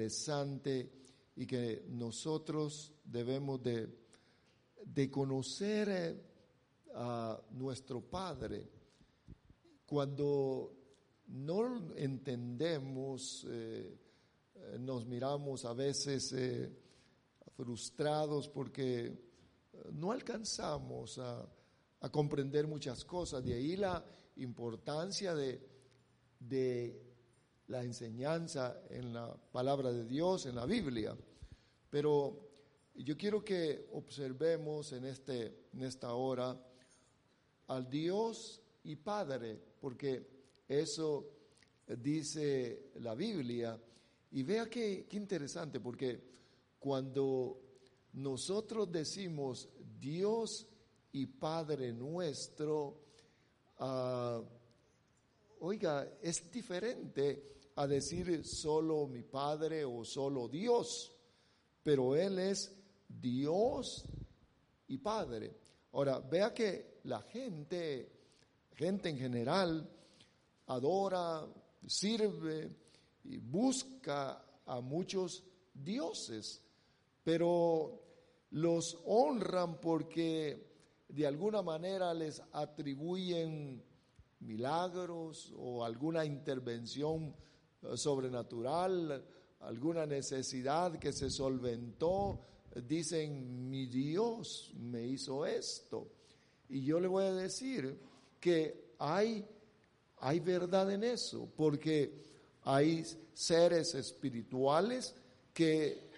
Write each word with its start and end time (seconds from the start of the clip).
Interesante 0.00 0.90
y 1.36 1.46
que 1.46 1.84
nosotros 1.90 2.92
debemos 3.04 3.62
de, 3.62 3.88
de 4.82 5.10
conocer 5.10 5.88
eh, 5.90 6.22
a 6.94 7.38
nuestro 7.50 8.00
Padre. 8.00 8.66
Cuando 9.84 10.72
no 11.28 11.94
entendemos, 11.96 13.46
eh, 13.48 13.98
nos 14.78 15.04
miramos 15.06 15.64
a 15.66 15.74
veces 15.74 16.32
eh, 16.32 16.70
frustrados 17.54 18.48
porque 18.48 19.28
no 19.92 20.12
alcanzamos 20.12 21.18
a, 21.18 21.46
a 22.00 22.10
comprender 22.10 22.66
muchas 22.66 23.04
cosas. 23.04 23.44
De 23.44 23.54
ahí 23.54 23.76
la 23.76 24.04
importancia 24.36 25.34
de, 25.34 25.60
de 26.38 27.09
la 27.70 27.84
enseñanza 27.84 28.82
en 28.90 29.14
la 29.14 29.32
palabra 29.52 29.92
de 29.92 30.04
Dios, 30.04 30.44
en 30.46 30.56
la 30.56 30.66
Biblia. 30.66 31.16
Pero 31.88 32.50
yo 32.96 33.16
quiero 33.16 33.44
que 33.44 33.88
observemos 33.92 34.92
en, 34.92 35.04
este, 35.04 35.68
en 35.72 35.84
esta 35.84 36.14
hora 36.14 36.60
al 37.68 37.88
Dios 37.88 38.60
y 38.82 38.96
Padre, 38.96 39.56
porque 39.80 40.26
eso 40.66 41.30
dice 41.86 42.90
la 42.96 43.14
Biblia. 43.14 43.80
Y 44.32 44.42
vea 44.42 44.68
qué, 44.68 45.06
qué 45.08 45.16
interesante, 45.16 45.78
porque 45.78 46.20
cuando 46.80 47.60
nosotros 48.14 48.90
decimos 48.90 49.68
Dios 50.00 50.66
y 51.12 51.26
Padre 51.26 51.92
nuestro, 51.92 53.00
ah, 53.78 54.42
oiga, 55.60 56.18
es 56.20 56.50
diferente 56.50 57.50
a 57.80 57.86
decir 57.86 58.44
solo 58.44 59.06
mi 59.06 59.22
Padre 59.22 59.86
o 59.86 60.04
solo 60.04 60.48
Dios, 60.48 61.16
pero 61.82 62.14
Él 62.14 62.38
es 62.38 62.76
Dios 63.08 64.04
y 64.88 64.98
Padre. 64.98 65.56
Ahora, 65.92 66.18
vea 66.18 66.52
que 66.52 67.00
la 67.04 67.22
gente, 67.22 68.12
gente 68.74 69.08
en 69.08 69.16
general, 69.16 69.90
adora, 70.66 71.48
sirve 71.86 72.70
y 73.24 73.38
busca 73.38 74.44
a 74.66 74.80
muchos 74.82 75.42
dioses, 75.72 76.62
pero 77.24 77.98
los 78.50 78.98
honran 79.06 79.80
porque 79.80 80.68
de 81.08 81.26
alguna 81.26 81.62
manera 81.62 82.12
les 82.12 82.42
atribuyen 82.52 83.82
milagros 84.40 85.54
o 85.56 85.82
alguna 85.82 86.26
intervención 86.26 87.34
sobrenatural, 87.94 89.24
alguna 89.60 90.06
necesidad 90.06 90.98
que 90.98 91.12
se 91.12 91.30
solventó, 91.30 92.40
dicen, 92.86 93.68
mi 93.68 93.86
Dios 93.86 94.72
me 94.78 95.06
hizo 95.06 95.44
esto. 95.44 96.08
Y 96.68 96.84
yo 96.84 97.00
le 97.00 97.08
voy 97.08 97.24
a 97.24 97.32
decir 97.32 97.98
que 98.38 98.92
hay, 98.98 99.44
hay 100.18 100.40
verdad 100.40 100.90
en 100.92 101.04
eso, 101.04 101.48
porque 101.56 102.22
hay 102.62 103.04
seres 103.32 103.94
espirituales 103.94 105.14
que, 105.52 106.10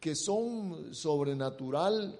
que 0.00 0.16
son 0.16 0.94
sobrenatural 0.94 2.18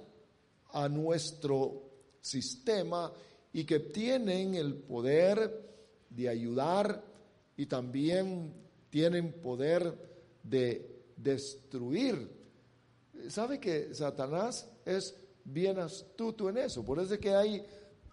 a 0.72 0.88
nuestro 0.88 1.90
sistema 2.20 3.12
y 3.52 3.64
que 3.64 3.80
tienen 3.80 4.54
el 4.54 4.74
poder 4.74 5.70
de 6.08 6.28
ayudar 6.28 7.02
y 7.56 7.66
también 7.66 8.61
tienen 8.92 9.32
poder 9.40 9.96
de 10.42 11.02
destruir. 11.16 12.30
¿Sabe 13.30 13.58
que 13.58 13.94
Satanás 13.94 14.68
es 14.84 15.16
bien 15.44 15.78
astuto 15.78 16.50
en 16.50 16.58
eso? 16.58 16.84
Por 16.84 16.98
eso 17.00 17.14
es 17.14 17.20
que 17.20 17.34
hay, 17.34 17.64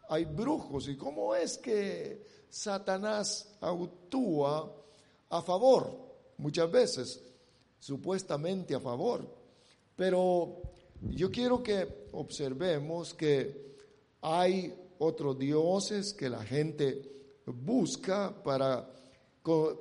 hay 0.07 0.23
brujos. 0.23 0.87
¿Y 0.87 0.95
cómo 0.95 1.35
es 1.35 1.57
que 1.57 2.25
Satanás 2.47 3.57
actúa 3.59 4.73
a 5.29 5.41
favor? 5.41 5.91
Muchas 6.37 6.71
veces, 6.71 7.21
supuestamente 7.77 8.73
a 8.73 8.79
favor. 8.79 9.27
Pero 9.97 10.61
yo 11.01 11.29
quiero 11.29 11.61
que 11.61 12.05
observemos 12.13 13.13
que 13.13 13.75
hay 14.21 14.73
otros 14.99 15.37
dioses 15.37 16.13
que 16.13 16.29
la 16.29 16.41
gente 16.45 17.01
busca 17.45 18.33
para 18.41 18.89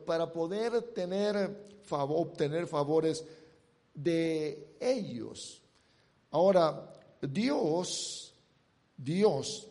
para 0.06 0.32
poder 0.32 0.82
tener, 0.94 1.68
obtener 1.90 2.66
favores 2.66 3.24
de 3.94 4.76
ellos. 4.80 5.62
Ahora, 6.30 6.92
Dios, 7.20 8.34
Dios 8.96 9.68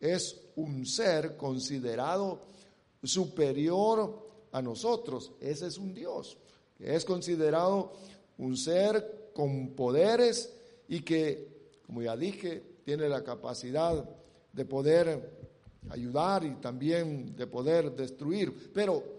es 0.00 0.40
un 0.56 0.86
ser 0.86 1.36
considerado 1.36 2.42
superior 3.02 4.48
a 4.52 4.62
nosotros. 4.62 5.32
Ese 5.40 5.66
es 5.66 5.78
un 5.78 5.94
Dios. 5.94 6.36
Es 6.78 7.04
considerado 7.04 7.92
un 8.38 8.56
ser 8.56 9.30
con 9.34 9.70
poderes 9.70 10.52
y 10.88 11.00
que, 11.00 11.78
como 11.86 12.02
ya 12.02 12.16
dije, 12.16 12.80
tiene 12.84 13.08
la 13.08 13.22
capacidad 13.22 14.08
de 14.52 14.64
poder 14.64 15.38
ayudar 15.90 16.44
y 16.44 16.54
también 16.56 17.36
de 17.36 17.46
poder 17.46 17.94
destruir. 17.94 18.72
Pero 18.72 19.17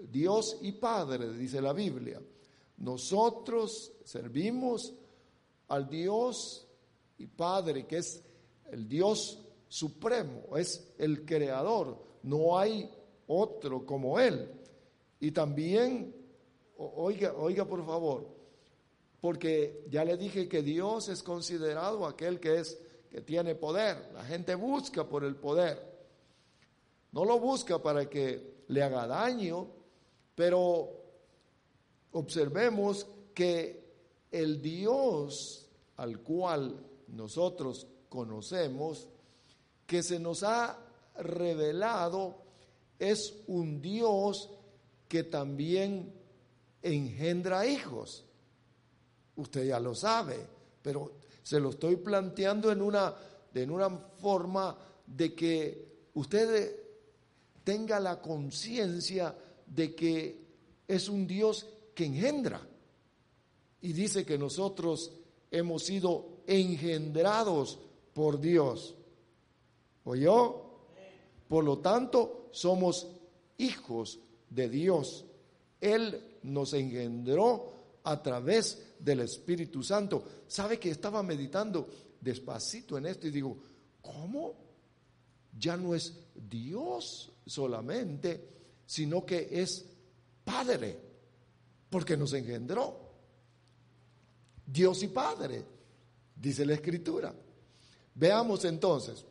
Dios 0.00 0.58
y 0.62 0.72
Padre, 0.72 1.32
dice 1.32 1.60
la 1.60 1.72
Biblia. 1.72 2.20
Nosotros 2.78 3.92
servimos 4.04 4.92
al 5.68 5.88
Dios 5.88 6.66
y 7.18 7.26
Padre, 7.26 7.86
que 7.86 7.98
es 7.98 8.22
el 8.70 8.88
Dios 8.88 9.40
supremo, 9.68 10.56
es 10.56 10.92
el 10.98 11.24
creador. 11.24 11.98
No 12.22 12.58
hay 12.58 12.90
otro 13.26 13.86
como 13.86 14.18
Él. 14.18 14.50
Y 15.20 15.30
también, 15.30 16.14
oiga, 16.76 17.34
oiga 17.34 17.64
por 17.64 17.84
favor, 17.86 18.26
porque 19.20 19.86
ya 19.88 20.04
le 20.04 20.16
dije 20.16 20.48
que 20.48 20.62
Dios 20.62 21.08
es 21.08 21.22
considerado 21.22 22.06
aquel 22.06 22.40
que 22.40 22.58
es 22.58 22.78
que 23.10 23.20
tiene 23.20 23.54
poder. 23.54 24.10
La 24.12 24.24
gente 24.24 24.54
busca 24.54 25.08
por 25.08 25.24
el 25.24 25.36
poder. 25.36 25.94
No 27.12 27.24
lo 27.24 27.38
busca 27.38 27.80
para 27.80 28.10
que 28.10 28.64
le 28.68 28.82
haga 28.82 29.06
daño, 29.06 29.68
pero 30.34 30.90
observemos 32.12 33.06
que 33.34 33.84
el 34.30 34.60
Dios 34.60 35.68
al 35.96 36.20
cual 36.20 36.84
nosotros 37.08 37.86
conocemos, 38.08 39.08
que 39.86 40.02
se 40.02 40.18
nos 40.18 40.42
ha 40.42 40.78
revelado, 41.16 42.42
es 42.98 43.34
un 43.46 43.80
Dios 43.80 44.50
que 45.08 45.24
también 45.24 46.12
engendra 46.82 47.66
hijos. 47.66 48.24
Usted 49.36 49.66
ya 49.66 49.80
lo 49.80 49.94
sabe, 49.94 50.46
pero 50.82 51.12
se 51.42 51.60
lo 51.60 51.70
estoy 51.70 51.96
planteando 51.96 52.72
en 52.72 52.82
una, 52.82 53.14
en 53.52 53.70
una 53.70 53.90
forma 53.90 54.76
de 55.06 55.34
que 55.34 56.08
usted 56.14 56.76
tenga 57.62 58.00
la 58.00 58.20
conciencia 58.20 59.34
de 59.74 59.94
que 59.94 60.44
es 60.86 61.08
un 61.08 61.26
Dios 61.26 61.66
que 61.94 62.06
engendra. 62.06 62.60
Y 63.80 63.92
dice 63.92 64.24
que 64.24 64.38
nosotros 64.38 65.12
hemos 65.50 65.84
sido 65.84 66.42
engendrados 66.46 67.78
por 68.12 68.40
Dios. 68.40 68.94
¿Oyó? 70.04 70.62
Por 71.48 71.64
lo 71.64 71.78
tanto, 71.78 72.48
somos 72.52 73.08
hijos 73.58 74.18
de 74.48 74.68
Dios. 74.68 75.24
Él 75.80 76.38
nos 76.42 76.72
engendró 76.72 77.72
a 78.04 78.22
través 78.22 78.94
del 78.98 79.20
Espíritu 79.20 79.82
Santo. 79.82 80.24
¿Sabe 80.46 80.78
que 80.78 80.90
estaba 80.90 81.22
meditando 81.22 81.88
despacito 82.20 82.96
en 82.96 83.06
esto 83.06 83.26
y 83.26 83.30
digo, 83.30 83.56
¿cómo? 84.00 84.54
Ya 85.58 85.76
no 85.76 85.94
es 85.94 86.14
Dios 86.34 87.30
solamente, 87.46 88.53
sino 88.86 89.24
que 89.24 89.48
es 89.50 89.84
Padre. 90.44 91.00
porque 91.90 92.16
nos 92.16 92.32
engendró. 92.32 93.04
Dios 94.66 95.00
y 95.04 95.08
Padre, 95.08 95.64
dice 96.34 96.66
la 96.66 96.74
Escritura. 96.74 97.32
Veamos 98.16 98.64
entonces, 98.64 99.24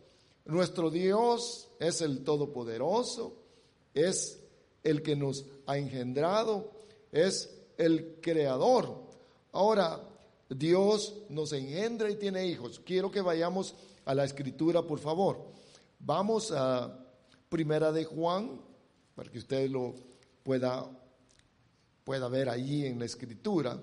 nuestro 0.46 0.90
Dios 0.90 1.68
es 1.78 2.00
el 2.00 2.24
Todopoderoso, 2.24 3.36
es 3.94 4.40
el 4.82 5.02
que 5.02 5.14
nos 5.16 5.46
ha 5.66 5.78
engendrado, 5.78 6.72
es 7.12 7.50
el 7.78 8.20
Creador. 8.22 9.10
Ahora, 9.52 10.02
Dios 10.50 11.16
nos 11.30 11.52
engendra 11.54 12.10
y 12.10 12.16
tiene 12.16 12.48
hijos. 12.48 12.80
Quiero 12.80 13.12
que 13.12 13.22
vayamos 13.22 13.76
a 14.06 14.16
la 14.16 14.24
Escritura, 14.24 14.84
por 14.84 15.00
favor. 15.00 15.46
Vamos 16.00 16.52
a 16.52 17.00
Primera 17.50 17.92
de 17.92 18.04
Juan, 18.06 18.62
para 19.16 19.30
que 19.30 19.40
usted 19.40 19.70
lo 19.70 19.94
pueda, 20.44 20.90
pueda 22.04 22.28
ver 22.28 22.50
allí 22.50 22.86
en 22.86 23.00
la 23.00 23.06
Escritura, 23.06 23.80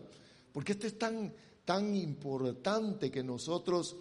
porque 0.52 0.72
este 0.72 0.88
es 0.88 0.98
tan, 0.98 1.32
tan 1.64 1.94
importante 1.94 3.10
que 3.10 3.22
nosotros 3.22 3.96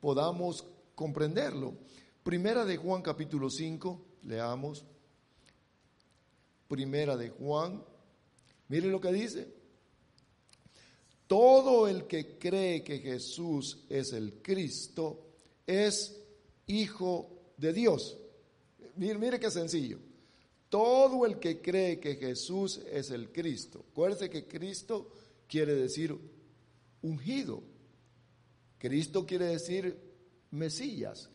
podamos 0.00 0.64
comprenderlo. 0.94 1.74
Primera 2.22 2.64
de 2.64 2.76
Juan 2.76 3.02
capítulo 3.02 3.50
5, 3.50 4.00
leamos. 4.24 4.84
Primera 6.68 7.16
de 7.16 7.30
Juan, 7.30 7.82
mire 8.68 8.88
lo 8.88 9.00
que 9.00 9.12
dice. 9.12 9.48
Todo 11.26 11.88
el 11.88 12.06
que 12.06 12.38
cree 12.38 12.82
que 12.84 12.98
Jesús 12.98 13.84
es 13.88 14.12
el 14.12 14.42
Cristo 14.42 15.24
es 15.66 16.20
hijo 16.66 17.30
de 17.56 17.72
Dios. 17.72 18.16
Mire, 18.96 19.18
mire 19.18 19.40
qué 19.40 19.50
sencillo. 19.50 19.98
Todo 20.74 21.24
el 21.24 21.38
que 21.38 21.62
cree 21.62 22.00
que 22.00 22.16
Jesús 22.16 22.80
es 22.90 23.12
el 23.12 23.30
Cristo. 23.30 23.84
Acuérdese 23.92 24.28
que 24.28 24.44
Cristo 24.44 25.08
quiere 25.46 25.72
decir 25.72 26.12
ungido. 27.02 27.62
Cristo 28.76 29.24
quiere 29.24 29.44
decir 29.46 29.96
Mesías. 30.50 31.30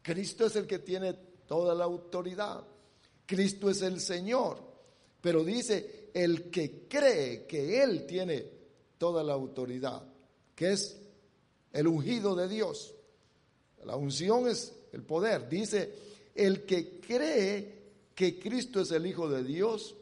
Cristo 0.00 0.46
es 0.46 0.56
el 0.56 0.66
que 0.66 0.78
tiene 0.78 1.12
toda 1.46 1.74
la 1.74 1.84
autoridad. 1.84 2.66
Cristo 3.26 3.68
es 3.68 3.82
el 3.82 4.00
Señor. 4.00 4.58
Pero 5.20 5.44
dice, 5.44 6.08
el 6.14 6.48
que 6.48 6.86
cree 6.88 7.44
que 7.44 7.82
Él 7.82 8.06
tiene 8.06 8.42
toda 8.96 9.22
la 9.22 9.34
autoridad, 9.34 10.02
que 10.54 10.72
es 10.72 10.98
el 11.74 11.88
ungido 11.88 12.34
de 12.34 12.48
Dios. 12.48 12.94
La 13.84 13.96
unción 13.96 14.48
es 14.48 14.72
el 14.92 15.02
poder. 15.02 15.46
Dice, 15.46 15.92
el 16.34 16.64
que 16.64 16.98
cree 17.00 17.77
que 18.18 18.36
Cristo 18.36 18.80
es 18.80 18.90
el 18.90 19.06
Hijo 19.06 19.30
de 19.30 19.44
Dios 19.44 19.94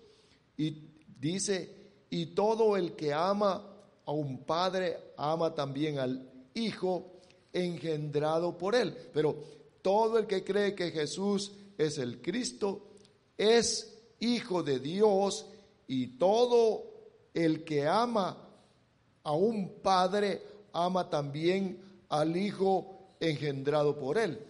y 0.56 0.88
dice, 1.20 1.90
y 2.08 2.28
todo 2.34 2.74
el 2.78 2.96
que 2.96 3.12
ama 3.12 3.62
a 4.06 4.10
un 4.10 4.42
padre 4.46 5.12
ama 5.18 5.54
también 5.54 5.98
al 5.98 6.26
Hijo 6.54 7.20
engendrado 7.52 8.56
por 8.56 8.74
él. 8.74 8.96
Pero 9.12 9.36
todo 9.82 10.18
el 10.18 10.26
que 10.26 10.42
cree 10.42 10.74
que 10.74 10.92
Jesús 10.92 11.52
es 11.76 11.98
el 11.98 12.22
Cristo 12.22 12.88
es 13.36 13.98
Hijo 14.20 14.62
de 14.62 14.78
Dios 14.78 15.44
y 15.86 16.16
todo 16.16 16.84
el 17.34 17.64
que 17.64 17.86
ama 17.86 18.48
a 19.24 19.32
un 19.32 19.82
padre 19.82 20.40
ama 20.72 21.10
también 21.10 21.82
al 22.08 22.34
Hijo 22.34 23.10
engendrado 23.20 23.98
por 23.98 24.16
él. 24.16 24.40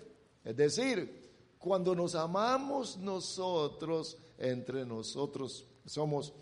Es 0.44 0.56
decir, 0.56 1.25
cuando 1.58 1.94
nos 1.94 2.14
amamos 2.14 2.97
nosotros, 2.97 4.17
entre 4.38 4.85
nosotros 4.85 5.64
somos 5.85 6.32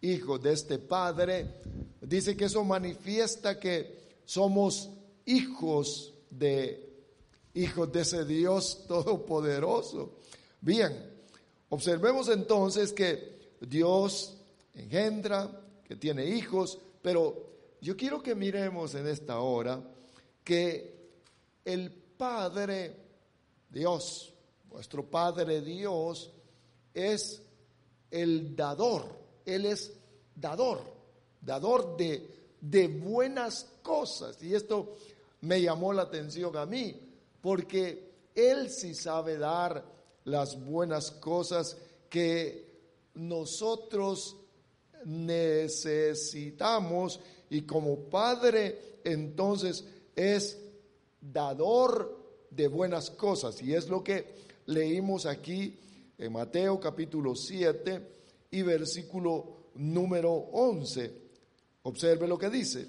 hijos 0.00 0.42
de 0.42 0.52
este 0.52 0.78
Padre, 0.78 1.60
dice 2.00 2.36
que 2.36 2.46
eso 2.46 2.64
manifiesta 2.64 3.58
que 3.58 4.18
somos 4.24 4.90
hijos 5.26 6.12
de 6.30 6.92
hijos 7.54 7.92
de 7.92 8.00
ese 8.00 8.24
Dios 8.24 8.84
todopoderoso. 8.86 10.18
Bien, 10.60 11.12
observemos 11.68 12.28
entonces 12.28 12.92
que 12.92 13.52
Dios 13.60 14.36
engendra, 14.74 15.50
que 15.84 15.96
tiene 15.96 16.26
hijos, 16.26 16.78
pero 17.02 17.50
yo 17.80 17.96
quiero 17.96 18.22
que 18.22 18.34
miremos 18.34 18.94
en 18.94 19.06
esta 19.06 19.40
hora 19.40 19.82
que 20.44 21.10
el 21.64 21.90
Padre 21.90 22.96
Dios, 23.68 24.31
vuestro 24.72 25.04
Padre 25.04 25.60
Dios, 25.60 26.32
es 26.94 27.42
el 28.10 28.56
dador, 28.56 29.04
Él 29.44 29.66
es 29.66 29.92
dador, 30.34 30.80
dador 31.40 31.96
de, 31.96 32.28
de 32.60 32.88
buenas 32.88 33.68
cosas. 33.82 34.42
Y 34.42 34.54
esto 34.54 34.96
me 35.42 35.60
llamó 35.60 35.92
la 35.92 36.02
atención 36.02 36.56
a 36.56 36.64
mí, 36.66 36.98
porque 37.40 38.12
Él 38.34 38.70
sí 38.70 38.94
sabe 38.94 39.36
dar 39.36 39.84
las 40.24 40.58
buenas 40.64 41.10
cosas 41.10 41.76
que 42.08 42.70
nosotros 43.14 44.36
necesitamos 45.04 46.40
y 47.50 47.62
como 47.62 47.98
Padre 48.08 49.00
entonces 49.04 49.84
es 50.14 50.58
dador 51.20 52.46
de 52.50 52.68
buenas 52.68 53.10
cosas. 53.10 53.60
Y 53.62 53.74
es 53.74 53.88
lo 53.88 54.04
que 54.04 54.51
leímos 54.72 55.26
aquí 55.26 55.78
en 56.18 56.32
Mateo 56.32 56.80
capítulo 56.80 57.34
7 57.34 58.08
y 58.50 58.62
versículo 58.62 59.68
número 59.74 60.32
11. 60.32 61.22
Observe 61.82 62.28
lo 62.28 62.38
que 62.38 62.50
dice. 62.50 62.88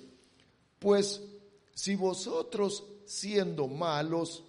Pues 0.80 1.22
si 1.74 1.96
vosotros 1.96 2.84
siendo 3.06 3.68
malos 3.68 4.44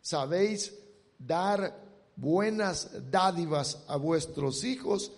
sabéis 0.00 0.74
dar 1.18 1.84
buenas 2.16 3.10
dádivas 3.10 3.84
a 3.88 3.96
vuestros 3.96 4.64
hijos, 4.64 5.12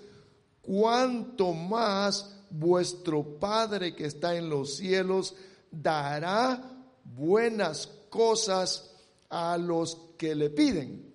cuanto 0.63 1.53
más 1.53 2.37
vuestro 2.51 3.39
Padre 3.39 3.95
que 3.95 4.07
está 4.07 4.37
en 4.37 4.49
los 4.49 4.77
cielos 4.77 5.35
dará 5.71 6.63
buenas 7.05 7.87
cosas 8.09 8.91
a 9.29 9.57
los 9.57 9.97
que 10.19 10.35
le 10.35 10.51
piden. 10.51 11.10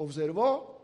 ¿Observó? 0.00 0.80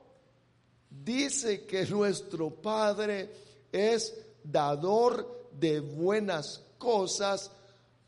Dice 0.91 1.65
que 1.65 1.87
nuestro 1.87 2.51
Padre 2.51 3.31
es 3.73 4.15
dador 4.45 5.49
de 5.53 5.81
buenas 5.81 6.63
cosas 6.77 7.51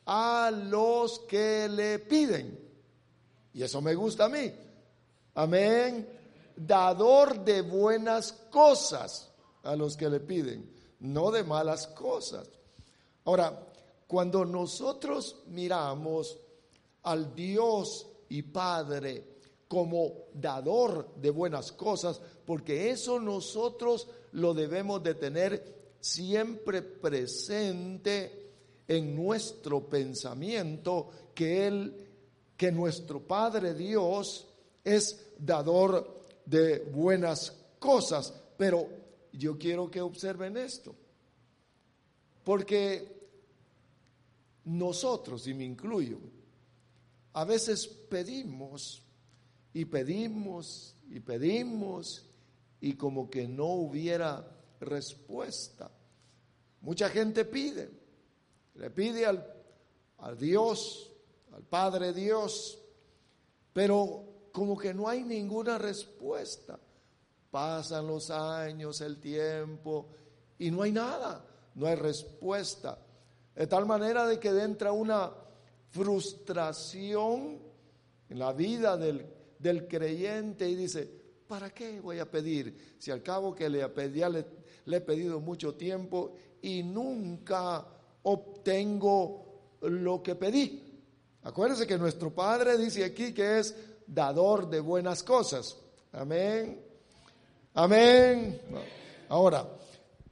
a 0.05 0.51
los 0.51 1.21
que 1.21 1.67
le 1.67 2.01
piden. 2.01 2.59
Y 3.55 3.63
eso 3.63 3.81
me 3.81 3.95
gusta 3.95 4.27
a 4.27 4.29
mí. 4.29 4.53
Amén. 5.37 6.07
Dador 6.55 7.43
de 7.43 7.63
buenas 7.63 8.33
cosas 8.51 9.31
a 9.63 9.75
los 9.77 9.97
que 9.97 10.11
le 10.11 10.21
piden, 10.21 10.71
no 11.01 11.31
de 11.31 11.43
malas 11.43 11.87
cosas. 11.87 12.51
Ahora, 13.25 13.67
cuando 14.07 14.45
nosotros 14.45 15.37
miramos 15.47 16.39
al 17.05 17.35
Dios 17.35 18.07
y 18.29 18.43
Padre 18.43 19.38
como 19.69 20.15
dador 20.33 21.15
de 21.17 21.31
buenas 21.31 21.73
cosas, 21.73 22.21
porque 22.47 22.91
eso 22.91 23.21
nosotros 23.21 24.09
lo 24.33 24.55
debemos 24.55 25.03
de 25.03 25.15
tener 25.15 25.79
siempre 26.01 26.81
presente 26.81 28.49
en 28.89 29.15
nuestro 29.15 29.87
pensamiento 29.87 31.11
que 31.35 31.67
Él, 31.67 32.07
que 32.57 32.73
nuestro 32.73 33.21
Padre 33.21 33.75
Dios 33.75 34.47
es 34.83 35.33
dador 35.39 36.25
de 36.47 36.79
buenas 36.79 37.55
cosas. 37.79 38.33
Pero 38.57 38.89
yo 39.33 39.59
quiero 39.59 39.91
que 39.91 40.01
observen 40.01 40.57
esto, 40.57 40.95
porque 42.43 43.19
nosotros, 44.65 45.47
y 45.47 45.53
me 45.53 45.65
incluyo, 45.65 46.19
a 47.35 47.45
veces 47.45 47.87
pedimos 47.87 49.03
y 49.73 49.85
pedimos 49.85 50.97
y 51.11 51.21
pedimos 51.21 52.27
y 52.81 52.95
como 52.95 53.29
que 53.29 53.49
no 53.49 53.67
hubiera 53.67 54.47
respuesta. 54.81 55.91
Mucha 56.81 57.09
gente 57.09 57.45
pide, 57.45 57.91
le 58.75 58.91
pide 58.91 59.27
al, 59.27 59.45
Dios, 60.39 61.11
al 61.53 61.63
Padre 61.65 62.13
Dios, 62.13 62.79
pero 63.73 64.25
como 64.53 64.77
que 64.77 64.95
no 64.95 65.09
hay 65.09 65.25
ninguna 65.25 65.79
respuesta. 65.79 66.79
Pasan 67.51 68.07
los 68.07 68.31
años, 68.31 69.01
el 69.01 69.19
tiempo, 69.19 70.09
y 70.59 70.71
no 70.71 70.83
hay 70.83 70.93
nada, 70.93 71.45
no 71.75 71.87
hay 71.87 71.95
respuesta. 71.95 72.99
De 73.55 73.67
tal 73.67 73.87
manera 73.87 74.27
de 74.27 74.39
que 74.39 74.51
entra 74.51 74.93
una 74.93 75.33
frustración 75.91 77.59
en 78.29 78.39
la 78.39 78.53
vida 78.53 78.97
del, 78.97 79.27
del 79.59 79.87
creyente 79.89 80.69
y 80.69 80.75
dice, 80.75 81.09
¿para 81.47 81.71
qué 81.71 82.01
voy 82.01 82.19
a 82.19 82.31
pedir? 82.31 82.97
Si 82.99 83.11
al 83.11 83.23
cabo 83.23 83.55
que 83.55 83.69
le, 83.69 83.83
he 83.83 85.01
pedido 85.01 85.41
mucho 85.41 85.75
tiempo 85.75 86.35
y 86.63 86.83
nunca 86.83 87.87
obtengo 88.23 89.77
lo 89.83 90.23
que 90.23 90.35
pedí. 90.35 90.85
Acuérdense 91.43 91.87
que 91.87 91.97
nuestro 91.99 92.35
Padre 92.35 92.77
dice 92.77 93.05
aquí 93.05 93.33
que 93.33 93.61
es 93.61 93.75
dador 94.07 94.69
de 94.69 94.81
buenas 94.81 95.23
cosas. 95.23 95.77
Amén. 96.13 96.85
Amén. 97.75 98.61
Ahora, 99.29 99.67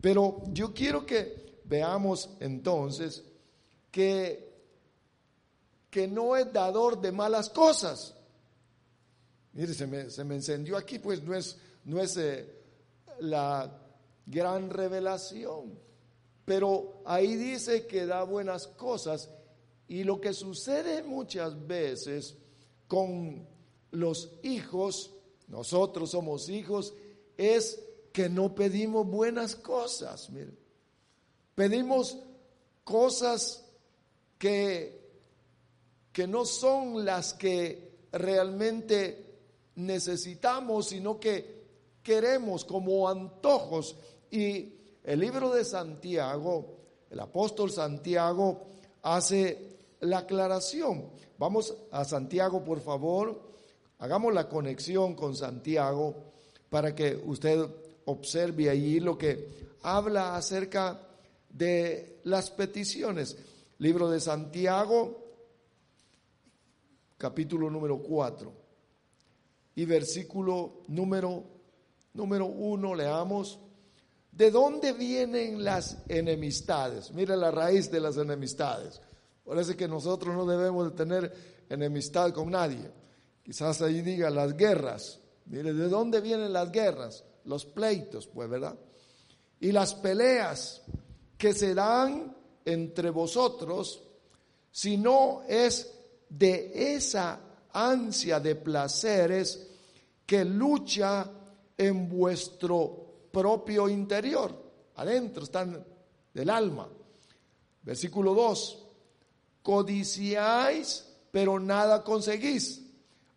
pero 0.00 0.42
yo 0.49 0.75
quiero 0.75 1.06
que 1.06 1.61
veamos 1.64 2.30
entonces 2.40 3.25
que, 3.90 4.52
que 5.90 6.09
no 6.09 6.37
es 6.37 6.52
dador 6.52 7.00
de 7.00 7.12
malas 7.12 7.50
cosas. 7.50 8.15
Mire, 9.56 9.72
se 9.72 9.86
me, 9.86 10.10
se 10.10 10.22
me 10.22 10.34
encendió 10.34 10.76
aquí, 10.76 10.98
pues 10.98 11.22
no 11.22 11.34
es, 11.34 11.56
no 11.86 11.98
es 11.98 12.18
eh, 12.18 12.46
la 13.20 13.80
gran 14.26 14.68
revelación. 14.68 15.78
Pero 16.44 17.00
ahí 17.06 17.36
dice 17.36 17.86
que 17.86 18.04
da 18.04 18.22
buenas 18.22 18.66
cosas 18.66 19.30
y 19.88 20.04
lo 20.04 20.20
que 20.20 20.34
sucede 20.34 21.02
muchas 21.02 21.66
veces 21.66 22.36
con 22.86 23.48
los 23.92 24.30
hijos, 24.42 25.12
nosotros 25.48 26.10
somos 26.10 26.50
hijos, 26.50 26.92
es 27.38 27.82
que 28.12 28.28
no 28.28 28.54
pedimos 28.54 29.06
buenas 29.06 29.56
cosas. 29.56 30.28
Miren. 30.28 30.58
Pedimos 31.54 32.18
cosas 32.84 33.64
que, 34.38 35.00
que 36.12 36.26
no 36.26 36.44
son 36.44 37.06
las 37.06 37.32
que 37.32 37.86
realmente 38.12 39.25
necesitamos, 39.76 40.88
sino 40.88 41.21
que 41.21 41.64
queremos 42.02 42.64
como 42.64 43.09
antojos. 43.09 43.97
Y 44.30 44.75
el 45.04 45.21
libro 45.21 45.50
de 45.50 45.64
Santiago, 45.64 46.76
el 47.11 47.21
apóstol 47.21 47.71
Santiago 47.71 48.62
hace 49.02 49.76
la 50.00 50.18
aclaración. 50.18 51.11
Vamos 51.38 51.75
a 51.92 52.04
Santiago, 52.04 52.64
por 52.64 52.80
favor. 52.80 53.40
Hagamos 53.99 54.35
la 54.35 54.49
conexión 54.49 55.14
con 55.14 55.37
Santiago 55.37 56.14
para 56.68 56.95
que 56.95 57.14
usted 57.14 57.66
observe 58.06 58.68
ahí 58.68 59.00
lo 59.00 59.16
que 59.16 59.76
habla 59.83 60.37
acerca 60.37 61.00
de 61.49 62.21
las 62.25 62.50
peticiones. 62.50 63.37
Libro 63.78 64.11
de 64.11 64.21
Santiago, 64.21 65.23
capítulo 67.18 67.71
número 67.71 67.99
4 67.99 68.65
y 69.76 69.85
versículo 69.85 70.83
número 70.88 71.56
número 72.16 72.47
1, 72.47 72.95
leamos. 72.95 73.61
¿De 74.33 74.50
dónde 74.50 74.92
vienen 74.92 75.62
las 75.62 75.99
enemistades? 76.09 77.12
Mire 77.12 77.37
la 77.37 77.50
raíz 77.50 77.90
de 77.90 78.00
las 78.00 78.16
enemistades. 78.16 79.00
Parece 79.45 79.76
que 79.76 79.87
nosotros 79.87 80.35
no 80.35 80.45
debemos 80.45 80.90
de 80.90 80.97
tener 80.97 81.33
enemistad 81.68 82.33
con 82.33 82.50
nadie. 82.50 82.90
Quizás 83.42 83.80
ahí 83.83 84.02
diga 84.02 84.28
las 84.28 84.56
guerras. 84.56 85.21
Mire, 85.47 85.73
¿de 85.73 85.88
dónde 85.88 86.21
vienen 86.21 86.52
las 86.52 86.73
guerras? 86.73 87.25
Los 87.45 87.64
pleitos, 87.64 88.26
pues, 88.26 88.49
¿verdad? 88.49 88.76
Y 89.61 89.73
las 89.73 89.95
peleas 89.95 90.83
que 91.38 91.54
se 91.54 91.75
dan 91.75 92.37
entre 92.64 93.11
vosotros, 93.11 94.02
si 94.71 94.97
no 94.97 95.42
es 95.49 95.92
de 96.28 96.95
esa 96.97 97.40
ansia 97.76 98.40
de 98.40 98.54
placeres 98.54 99.68
que 100.25 100.45
lucha 100.45 101.30
en 101.76 102.09
vuestro 102.09 103.28
propio 103.30 103.88
interior, 103.88 104.50
adentro 104.97 105.45
están 105.45 105.85
del 106.33 106.50
alma. 106.50 106.88
Versículo 107.83 108.35
2, 108.35 108.87
codiciáis, 109.62 111.06
pero 111.30 111.61
nada 111.61 112.02
conseguís, 112.02 112.83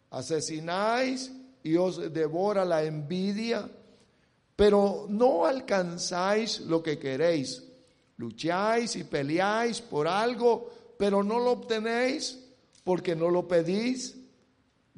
asesináis 0.10 1.32
y 1.62 1.76
os 1.76 2.14
devora 2.14 2.64
la 2.64 2.84
envidia, 2.84 3.70
pero 4.56 5.06
no 5.10 5.46
alcanzáis 5.46 6.62
lo 6.62 6.82
que 6.82 6.98
queréis, 6.98 7.62
lucháis 8.18 8.96
y 8.96 9.04
peleáis 9.04 9.82
por 9.82 10.08
algo, 10.08 10.72
pero 10.98 11.24
no 11.24 11.40
lo 11.40 11.52
obtenéis 11.52 12.40
porque 12.84 13.16
no 13.16 13.30
lo 13.30 13.48
pedís 13.48 14.19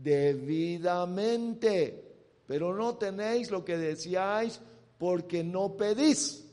debidamente, 0.02 2.04
pero 2.48 2.76
no 2.76 2.98
tenéis 2.98 3.52
lo 3.52 3.64
que 3.64 3.78
decíais 3.78 4.60
porque 4.98 5.44
no 5.44 5.78
pedís. 5.78 6.44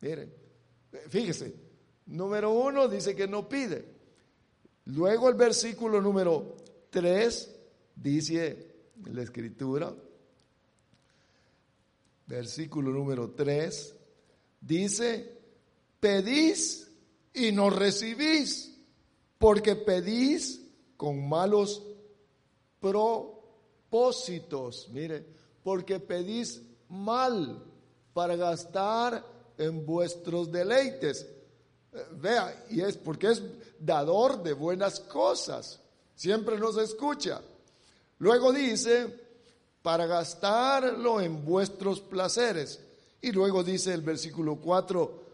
Miren, 0.00 0.32
fíjese, 1.08 1.54
número 2.06 2.52
uno 2.52 2.88
dice 2.88 3.14
que 3.14 3.26
no 3.26 3.48
pide. 3.48 3.84
Luego 4.86 5.28
el 5.28 5.34
versículo 5.34 6.00
número 6.00 6.56
tres 6.90 7.54
dice 7.94 8.66
la 9.12 9.22
escritura, 9.22 9.94
versículo 12.26 12.90
número 12.90 13.30
tres, 13.30 13.94
dice, 14.60 15.38
pedís 16.00 16.90
y 17.34 17.52
no 17.52 17.70
recibís, 17.70 18.76
porque 19.38 19.76
pedís 19.76 20.60
con 20.96 21.28
malos 21.28 21.84
propósitos. 22.80 24.88
Mire, 24.90 25.24
porque 25.62 26.00
pedís 26.00 26.62
mal 26.88 27.62
para 28.12 28.36
gastar 28.36 29.24
en 29.56 29.84
vuestros 29.84 30.50
deleites. 30.50 31.26
Eh, 31.92 32.04
vea, 32.12 32.66
y 32.70 32.80
es 32.80 32.96
porque 32.96 33.30
es 33.30 33.42
dador 33.78 34.42
de 34.42 34.52
buenas 34.52 35.00
cosas. 35.00 35.80
Siempre 36.14 36.58
nos 36.58 36.76
escucha. 36.78 37.40
Luego 38.18 38.52
dice, 38.52 39.14
para 39.82 40.06
gastarlo 40.06 41.20
en 41.20 41.44
vuestros 41.44 42.00
placeres. 42.00 42.80
Y 43.20 43.32
luego 43.32 43.64
dice 43.64 43.92
el 43.94 44.02
versículo 44.02 44.56
4, 44.56 45.26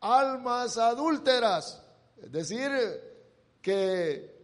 almas 0.00 0.78
adúlteras. 0.78 1.82
Es 2.22 2.32
decir, 2.32 2.70
que 3.60 4.35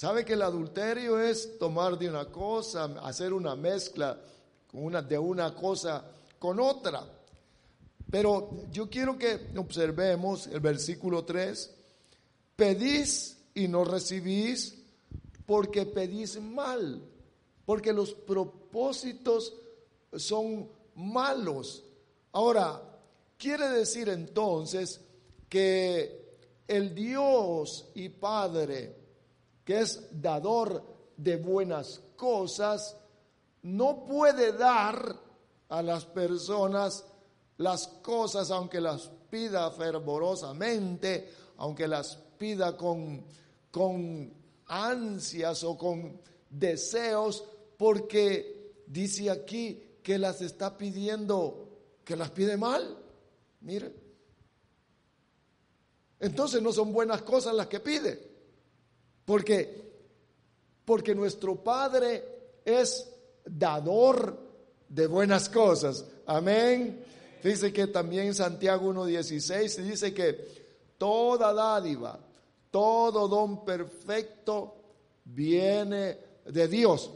sabe 0.00 0.24
que 0.24 0.32
el 0.32 0.40
adulterio 0.40 1.20
es 1.20 1.58
tomar 1.58 1.98
de 1.98 2.08
una 2.08 2.24
cosa, 2.24 2.84
hacer 3.02 3.34
una 3.34 3.54
mezcla 3.54 4.18
de 4.72 5.18
una 5.18 5.54
cosa 5.54 6.02
con 6.38 6.58
otra. 6.58 7.04
Pero 8.10 8.62
yo 8.70 8.88
quiero 8.88 9.18
que 9.18 9.50
observemos 9.58 10.46
el 10.46 10.60
versículo 10.60 11.26
3. 11.26 11.70
Pedís 12.56 13.36
y 13.52 13.68
no 13.68 13.84
recibís 13.84 14.74
porque 15.44 15.84
pedís 15.84 16.40
mal, 16.40 17.02
porque 17.66 17.92
los 17.92 18.14
propósitos 18.14 19.52
son 20.16 20.66
malos. 20.94 21.84
Ahora, 22.32 22.80
quiere 23.36 23.68
decir 23.68 24.08
entonces 24.08 24.98
que 25.46 26.38
el 26.66 26.94
Dios 26.94 27.90
y 27.94 28.08
Padre, 28.08 28.99
que 29.70 29.78
es 29.78 30.20
dador 30.20 30.82
de 31.16 31.36
buenas 31.36 32.02
cosas, 32.16 32.96
no 33.62 34.04
puede 34.04 34.50
dar 34.50 35.14
a 35.68 35.80
las 35.80 36.04
personas 36.06 37.04
las 37.58 37.86
cosas, 37.86 38.50
aunque 38.50 38.80
las 38.80 39.08
pida 39.30 39.70
fervorosamente, 39.70 41.30
aunque 41.58 41.86
las 41.86 42.16
pida 42.36 42.76
con, 42.76 43.24
con 43.70 44.34
ansias 44.66 45.62
o 45.62 45.78
con 45.78 46.20
deseos, 46.50 47.44
porque 47.76 48.82
dice 48.88 49.30
aquí 49.30 49.98
que 50.02 50.18
las 50.18 50.40
está 50.42 50.76
pidiendo, 50.76 51.68
que 52.04 52.16
las 52.16 52.32
pide 52.32 52.56
mal. 52.56 52.98
Mire. 53.60 53.94
Entonces 56.18 56.60
no 56.60 56.72
son 56.72 56.92
buenas 56.92 57.22
cosas 57.22 57.54
las 57.54 57.68
que 57.68 57.78
pide. 57.78 58.29
Porque 59.30 59.80
porque 60.84 61.14
nuestro 61.14 61.54
Padre 61.54 62.24
es 62.64 63.08
dador 63.44 64.36
de 64.88 65.06
buenas 65.06 65.48
cosas. 65.48 66.04
Amén. 66.26 67.04
Dice 67.40 67.72
que 67.72 67.86
también 67.86 68.34
Santiago 68.34 68.92
1.16 68.92 69.84
dice 69.84 70.12
que 70.12 70.48
toda 70.98 71.54
dádiva, 71.54 72.18
todo 72.72 73.28
don 73.28 73.64
perfecto 73.64 74.74
viene 75.26 76.18
de 76.46 76.66
Dios. 76.66 77.08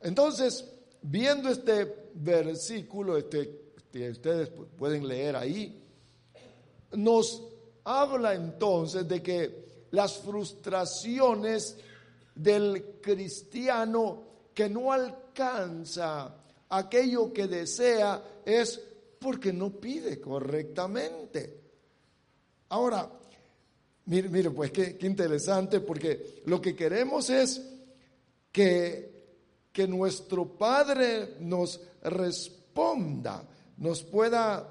Entonces, 0.00 0.64
viendo 1.02 1.48
este 1.48 2.10
versículo, 2.14 3.16
este, 3.16 3.72
que 3.90 4.10
ustedes 4.10 4.48
pueden 4.78 5.08
leer 5.08 5.34
ahí, 5.34 5.82
nos 6.92 7.42
habla 7.82 8.32
entonces 8.32 9.08
de 9.08 9.20
que 9.20 9.71
las 9.92 10.18
frustraciones 10.18 11.76
del 12.34 12.98
cristiano 13.00 14.24
que 14.54 14.68
no 14.68 14.92
alcanza 14.92 16.34
aquello 16.68 17.32
que 17.32 17.46
desea 17.46 18.22
es 18.44 18.80
porque 19.18 19.52
no 19.52 19.70
pide 19.70 20.20
correctamente. 20.20 21.60
Ahora, 22.70 23.08
mire, 24.06 24.28
mire 24.28 24.50
pues 24.50 24.70
qué, 24.70 24.96
qué 24.96 25.06
interesante, 25.06 25.80
porque 25.80 26.42
lo 26.46 26.60
que 26.60 26.74
queremos 26.74 27.30
es 27.30 27.62
que, 28.50 29.12
que 29.72 29.86
nuestro 29.86 30.46
Padre 30.56 31.36
nos 31.40 31.80
responda, 32.02 33.46
nos 33.76 34.02
pueda 34.02 34.68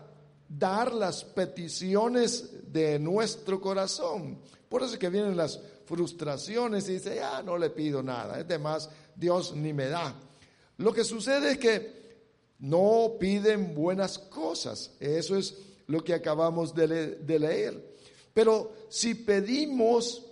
dar 0.50 0.94
las 0.94 1.24
peticiones 1.24 2.74
de 2.74 3.00
nuestro 3.00 3.62
corazón. 3.62 4.40
Por 4.72 4.82
eso 4.84 4.94
es 4.94 5.00
que 5.00 5.10
vienen 5.10 5.36
las 5.36 5.60
frustraciones 5.84 6.88
y 6.88 6.94
dice, 6.94 7.16
ya 7.16 7.44
no 7.44 7.58
le 7.58 7.72
pido 7.72 8.02
nada, 8.02 8.40
es 8.40 8.48
demás, 8.48 8.90
Dios 9.14 9.54
ni 9.54 9.74
me 9.74 9.88
da. 9.88 10.16
Lo 10.78 10.94
que 10.94 11.04
sucede 11.04 11.52
es 11.52 11.58
que 11.58 12.02
no 12.60 13.18
piden 13.20 13.76
buenas 13.76 14.18
cosas, 14.18 14.92
eso 15.02 15.36
es 15.36 15.58
lo 15.88 16.02
que 16.02 16.14
acabamos 16.14 16.74
de, 16.74 16.88
de 17.18 17.40
leer. 17.40 17.98
Pero 18.34 18.72
si 18.88 19.14
pedimos 19.14 20.26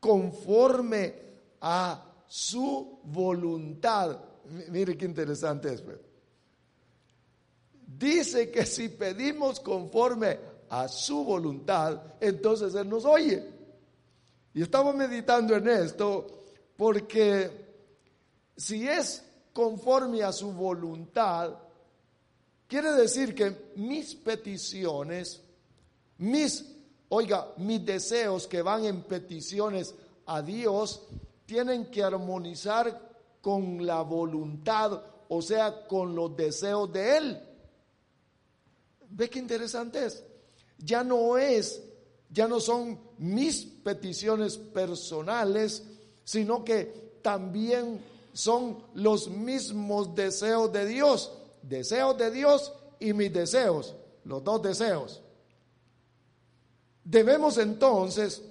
conforme 0.00 1.16
a 1.60 2.10
su 2.26 3.00
voluntad, 3.04 4.18
mire 4.70 4.96
qué 4.96 5.04
interesante 5.04 5.74
es. 5.74 5.82
Pues. 5.82 5.98
Dice 7.86 8.50
que 8.50 8.64
si 8.64 8.88
pedimos 8.88 9.60
conforme 9.60 10.38
a 10.70 10.88
su 10.88 11.22
voluntad, 11.22 12.00
entonces 12.18 12.74
Él 12.74 12.88
nos 12.88 13.04
oye. 13.04 13.53
Y 14.54 14.62
estamos 14.62 14.94
meditando 14.94 15.56
en 15.56 15.68
esto 15.68 16.44
porque 16.76 17.50
si 18.56 18.88
es 18.88 19.24
conforme 19.52 20.22
a 20.22 20.32
su 20.32 20.52
voluntad, 20.52 21.54
quiere 22.68 22.92
decir 22.92 23.34
que 23.34 23.72
mis 23.76 24.14
peticiones, 24.14 25.42
mis, 26.18 26.64
oiga, 27.08 27.52
mis 27.56 27.84
deseos 27.84 28.46
que 28.46 28.62
van 28.62 28.84
en 28.84 29.02
peticiones 29.02 29.92
a 30.26 30.40
Dios, 30.40 31.02
tienen 31.46 31.90
que 31.90 32.04
armonizar 32.04 33.14
con 33.40 33.84
la 33.84 34.02
voluntad, 34.02 35.02
o 35.28 35.42
sea, 35.42 35.86
con 35.86 36.14
los 36.14 36.36
deseos 36.36 36.92
de 36.92 37.16
Él. 37.16 37.42
¿Ve 39.10 39.28
qué 39.28 39.40
interesante 39.40 40.06
es? 40.06 40.24
Ya 40.78 41.02
no 41.04 41.36
es, 41.38 41.82
ya 42.30 42.48
no 42.48 42.60
son 42.60 42.98
mis 43.18 43.64
peticiones 43.64 44.56
personales, 44.56 45.84
sino 46.24 46.64
que 46.64 47.18
también 47.22 48.00
son 48.32 48.78
los 48.94 49.28
mismos 49.28 50.14
deseos 50.14 50.72
de 50.72 50.86
Dios, 50.86 51.32
deseos 51.62 52.18
de 52.18 52.30
Dios 52.30 52.72
y 52.98 53.12
mis 53.12 53.32
deseos, 53.32 53.94
los 54.24 54.42
dos 54.42 54.60
deseos. 54.62 55.22
Debemos 57.04 57.58
entonces, 57.58 58.42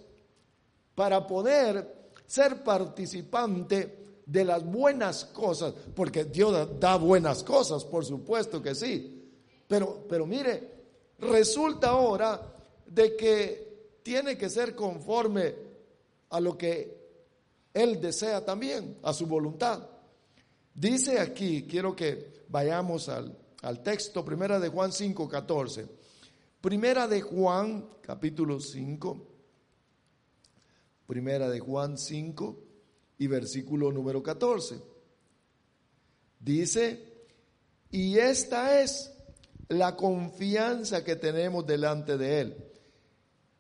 para 0.96 1.26
poder 1.26 2.12
ser 2.26 2.64
participante 2.64 4.22
de 4.26 4.46
las 4.46 4.64
buenas 4.64 5.26
cosas, 5.26 5.74
porque 5.96 6.26
Dios 6.26 6.80
da 6.80 6.96
buenas 6.98 7.44
cosas, 7.44 7.84
por 7.84 8.06
supuesto 8.06 8.62
que 8.62 8.74
sí, 8.74 9.32
pero, 9.68 10.06
pero 10.08 10.26
mire, 10.26 10.72
resulta 11.20 11.90
ahora 11.90 12.56
de 12.86 13.16
que 13.16 13.73
tiene 14.04 14.38
que 14.38 14.50
ser 14.50 14.76
conforme 14.76 15.56
a 16.30 16.40
lo 16.40 16.58
que 16.58 16.96
Él 17.74 18.00
desea 18.02 18.44
también, 18.46 18.98
a 19.02 19.14
su 19.14 19.26
voluntad. 19.26 19.88
Dice 20.74 21.20
aquí, 21.20 21.66
quiero 21.68 21.96
que 21.96 22.44
vayamos 22.50 23.10
al, 23.10 23.38
al 23.62 23.82
texto, 23.82 24.24
primera 24.26 24.60
de 24.60 24.70
Juan 24.70 24.92
5, 24.92 25.28
14. 25.28 25.88
Primera 26.62 27.08
de 27.08 27.22
Juan, 27.22 27.90
capítulo 28.02 28.60
5, 28.60 29.28
primera 31.06 31.50
de 31.50 31.60
Juan 31.60 31.98
5 31.98 32.64
y 33.18 33.28
versículo 33.28 33.92
número 33.92 34.24
14. 34.24 34.82
Dice, 36.40 37.14
y 37.92 38.18
esta 38.18 38.82
es 38.82 39.14
la 39.70 39.96
confianza 39.96 41.04
que 41.04 41.16
tenemos 41.16 41.66
delante 41.66 42.18
de 42.18 42.42
Él. 42.42 42.73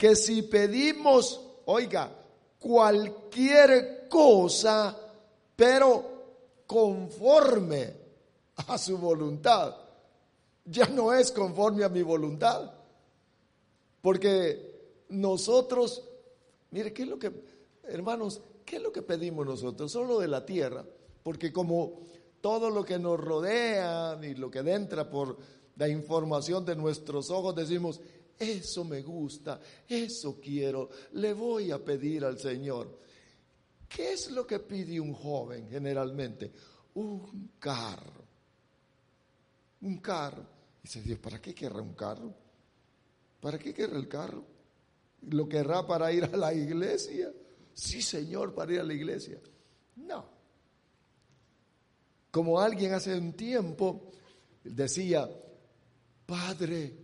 Que 0.03 0.17
si 0.17 0.41
pedimos, 0.41 1.39
oiga, 1.63 2.11
cualquier 2.59 4.09
cosa, 4.09 4.93
pero 5.55 6.03
conforme 6.67 7.93
a 8.67 8.77
su 8.77 8.97
voluntad, 8.97 9.73
ya 10.65 10.87
no 10.87 11.13
es 11.13 11.31
conforme 11.31 11.85
a 11.85 11.87
mi 11.87 12.01
voluntad. 12.01 12.69
Porque 14.01 15.05
nosotros, 15.07 16.03
mire, 16.71 16.91
¿qué 16.91 17.03
es 17.03 17.07
lo 17.07 17.17
que, 17.17 17.31
hermanos, 17.83 18.41
qué 18.65 18.75
es 18.75 18.81
lo 18.81 18.91
que 18.91 19.03
pedimos 19.03 19.45
nosotros? 19.45 19.89
Solo 19.89 20.19
de 20.19 20.27
la 20.27 20.45
tierra. 20.45 20.83
Porque 21.23 21.53
como 21.53 22.01
todo 22.41 22.69
lo 22.69 22.83
que 22.83 22.99
nos 22.99 23.17
rodea 23.17 24.19
y 24.21 24.35
lo 24.35 24.51
que 24.51 24.59
entra 24.59 25.09
por 25.09 25.37
la 25.77 25.87
información 25.87 26.65
de 26.65 26.75
nuestros 26.75 27.31
ojos, 27.31 27.55
decimos, 27.55 28.01
eso 28.39 28.83
me 28.83 29.01
gusta, 29.01 29.59
eso 29.87 30.39
quiero, 30.39 30.89
le 31.13 31.33
voy 31.33 31.71
a 31.71 31.83
pedir 31.83 32.25
al 32.25 32.39
Señor. 32.39 32.99
¿Qué 33.87 34.13
es 34.13 34.31
lo 34.31 34.45
que 34.47 34.59
pide 34.59 34.99
un 34.99 35.13
joven 35.13 35.69
generalmente? 35.69 36.51
Un 36.95 37.51
carro. 37.59 38.25
Un 39.81 39.97
carro. 39.97 40.45
Dice 40.81 41.01
Dios, 41.01 41.19
¿para 41.19 41.39
qué 41.39 41.53
querrá 41.53 41.81
un 41.81 41.93
carro? 41.93 42.33
¿Para 43.39 43.59
qué 43.59 43.73
querrá 43.73 43.97
el 43.97 44.07
carro? 44.07 44.43
¿Lo 45.29 45.47
querrá 45.47 45.85
para 45.85 46.11
ir 46.11 46.23
a 46.23 46.35
la 46.35 46.53
iglesia? 46.53 47.31
Sí, 47.73 48.01
Señor, 48.01 48.53
para 48.53 48.73
ir 48.73 48.79
a 48.79 48.83
la 48.83 48.93
iglesia. 48.93 49.39
No. 49.97 50.25
Como 52.31 52.59
alguien 52.59 52.93
hace 52.93 53.15
un 53.15 53.33
tiempo 53.33 54.11
decía, 54.63 55.29
Padre, 56.25 57.02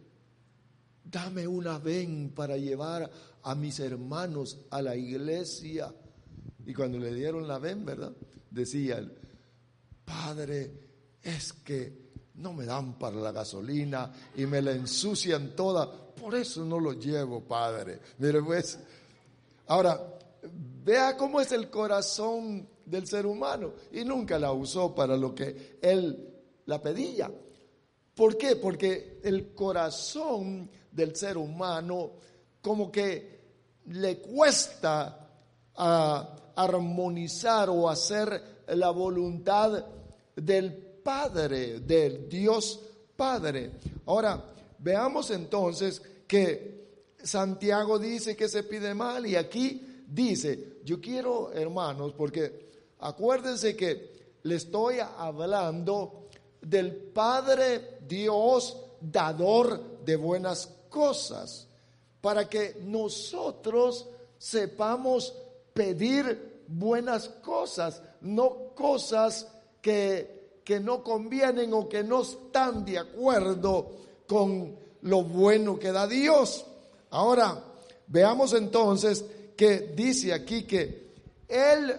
dame 1.11 1.47
una 1.47 1.79
ven 1.79 2.31
para 2.35 2.57
llevar 2.57 3.09
a 3.43 3.55
mis 3.55 3.79
hermanos 3.79 4.59
a 4.69 4.81
la 4.81 4.95
iglesia. 4.95 5.93
Y 6.65 6.73
cuando 6.73 6.99
le 6.99 7.13
dieron 7.13 7.47
la 7.47 7.57
ven, 7.57 7.85
¿verdad? 7.85 8.11
Decía 8.49 9.01
Padre, 10.05 10.71
es 11.21 11.53
que 11.53 12.09
no 12.35 12.53
me 12.53 12.65
dan 12.65 12.97
para 12.97 13.17
la 13.17 13.31
gasolina 13.31 14.11
y 14.35 14.45
me 14.45 14.61
la 14.61 14.71
ensucian 14.71 15.55
toda, 15.55 15.91
por 16.15 16.35
eso 16.35 16.63
no 16.63 16.79
lo 16.79 16.93
llevo, 16.93 17.41
Padre. 17.41 17.99
Mire 18.17 18.41
pues, 18.41 18.79
ahora, 19.67 20.01
vea 20.83 21.17
cómo 21.17 21.41
es 21.41 21.51
el 21.51 21.69
corazón 21.69 22.67
del 22.85 23.07
ser 23.07 23.25
humano 23.25 23.73
y 23.91 24.03
nunca 24.03 24.39
la 24.39 24.51
usó 24.51 24.95
para 24.95 25.15
lo 25.17 25.35
que 25.35 25.77
él 25.81 26.33
la 26.65 26.81
pedía. 26.81 27.31
¿Por 28.19 28.35
qué? 28.35 28.57
Porque 28.57 29.21
el 29.23 29.55
corazón 29.55 30.69
del 30.91 31.15
ser 31.15 31.37
humano 31.37 32.11
como 32.61 32.91
que 32.91 33.39
le 33.85 34.17
cuesta 34.17 35.25
armonizar 36.53 37.69
o 37.69 37.89
hacer 37.89 38.65
la 38.75 38.89
voluntad 38.89 39.85
del 40.35 40.73
Padre, 41.01 41.79
del 41.79 42.27
Dios 42.27 42.81
Padre. 43.15 43.71
Ahora, 44.07 44.51
veamos 44.79 45.31
entonces 45.31 46.01
que 46.27 47.13
Santiago 47.23 47.97
dice 47.97 48.35
que 48.35 48.49
se 48.49 48.63
pide 48.63 48.93
mal 48.93 49.25
y 49.27 49.37
aquí 49.37 50.03
dice, 50.05 50.81
yo 50.83 50.99
quiero, 50.99 51.53
hermanos, 51.53 52.11
porque 52.17 52.67
acuérdense 52.99 53.77
que 53.77 54.35
le 54.43 54.55
estoy 54.55 54.97
hablando 54.99 56.28
del 56.61 56.93
Padre 56.95 57.99
Dios 58.07 58.77
dador 59.01 60.03
de 60.03 60.15
buenas 60.15 60.69
cosas, 60.89 61.67
para 62.21 62.49
que 62.49 62.81
nosotros 62.83 64.07
sepamos 64.37 65.33
pedir 65.73 66.63
buenas 66.67 67.29
cosas, 67.29 68.01
no 68.21 68.73
cosas 68.75 69.47
que, 69.81 70.59
que 70.63 70.79
no 70.79 71.03
convienen 71.03 71.73
o 71.73 71.87
que 71.87 72.03
no 72.03 72.21
están 72.21 72.83
de 72.83 72.97
acuerdo 72.99 73.91
con 74.27 74.77
lo 75.01 75.23
bueno 75.23 75.79
que 75.79 75.91
da 75.91 76.07
Dios. 76.07 76.65
Ahora, 77.11 77.63
veamos 78.07 78.53
entonces 78.53 79.23
que 79.55 79.93
dice 79.95 80.33
aquí 80.33 80.63
que 80.63 81.11
Él 81.47 81.95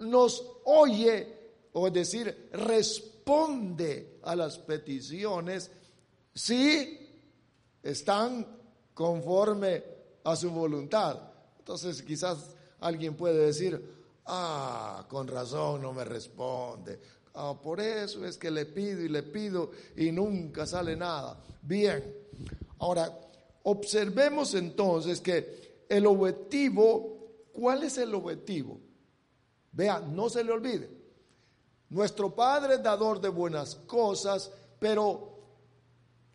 nos 0.00 0.44
oye, 0.64 1.26
o 1.72 1.86
es 1.88 1.92
decir, 1.92 2.48
responde 2.52 3.13
responde 3.24 4.18
a 4.22 4.36
las 4.36 4.58
peticiones 4.58 5.70
si 6.34 6.98
están 7.82 8.46
conforme 8.92 9.82
a 10.24 10.36
su 10.36 10.50
voluntad. 10.50 11.18
Entonces 11.58 12.02
quizás 12.02 12.54
alguien 12.80 13.14
puede 13.16 13.46
decir, 13.46 13.82
ah, 14.26 15.06
con 15.08 15.26
razón 15.26 15.80
no 15.80 15.92
me 15.94 16.04
responde. 16.04 17.00
Ah, 17.34 17.54
por 17.60 17.80
eso 17.80 18.26
es 18.26 18.36
que 18.36 18.50
le 18.50 18.66
pido 18.66 19.00
y 19.00 19.08
le 19.08 19.22
pido 19.22 19.70
y 19.96 20.12
nunca 20.12 20.66
sale 20.66 20.94
nada. 20.94 21.42
Bien, 21.62 22.04
ahora, 22.78 23.10
observemos 23.62 24.54
entonces 24.54 25.20
que 25.22 25.86
el 25.88 26.04
objetivo, 26.04 27.46
¿cuál 27.52 27.84
es 27.84 27.96
el 27.96 28.14
objetivo? 28.14 28.78
Vea, 29.72 30.00
no 30.00 30.28
se 30.28 30.44
le 30.44 30.52
olvide. 30.52 30.93
Nuestro 31.90 32.34
Padre 32.34 32.74
es 32.74 32.82
dador 32.82 33.20
de 33.20 33.28
buenas 33.28 33.74
cosas, 33.86 34.50
pero 34.78 35.34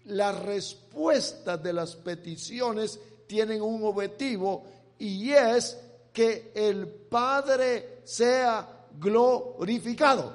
las 0.05 0.39
respuestas 0.43 1.61
de 1.61 1.73
las 1.73 1.95
peticiones 1.95 2.99
tienen 3.27 3.61
un 3.61 3.83
objetivo 3.83 4.63
y 4.97 5.31
es 5.31 5.77
que 6.11 6.51
el 6.55 6.87
Padre 6.87 8.01
sea 8.03 8.87
glorificado. 8.99 10.33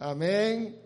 Amén. 0.00 0.80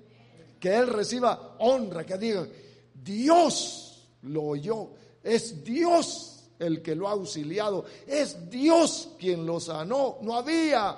Que 0.59 0.77
Él 0.77 0.87
reciba 0.88 1.57
honra, 1.59 2.05
que 2.05 2.19
digan, 2.19 2.49
Dios 2.95 4.09
lo 4.23 4.45
oyó, 4.45 4.91
es 5.23 5.65
Dios 5.65 6.45
el 6.59 6.81
que 6.83 6.95
lo 6.95 7.09
ha 7.09 7.12
auxiliado, 7.12 7.85
es 8.07 8.49
Dios 8.49 9.11
quien 9.19 9.45
lo 9.45 9.59
sanó. 9.59 10.19
No 10.23 10.37
había, 10.37 10.97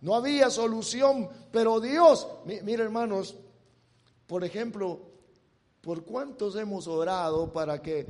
no 0.00 0.14
había 0.14 0.50
solución, 0.50 1.28
pero 1.50 1.80
Dios, 1.80 2.26
mire 2.44 2.84
hermanos, 2.84 3.36
por 4.26 4.44
ejemplo, 4.44 5.00
¿por 5.80 6.04
cuántos 6.04 6.56
hemos 6.56 6.86
orado 6.86 7.52
para 7.52 7.82
que 7.82 8.06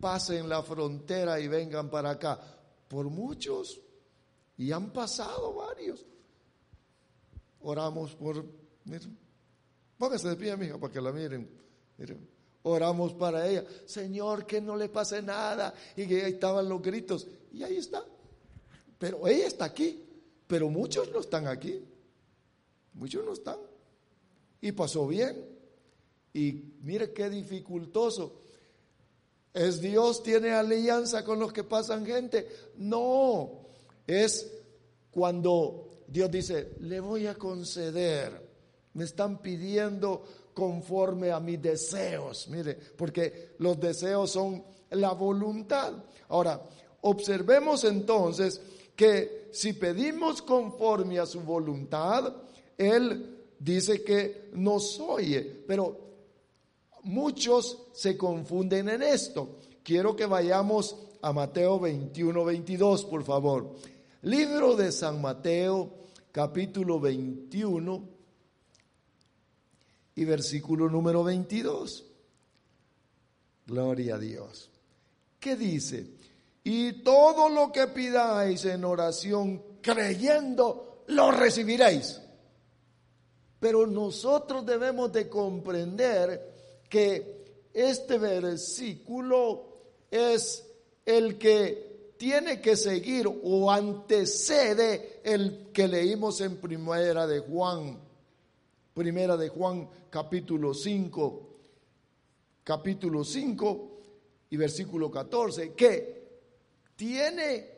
pasen 0.00 0.48
la 0.48 0.62
frontera 0.62 1.38
y 1.38 1.48
vengan 1.48 1.90
para 1.90 2.10
acá? 2.10 2.40
Por 2.88 3.08
muchos, 3.08 3.80
y 4.56 4.72
han 4.72 4.92
pasado 4.92 5.54
varios. 5.54 6.04
Oramos 7.62 8.14
por, 8.14 8.44
miren, 8.84 9.18
póngase 9.96 10.28
de 10.28 10.36
pie, 10.36 10.56
mija, 10.56 10.78
para 10.78 10.92
que 10.92 11.00
la 11.00 11.12
miren. 11.12 11.48
miren. 11.96 12.28
Oramos 12.64 13.12
para 13.14 13.48
ella, 13.48 13.64
Señor, 13.86 14.46
que 14.46 14.60
no 14.60 14.76
le 14.76 14.88
pase 14.88 15.20
nada. 15.20 15.74
Y 15.96 16.06
que 16.06 16.24
ahí 16.24 16.32
estaban 16.32 16.68
los 16.68 16.80
gritos. 16.80 17.26
Y 17.52 17.62
ahí 17.62 17.76
está. 17.76 18.04
Pero 18.98 19.26
ella 19.26 19.46
está 19.46 19.64
aquí. 19.64 20.01
Pero 20.52 20.68
muchos 20.68 21.10
no 21.10 21.20
están 21.20 21.46
aquí. 21.46 21.82
Muchos 22.92 23.24
no 23.24 23.32
están. 23.32 23.56
Y 24.60 24.72
pasó 24.72 25.06
bien. 25.06 25.48
Y 26.34 26.74
mire 26.82 27.10
qué 27.14 27.30
dificultoso. 27.30 28.42
¿Es 29.54 29.80
Dios 29.80 30.22
tiene 30.22 30.50
alianza 30.50 31.24
con 31.24 31.38
los 31.38 31.54
que 31.54 31.64
pasan 31.64 32.04
gente? 32.04 32.46
No. 32.76 33.62
Es 34.06 34.52
cuando 35.10 35.88
Dios 36.06 36.30
dice, 36.30 36.74
le 36.80 37.00
voy 37.00 37.26
a 37.26 37.34
conceder. 37.34 38.46
Me 38.92 39.04
están 39.04 39.40
pidiendo 39.40 40.22
conforme 40.52 41.30
a 41.30 41.40
mis 41.40 41.62
deseos. 41.62 42.46
Mire, 42.48 42.74
porque 42.74 43.54
los 43.60 43.80
deseos 43.80 44.30
son 44.30 44.62
la 44.90 45.12
voluntad. 45.12 45.94
Ahora, 46.28 46.60
observemos 47.00 47.84
entonces 47.84 48.60
que 48.96 49.48
si 49.52 49.72
pedimos 49.72 50.42
conforme 50.42 51.18
a 51.18 51.26
su 51.26 51.40
voluntad, 51.40 52.34
Él 52.76 53.38
dice 53.58 54.02
que 54.02 54.50
nos 54.54 54.98
oye, 55.00 55.42
pero 55.66 55.98
muchos 57.02 57.78
se 57.92 58.16
confunden 58.16 58.88
en 58.88 59.02
esto. 59.02 59.58
Quiero 59.82 60.14
que 60.16 60.26
vayamos 60.26 60.96
a 61.20 61.32
Mateo 61.32 61.78
21, 61.80 62.44
22, 62.44 63.04
por 63.04 63.24
favor. 63.24 63.74
Libro 64.22 64.76
de 64.76 64.92
San 64.92 65.20
Mateo, 65.20 65.90
capítulo 66.30 67.00
21, 67.00 68.08
y 70.14 70.24
versículo 70.24 70.88
número 70.88 71.24
22. 71.24 72.04
Gloria 73.66 74.16
a 74.16 74.18
Dios. 74.18 74.70
¿Qué 75.40 75.56
dice? 75.56 76.06
Y 76.64 77.02
todo 77.02 77.48
lo 77.48 77.72
que 77.72 77.88
pidáis 77.88 78.64
en 78.64 78.84
oración 78.84 79.62
creyendo, 79.80 81.04
lo 81.08 81.30
recibiréis. 81.30 82.20
Pero 83.58 83.86
nosotros 83.86 84.64
debemos 84.64 85.12
de 85.12 85.28
comprender 85.28 86.82
que 86.88 87.68
este 87.72 88.18
versículo 88.18 89.66
es 90.10 90.64
el 91.04 91.38
que 91.38 92.14
tiene 92.16 92.60
que 92.60 92.76
seguir 92.76 93.28
o 93.42 93.70
antecede 93.70 95.20
el 95.24 95.70
que 95.72 95.88
leímos 95.88 96.40
en 96.40 96.56
primera 96.58 97.26
de 97.26 97.40
Juan 97.40 97.98
Primera 98.94 99.38
de 99.38 99.48
Juan 99.48 99.88
capítulo 100.10 100.74
5, 100.74 101.48
capítulo 102.62 103.24
5 103.24 103.90
y 104.50 104.56
versículo 104.58 105.10
14, 105.10 105.72
que 105.72 106.21
tiene, 107.02 107.68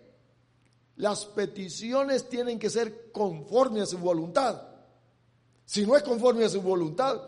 las 0.96 1.24
peticiones 1.24 2.28
tienen 2.28 2.58
que 2.58 2.68
ser 2.68 3.10
conforme 3.10 3.80
a 3.80 3.86
su 3.86 3.96
voluntad. 3.96 4.60
Si 5.64 5.86
no 5.86 5.96
es 5.96 6.02
conforme 6.02 6.44
a 6.44 6.50
su 6.50 6.60
voluntad, 6.60 7.22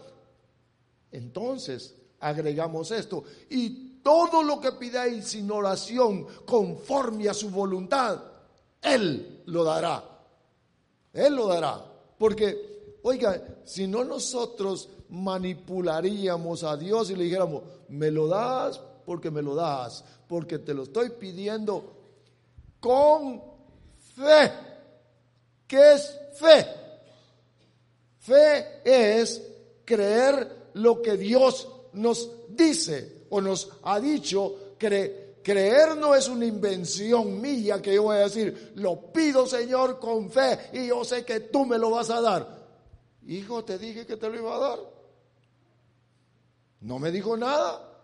entonces 1.11 1.95
agregamos 2.21 2.91
esto. 2.91 3.25
Y 3.49 4.01
todo 4.03 4.43
lo 4.43 4.61
que 4.61 4.73
pidáis 4.73 5.29
sin 5.29 5.51
oración 5.51 6.27
conforme 6.45 7.31
a 7.31 7.35
su 7.35 7.49
voluntad, 7.49 8.23
Él 8.83 9.43
lo 9.47 9.65
dará. 9.65 10.05
Él 11.15 11.35
lo 11.35 11.47
dará. 11.47 11.83
Porque 12.19 12.77
Oiga, 13.09 13.41
si 13.63 13.87
no 13.87 14.03
nosotros 14.03 14.89
manipularíamos 15.11 16.65
a 16.65 16.77
Dios 16.77 17.09
y 17.09 17.15
le 17.15 17.23
dijéramos, 17.23 17.63
me 17.89 18.11
lo 18.11 18.27
das 18.27 18.81
porque 19.07 19.31
me 19.31 19.41
lo 19.41 19.55
das, 19.55 20.05
porque 20.29 20.59
te 20.59 20.75
lo 20.75 20.83
estoy 20.83 21.11
pidiendo 21.11 21.95
con 22.81 23.41
fe. 24.17 24.53
¿Qué 25.67 25.95
es 25.95 26.19
fe? 26.35 26.67
Fe 28.19 28.83
es 28.85 29.41
creer 29.85 30.71
lo 30.75 31.01
que 31.01 31.17
Dios 31.17 31.69
nos 31.93 32.29
dice 32.49 33.27
o 33.31 33.41
nos 33.41 33.71
ha 33.85 34.01
dicho. 34.01 34.75
creer 34.77 35.97
no 35.97 36.15
es 36.15 36.29
una 36.29 36.45
invención 36.45 37.41
mía 37.41 37.81
que 37.81 37.95
yo 37.95 38.03
voy 38.03 38.17
a 38.17 38.21
decir, 38.21 38.73
lo 38.75 39.13
pido 39.13 39.47
Señor 39.47 40.01
con 40.01 40.29
fe 40.29 40.71
y 40.73 40.89
yo 40.89 41.05
sé 41.05 41.25
que 41.25 41.41
tú 41.41 41.65
me 41.65 41.79
lo 41.79 41.91
vas 41.91 42.11
a 42.11 42.21
dar. 42.21 42.67
Hijo, 43.29 43.65
te 43.65 43.79
dije 43.79 44.05
que 44.05 44.17
te 44.17 44.29
lo 44.29 44.37
iba 44.37 44.57
a 44.57 44.59
dar. 44.59 44.79
No 46.81 46.99
me 46.99 47.11
dijo 47.11 47.37
nada. 47.37 47.96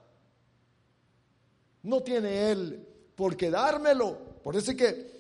No 1.83 2.03
tiene 2.03 2.51
él 2.51 2.87
por 3.15 3.37
qué 3.37 3.51
dármelo. 3.51 4.19
Por 4.43 4.57
eso 4.57 4.71
es 4.73 4.77
que 4.77 5.13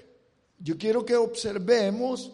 yo 0.58 0.76
quiero 0.78 1.04
que 1.04 1.16
observemos 1.16 2.32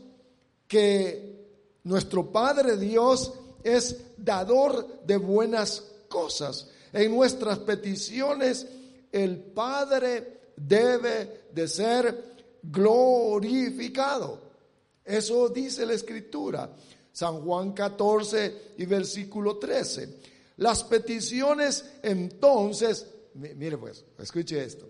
que 0.66 1.38
nuestro 1.84 2.30
Padre 2.30 2.76
Dios 2.76 3.32
es 3.62 3.96
dador 4.16 5.02
de 5.04 5.16
buenas 5.16 5.84
cosas. 6.08 6.68
En 6.92 7.14
nuestras 7.14 7.58
peticiones 7.60 8.66
el 9.12 9.38
Padre 9.38 10.40
debe 10.56 11.44
de 11.52 11.68
ser 11.68 12.24
glorificado. 12.62 14.40
Eso 15.04 15.48
dice 15.48 15.86
la 15.86 15.94
Escritura. 15.94 16.70
San 17.12 17.40
Juan 17.40 17.72
14 17.72 18.74
y 18.76 18.86
versículo 18.86 19.56
13. 19.56 20.20
Las 20.58 20.84
peticiones 20.84 21.84
entonces, 22.02 23.06
mire 23.38 23.78
pues, 23.78 24.04
escuche 24.18 24.62
esto, 24.62 24.88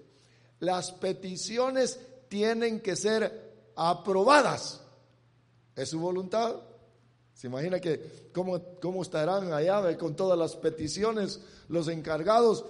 las 0.60 0.92
peticiones 0.92 1.98
tienen 2.28 2.80
que 2.80 2.96
ser 2.96 3.70
aprobadas. 3.76 4.80
¿Es 5.76 5.90
su 5.90 6.00
voluntad? 6.00 6.56
¿Se 7.34 7.46
imagina 7.46 7.78
que 7.78 8.30
cómo, 8.32 8.60
cómo 8.80 9.02
estarán 9.02 9.52
allá 9.52 9.96
con 9.96 10.16
todas 10.16 10.36
las 10.36 10.56
peticiones 10.56 11.40
los 11.68 11.86
encargados? 11.88 12.64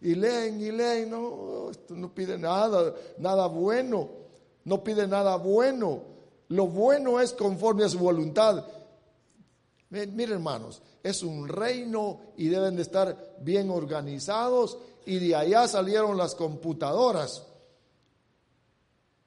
Y 0.00 0.14
leen 0.14 0.60
y 0.60 0.70
leen, 0.70 1.10
no, 1.10 1.70
esto 1.70 1.94
no 1.94 2.14
pide 2.14 2.38
nada, 2.38 2.94
nada 3.18 3.46
bueno, 3.46 4.08
no 4.64 4.82
pide 4.82 5.06
nada 5.06 5.36
bueno. 5.36 6.02
Lo 6.48 6.66
bueno 6.66 7.20
es 7.20 7.32
conforme 7.32 7.84
a 7.84 7.88
su 7.88 7.98
voluntad. 7.98 8.64
Miren 9.90 10.32
hermanos, 10.32 10.82
es 11.02 11.22
un 11.22 11.46
reino 11.46 12.20
y 12.36 12.48
deben 12.48 12.76
de 12.76 12.82
estar 12.82 13.36
bien 13.40 13.70
organizados 13.70 14.78
y 15.06 15.18
de 15.18 15.34
allá 15.34 15.68
salieron 15.68 16.16
las 16.16 16.34
computadoras. 16.34 17.44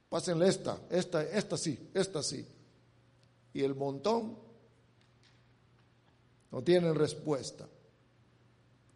Pásenle 0.10 0.48
esta, 0.48 0.78
esta, 0.90 1.24
esta 1.24 1.58
sí, 1.58 1.90
esta 1.94 2.24
sí. 2.24 2.46
Y 3.54 3.64
el 3.64 3.76
montón 3.76 4.38
no 6.52 6.64
tienen 6.64 6.96
respuesta. 6.96 7.68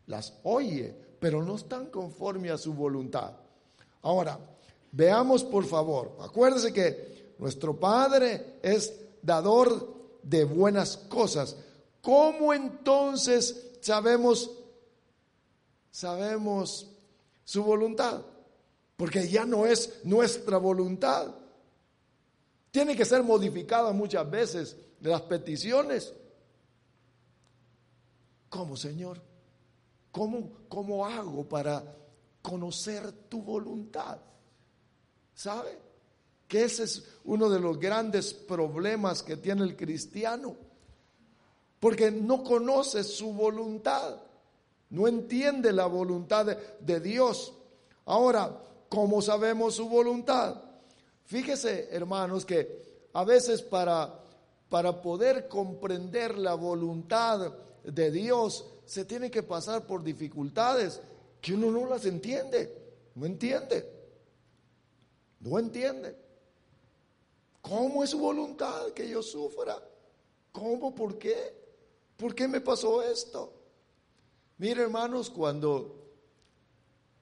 Las 0.08 0.34
oye, 0.44 0.96
pero 1.20 1.44
no 1.44 1.56
están 1.56 1.88
conforme 1.88 2.50
a 2.50 2.58
su 2.58 2.74
voluntad. 2.74 3.34
Ahora, 4.02 4.40
veamos 4.92 5.44
por 5.44 5.66
favor, 5.66 6.18
acuérdense 6.22 6.74
que 6.74 7.36
nuestro 7.38 7.80
Padre 7.80 8.58
es 8.62 8.94
dador 9.22 10.20
de 10.24 10.44
buenas 10.44 10.98
cosas. 10.98 11.56
¿Cómo 12.02 12.54
entonces 12.54 13.72
sabemos, 13.82 14.52
sabemos 15.92 16.90
su 17.44 17.64
voluntad, 17.64 18.22
porque 18.96 19.28
ya 19.28 19.46
no 19.46 19.66
es 19.66 20.00
nuestra 20.04 20.58
voluntad. 20.58 21.36
Tiene 22.72 22.96
que 22.96 23.06
ser 23.06 23.22
modificada 23.24 23.92
muchas 23.92 24.30
veces 24.30 24.78
las 25.02 25.22
peticiones. 25.24 26.14
¿Cómo, 28.50 28.78
Señor? 28.78 29.22
¿Cómo, 30.12 30.52
¿Cómo 30.68 31.06
hago 31.06 31.48
para 31.48 31.84
conocer 32.42 33.12
tu 33.30 33.42
voluntad? 33.42 34.18
¿Sabe? 35.34 35.78
Que 36.48 36.66
ese 36.66 36.84
es 36.84 37.04
uno 37.26 37.50
de 37.50 37.60
los 37.60 37.80
grandes 37.80 38.34
problemas 38.34 39.24
que 39.24 39.38
tiene 39.38 39.64
el 39.64 39.76
cristiano, 39.76 40.56
porque 41.80 42.12
no 42.12 42.44
conoce 42.44 43.04
su 43.04 43.34
voluntad, 43.34 44.18
no 44.92 45.08
entiende 45.08 45.72
la 45.72 45.86
voluntad 45.88 46.46
de, 46.46 47.00
Dios. 47.00 47.54
Ahora, 48.06 48.62
¿cómo 48.90 49.22
sabemos 49.22 49.76
su 49.76 49.88
voluntad? 49.88 50.62
Fíjese, 51.26 51.88
hermanos, 51.92 52.46
que 52.46 53.08
a 53.14 53.24
veces 53.24 53.62
para, 53.62 54.14
para 54.70 55.02
poder 55.02 55.48
comprender 55.48 56.38
la 56.38 56.56
voluntad 56.56 57.54
de 57.84 58.12
Dios 58.12 58.66
se 58.86 59.06
tiene 59.06 59.32
que 59.32 59.44
pasar 59.44 59.88
por 59.88 60.04
dificultades 60.04 61.00
que 61.40 61.54
uno 61.54 61.72
no 61.72 61.88
las 61.88 62.06
entiende, 62.06 62.78
no 63.16 63.26
entiende, 63.26 63.90
no 65.40 65.58
entiende. 65.58 66.18
¿Cómo 67.62 68.04
es 68.04 68.10
su 68.10 68.20
voluntad 68.20 68.88
que 68.88 69.08
yo 69.08 69.24
sufra? 69.24 69.82
¿Cómo? 70.52 70.94
¿Por 70.94 71.18
qué? 71.18 71.62
¿Por 72.18 72.36
qué 72.36 72.48
me 72.48 72.60
pasó 72.60 73.02
esto? 73.02 73.61
Mire, 74.62 74.84
hermanos, 74.84 75.32
cuando, 75.32 76.14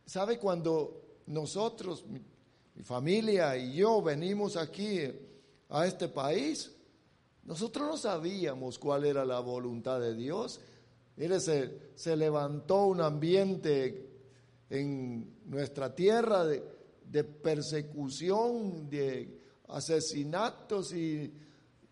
¿sabe 0.06 0.38
cuando 0.38 1.21
nosotros, 1.28 2.04
mi, 2.06 2.19
familia 2.84 3.56
y 3.56 3.75
yo 3.75 4.02
venimos 4.02 4.58
aquí 4.58 4.99
a 5.69 5.88
este 5.88 6.10
país? 6.10 6.69
Nosotros 7.43 7.88
no 7.88 7.95
sabíamos 7.95 8.78
cuál 8.78 9.06
era 9.06 9.23
la 9.23 9.39
voluntad 9.39 10.02
de 10.02 10.15
Dios. 10.15 10.60
Mire, 11.15 11.39
se, 11.39 11.93
se 11.95 12.17
levantó 12.17 12.88
un 12.88 12.99
ambiente 12.99 14.10
en 14.69 15.39
nuestra 15.45 15.95
tierra 15.95 16.43
de, 16.43 16.62
de 17.06 17.23
persecución, 17.23 18.89
de 18.89 19.39
asesinatos 19.69 20.91
y 20.91 21.34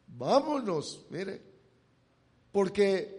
vámonos, 0.08 1.06
mire, 1.10 1.42
porque 2.52 3.17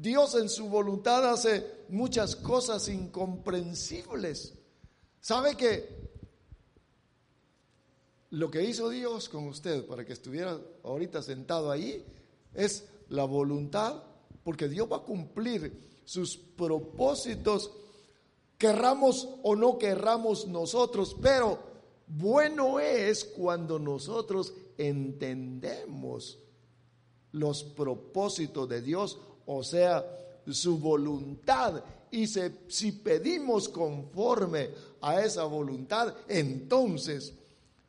Dios 0.00 0.36
en 0.36 0.48
su 0.48 0.68
voluntad 0.68 1.28
hace 1.28 1.66
muchas 1.88 2.36
cosas 2.36 2.88
incomprensibles. 2.88 4.54
¿Sabe 5.20 5.56
que 5.56 5.98
lo 8.30 8.48
que 8.48 8.62
hizo 8.62 8.88
Dios 8.90 9.28
con 9.28 9.48
usted 9.48 9.84
para 9.86 10.04
que 10.04 10.12
estuviera 10.12 10.56
ahorita 10.84 11.20
sentado 11.20 11.72
ahí 11.72 12.04
es 12.54 12.86
la 13.08 13.24
voluntad, 13.24 14.02
porque 14.44 14.68
Dios 14.68 14.88
va 14.90 14.98
a 14.98 15.02
cumplir 15.02 16.00
sus 16.04 16.36
propósitos, 16.36 17.72
querramos 18.56 19.28
o 19.42 19.56
no 19.56 19.78
querramos 19.78 20.46
nosotros, 20.46 21.16
pero 21.20 21.58
bueno 22.06 22.78
es 22.78 23.24
cuando 23.24 23.80
nosotros 23.80 24.54
entendemos 24.76 26.38
los 27.32 27.64
propósitos 27.64 28.68
de 28.68 28.80
Dios, 28.80 29.18
o 29.48 29.64
sea, 29.64 30.04
su 30.50 30.78
voluntad. 30.78 31.82
Y 32.10 32.26
si 32.26 32.92
pedimos 32.92 33.68
conforme 33.68 34.70
a 35.00 35.22
esa 35.22 35.44
voluntad, 35.44 36.14
entonces 36.28 37.32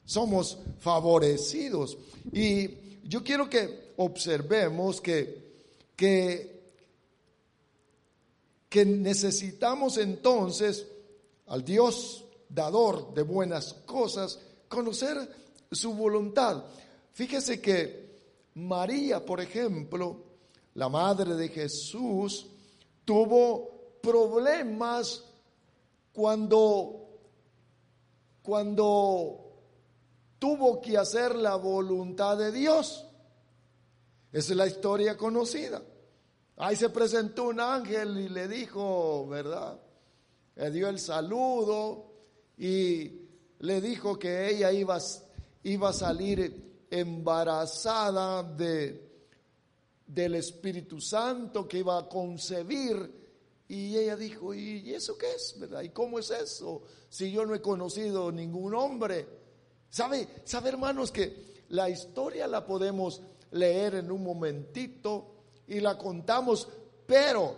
somos 0.06 0.58
favorecidos. 0.80 1.98
Y 2.32 3.00
yo 3.04 3.24
quiero 3.24 3.50
que 3.50 3.91
observemos 3.98 5.02
que, 5.02 5.54
que, 5.95 6.62
que 8.69 8.86
necesitamos 8.86 9.98
entonces 9.98 10.88
al 11.48 11.65
Dios 11.65 12.24
dador 12.48 13.13
de 13.13 13.24
buenas 13.24 13.74
cosas, 13.86 14.39
conocer 14.69 15.17
su 15.72 15.93
voluntad. 15.93 16.63
Fíjese 17.12 17.60
que 17.60 18.10
María, 18.56 19.26
por 19.26 19.41
ejemplo, 19.41 20.29
la 20.75 20.89
madre 20.89 21.36
de 21.36 21.49
Jesús, 21.49 22.47
tuvo 23.05 23.99
problemas 24.01 25.23
cuando, 26.13 27.08
cuando 28.41 29.49
tuvo 30.38 30.82
que 30.82 30.97
hacer 30.97 31.36
la 31.36 31.55
voluntad 31.55 32.38
de 32.38 32.51
Dios. 32.51 33.05
Esa 34.32 34.51
es 34.51 34.58
la 34.58 34.67
historia 34.67 35.17
conocida. 35.17 35.82
Ahí 36.58 36.75
se 36.75 36.89
presentó 36.89 37.45
un 37.45 37.60
ángel 37.60 38.17
y 38.19 38.29
le 38.29 38.47
dijo, 38.47 39.27
¿verdad? 39.27 39.79
Le 40.55 40.71
dio 40.71 40.89
el 40.89 40.99
saludo 40.99 42.12
y 42.58 43.27
le 43.60 43.82
dijo 43.82 44.19
que 44.19 44.49
ella 44.49 44.71
iba, 44.71 44.97
iba 45.63 45.89
a 45.89 45.93
salir 45.93 46.86
embarazada 46.91 48.43
de, 48.43 49.09
del 50.10 50.36
Espíritu 50.36 51.00
Santo, 51.00 51.67
que 51.67 51.80
iba 51.80 51.98
a 51.98 52.10
concebir. 52.10 53.17
Y 53.67 53.95
ella 53.95 54.15
dijo, 54.15 54.54
¿y 54.54 54.93
eso 54.93 55.17
qué 55.17 55.32
es? 55.34 55.56
¿Verdad? 55.60 55.82
¿Y 55.82 55.89
cómo 55.89 56.19
es 56.19 56.32
eso? 56.32 56.82
Si 57.08 57.32
yo 57.32 57.45
no 57.45 57.56
he 57.56 57.62
conocido 57.62 58.32
ningún 58.32 58.74
hombre. 58.76 59.28
¿Sabe, 59.89 60.28
sabe 60.43 60.69
hermanos 60.69 61.12
que 61.12 61.63
la 61.69 61.89
historia 61.89 62.48
la 62.48 62.65
podemos 62.65 63.22
leer 63.52 63.95
en 63.95 64.12
un 64.12 64.24
momentito 64.24 65.36
y 65.67 65.80
la 65.80 65.98
contamos, 65.98 66.67
pero 67.06 67.56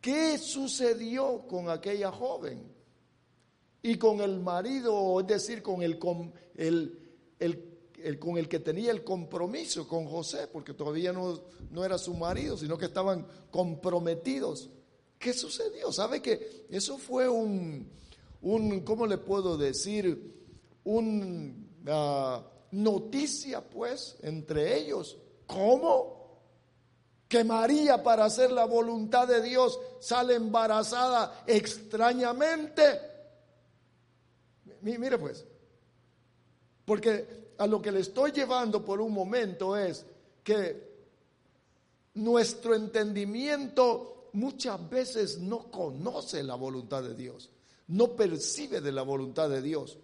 ¿qué 0.00 0.38
sucedió 0.38 1.46
con 1.46 1.68
aquella 1.68 2.10
joven? 2.10 2.72
y 3.82 3.96
con 3.96 4.20
el 4.20 4.38
marido, 4.38 5.20
es 5.20 5.26
decir, 5.26 5.62
con 5.62 5.82
el, 5.82 5.98
con 5.98 6.32
el, 6.54 6.98
el, 8.04 8.18
con 8.18 8.38
el 8.38 8.48
que 8.48 8.60
tenía 8.60 8.90
el 8.90 9.04
compromiso, 9.04 9.86
con 9.86 10.06
José, 10.06 10.48
porque 10.48 10.74
todavía 10.74 11.12
no, 11.12 11.40
no 11.70 11.84
era 11.84 11.98
su 11.98 12.14
marido, 12.14 12.56
sino 12.56 12.78
que 12.78 12.86
estaban 12.86 13.26
comprometidos. 13.50 14.70
¿Qué 15.18 15.32
sucedió? 15.32 15.92
¿Sabe 15.92 16.20
que 16.20 16.66
eso 16.70 16.98
fue 16.98 17.28
un, 17.28 17.88
un 18.42 18.80
¿cómo 18.80 19.06
le 19.06 19.18
puedo 19.18 19.56
decir? 19.56 20.34
Un 20.84 21.68
ah, 21.86 22.44
noticia, 22.72 23.62
pues, 23.62 24.16
entre 24.22 24.76
ellos. 24.78 25.16
¿Cómo? 25.46 26.40
Que 27.28 27.44
María, 27.44 28.02
para 28.02 28.24
hacer 28.24 28.50
la 28.50 28.64
voluntad 28.64 29.26
de 29.28 29.40
Dios, 29.42 29.78
sale 30.00 30.34
embarazada 30.34 31.44
extrañamente. 31.46 32.82
Mire 34.82 35.16
pues, 35.16 35.44
porque 36.84 37.41
a 37.58 37.66
lo 37.66 37.80
que 37.80 37.92
le 37.92 38.00
estoy 38.00 38.32
llevando 38.32 38.84
por 38.84 39.00
un 39.00 39.12
momento 39.12 39.76
es 39.76 40.04
que 40.42 40.92
nuestro 42.14 42.74
entendimiento 42.74 44.28
muchas 44.32 44.88
veces 44.88 45.38
no 45.38 45.70
conoce 45.70 46.42
la 46.42 46.54
voluntad 46.54 47.02
de 47.02 47.14
Dios, 47.14 47.50
no 47.88 48.16
percibe 48.16 48.80
de 48.80 48.92
la 48.92 49.02
voluntad 49.02 49.48
de 49.50 49.62
Dios, 49.62 49.98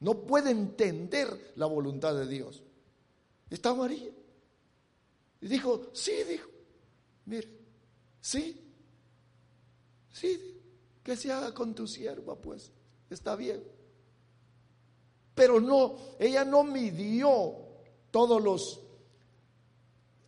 no 0.00 0.18
puede 0.26 0.50
entender 0.50 1.52
la 1.56 1.66
voluntad 1.66 2.14
de 2.14 2.26
Dios. 2.26 2.62
Está 3.50 3.72
María. 3.74 4.10
Y 5.40 5.46
dijo, 5.46 5.90
sí, 5.92 6.12
dijo, 6.28 6.48
mire, 7.26 7.48
sí, 8.20 8.60
sí, 10.10 10.60
que 11.02 11.16
se 11.16 11.30
haga 11.30 11.52
con 11.52 11.74
tu 11.74 11.86
sierva, 11.86 12.34
pues, 12.34 12.72
está 13.10 13.36
bien. 13.36 13.62
Pero 15.34 15.60
no, 15.60 15.96
ella 16.18 16.44
no 16.44 16.64
midió 16.64 17.54
todos 18.10 18.42
los 18.42 18.80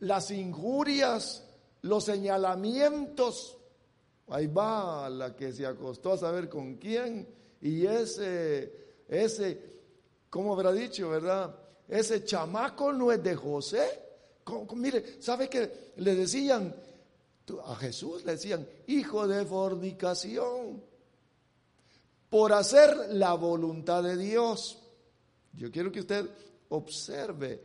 las 0.00 0.30
injurias, 0.30 1.44
los 1.82 2.04
señalamientos. 2.04 3.56
Ahí 4.28 4.46
va 4.46 5.08
la 5.08 5.34
que 5.34 5.52
se 5.52 5.64
acostó 5.64 6.12
a 6.12 6.18
saber 6.18 6.48
con 6.48 6.76
quién 6.76 7.26
y 7.60 7.86
ese 7.86 9.04
ese 9.08 9.76
¿cómo 10.28 10.52
habrá 10.52 10.72
dicho, 10.72 11.08
verdad? 11.08 11.54
Ese 11.88 12.24
chamaco 12.24 12.92
no 12.92 13.12
es 13.12 13.22
de 13.22 13.36
José. 13.36 14.02
mire, 14.74 15.22
¿sabe 15.22 15.48
que 15.48 15.92
le 15.96 16.14
decían 16.14 16.74
a 17.64 17.76
Jesús 17.76 18.24
le 18.24 18.32
decían, 18.32 18.68
hijo 18.88 19.26
de 19.26 19.44
fornicación, 19.44 20.82
por 22.28 22.52
hacer 22.52 23.10
la 23.10 23.34
voluntad 23.34 24.02
de 24.02 24.16
Dios. 24.16 24.82
Yo 25.56 25.70
quiero 25.70 25.90
que 25.90 26.00
usted 26.00 26.28
observe 26.68 27.62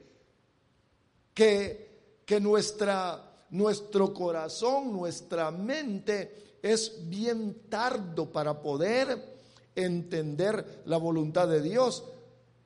que, 1.33 2.21
que 2.25 2.39
nuestra, 2.39 3.45
nuestro 3.51 4.13
corazón, 4.13 4.93
nuestra 4.93 5.51
mente 5.51 6.57
es 6.61 7.09
bien 7.09 7.63
tardo 7.69 8.31
para 8.31 8.61
poder 8.61 9.31
entender 9.75 10.83
la 10.85 10.97
voluntad 10.97 11.47
de 11.47 11.61
Dios. 11.61 12.03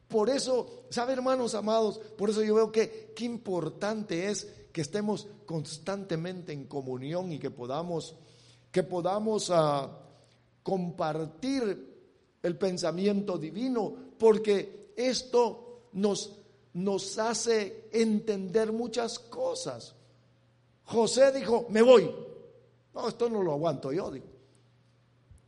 Por 0.08 0.30
eso, 0.30 0.86
¿sabe 0.90 1.14
hermanos 1.14 1.56
amados? 1.56 2.00
Por 2.18 2.30
eso 2.30 2.44
yo 2.44 2.56
veo 2.56 2.72
que 2.72 3.14
qué 3.16 3.26
importante 3.26 4.30
es 4.30 4.48
que 4.72 4.82
estemos 4.82 5.28
constantemente 5.46 6.54
en 6.54 6.66
comunión 6.66 7.32
y 7.32 7.40
que 7.40 7.50
podamos, 7.50 8.16
que 8.72 8.84
podamos 8.84 9.50
uh, 9.50 9.90
compartir 10.62 11.96
el 12.44 12.58
pensamiento 12.58 13.38
divino, 13.38 13.96
porque 14.20 14.85
esto 14.96 15.90
nos, 15.94 16.40
nos 16.74 17.18
hace 17.18 17.90
entender 17.92 18.72
muchas 18.72 19.20
cosas. 19.20 19.96
José 20.86 21.32
dijo, 21.32 21.66
me 21.70 21.82
voy. 21.82 22.14
No, 22.94 23.08
esto 23.08 23.30
no 23.30 23.44
lo 23.44 23.54
aguanto 23.54 23.92
yo, 23.92 24.12
digo. 24.12 24.28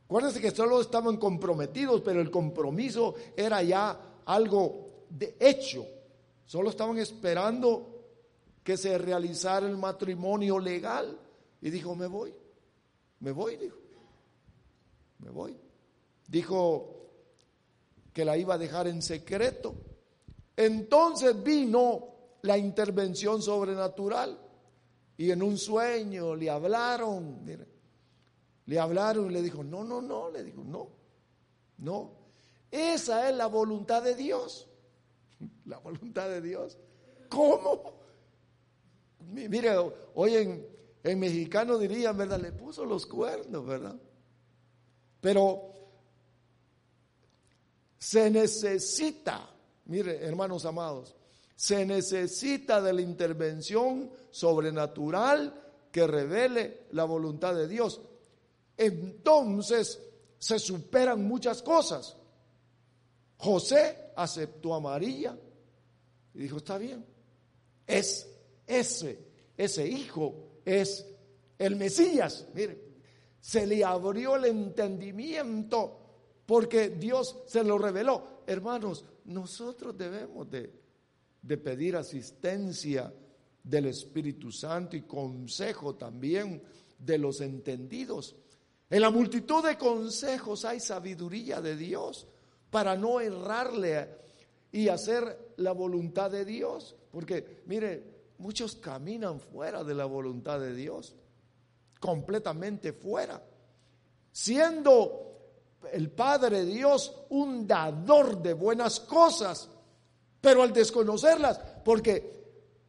Acuérdense 0.05 0.39
que 0.39 0.51
solo 0.51 0.79
estaban 0.79 1.17
comprometidos, 1.17 2.01
pero 2.01 2.21
el 2.21 2.31
compromiso 2.31 3.15
era 3.35 3.61
ya 3.61 4.21
algo 4.25 5.05
de 5.09 5.35
hecho. 5.39 5.85
Solo 6.45 6.69
estaban 6.69 6.97
esperando 6.97 7.97
que 8.63 8.77
se 8.77 8.97
realizara 8.97 9.67
el 9.67 9.77
matrimonio 9.77 10.59
legal. 10.59 11.19
Y 11.61 11.69
dijo, 11.69 11.95
me 11.95 12.07
voy, 12.07 12.33
me 13.19 13.31
voy, 13.31 13.57
dijo, 13.57 13.77
me 15.19 15.29
voy. 15.29 15.57
Dijo 16.27 16.96
que 18.17 18.25
la 18.25 18.35
iba 18.35 18.55
a 18.55 18.57
dejar 18.57 18.87
en 18.87 18.99
secreto. 19.03 19.75
Entonces 20.55 21.43
vino 21.43 22.39
la 22.41 22.57
intervención 22.57 23.43
sobrenatural 23.43 24.39
y 25.15 25.29
en 25.29 25.43
un 25.43 25.55
sueño 25.55 26.35
le 26.35 26.49
hablaron, 26.49 27.45
le 28.65 28.79
hablaron 28.79 29.29
y 29.29 29.33
le 29.35 29.43
dijo, 29.43 29.63
no, 29.63 29.83
no, 29.83 30.01
no, 30.01 30.31
le 30.31 30.43
dijo, 30.43 30.63
no, 30.63 30.89
no. 31.77 32.11
Esa 32.71 33.29
es 33.29 33.35
la 33.35 33.45
voluntad 33.45 34.01
de 34.01 34.15
Dios. 34.15 34.67
La 35.65 35.77
voluntad 35.77 36.27
de 36.27 36.41
Dios. 36.41 36.75
¿Cómo? 37.29 37.99
Mire, 39.27 39.75
hoy 40.15 40.37
en, 40.37 40.67
en 41.03 41.19
mexicano 41.19 41.77
dirían, 41.77 42.17
¿verdad? 42.17 42.39
Le 42.39 42.51
puso 42.51 42.83
los 42.83 43.05
cuernos, 43.05 43.63
¿verdad? 43.63 43.95
Pero 45.21 45.76
se 47.97 48.29
necesita, 48.29 49.49
mire, 49.85 50.23
hermanos 50.25 50.65
amados, 50.65 51.15
se 51.55 51.85
necesita 51.85 52.81
de 52.81 52.93
la 52.93 53.01
intervención 53.01 54.11
sobrenatural 54.29 55.63
que 55.91 56.05
revele 56.05 56.87
la 56.91 57.05
voluntad 57.05 57.55
de 57.55 57.67
Dios 57.67 58.01
entonces 58.77 59.99
se 60.37 60.59
superan 60.59 61.27
muchas 61.27 61.61
cosas. 61.63 62.15
José 63.37 64.11
aceptó 64.15 64.75
a 64.75 64.79
María 64.79 65.37
y 66.33 66.39
dijo, 66.39 66.57
está 66.57 66.77
bien, 66.77 67.03
es 67.85 68.29
ese, 68.65 69.19
ese 69.57 69.87
hijo 69.87 70.61
es 70.63 71.05
el 71.57 71.75
Mesías. 71.75 72.47
Mire, 72.53 72.79
se 73.41 73.65
le 73.65 73.83
abrió 73.83 74.35
el 74.35 74.45
entendimiento 74.45 76.06
porque 76.47 76.89
Dios 76.89 77.43
se 77.45 77.63
lo 77.63 77.77
reveló. 77.77 78.41
Hermanos, 78.47 79.05
nosotros 79.25 79.95
debemos 79.95 80.49
de, 80.49 80.73
pedir 81.57 81.95
asistencia 81.95 83.13
del 83.63 83.85
Espíritu 83.85 84.51
Santo 84.51 84.97
y 84.97 85.03
consejo 85.03 85.93
también 85.93 86.63
de 86.97 87.17
los 87.19 87.41
entendidos 87.41 88.35
en 88.89 89.01
la 89.01 89.09
multitud 89.09 89.63
de 89.63 89.77
consejos 89.77 90.63
hay 90.63 90.79
sabiduría 90.79 91.61
de 91.61 91.75
Dios 91.75 92.25
para 92.69 92.95
no 92.95 93.19
errarle 93.19 94.09
y 94.71 94.87
hacer 94.87 95.53
la 95.57 95.73
voluntad 95.73 96.31
de 96.31 96.45
Dios. 96.45 96.95
Porque, 97.11 97.63
mire, 97.65 98.03
muchos 98.37 98.75
caminan 98.75 99.39
fuera 99.39 99.83
de 99.83 99.93
la 99.93 100.05
voluntad 100.05 100.59
de 100.59 100.73
Dios, 100.73 101.15
completamente 101.99 102.93
fuera, 102.93 103.43
siendo 104.31 105.26
el 105.93 106.11
Padre 106.11 106.65
Dios 106.65 107.13
un 107.29 107.67
dador 107.67 108.41
de 108.41 108.53
buenas 108.53 108.99
cosas, 108.99 109.69
pero 110.41 110.63
al 110.63 110.73
desconocerlas, 110.73 111.59
porque 111.83 112.37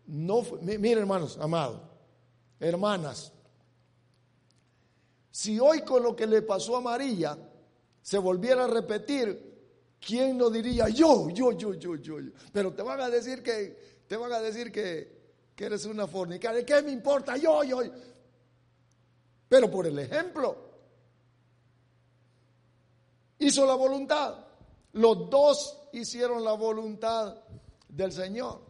no, 0.07 0.43
mire 0.61 1.01
hermanos, 1.01 1.39
amados, 1.41 1.81
hermanas, 2.61 3.33
si 5.31 5.61
hoy 5.61 5.83
con 5.83 6.03
lo 6.03 6.17
que 6.17 6.27
le 6.27 6.43
pasó 6.43 6.77
a 6.77 6.81
María 6.81 7.39
se 8.03 8.19
volviera 8.19 8.65
a 8.65 8.69
repetir, 8.69 9.97
¿quién 10.01 10.37
no 10.37 10.51
diría 10.51 10.89
yo, 10.89 11.29
yo, 11.31 11.53
yo, 11.53 11.75
yo, 11.75 11.97
yo? 11.97 12.17
Pero 12.53 12.73
te 12.73 12.83
van 12.83 13.01
a 13.01 13.09
decir 13.09 13.43
que, 13.43 14.03
te 14.07 14.17
van 14.17 14.33
a 14.33 14.41
decir 14.41 14.73
que, 14.73 15.19
que 15.55 15.67
eres 15.67 15.85
una 15.85 16.07
fornicaria. 16.07 16.65
¿Qué 16.65 16.83
me 16.83 16.91
importa? 16.91 17.37
Yo, 17.37 17.63
yo. 17.65 17.81
Pero 19.49 19.71
por 19.71 19.87
el 19.87 19.99
ejemplo, 19.99 20.68
hizo 23.39 23.67
la 23.67 23.75
voluntad. 23.75 24.45
Los 24.93 25.31
dos 25.31 25.79
hicieron 25.93 26.45
la 26.45 26.53
voluntad 26.53 27.37
del 27.89 28.13
Señor. 28.13 28.61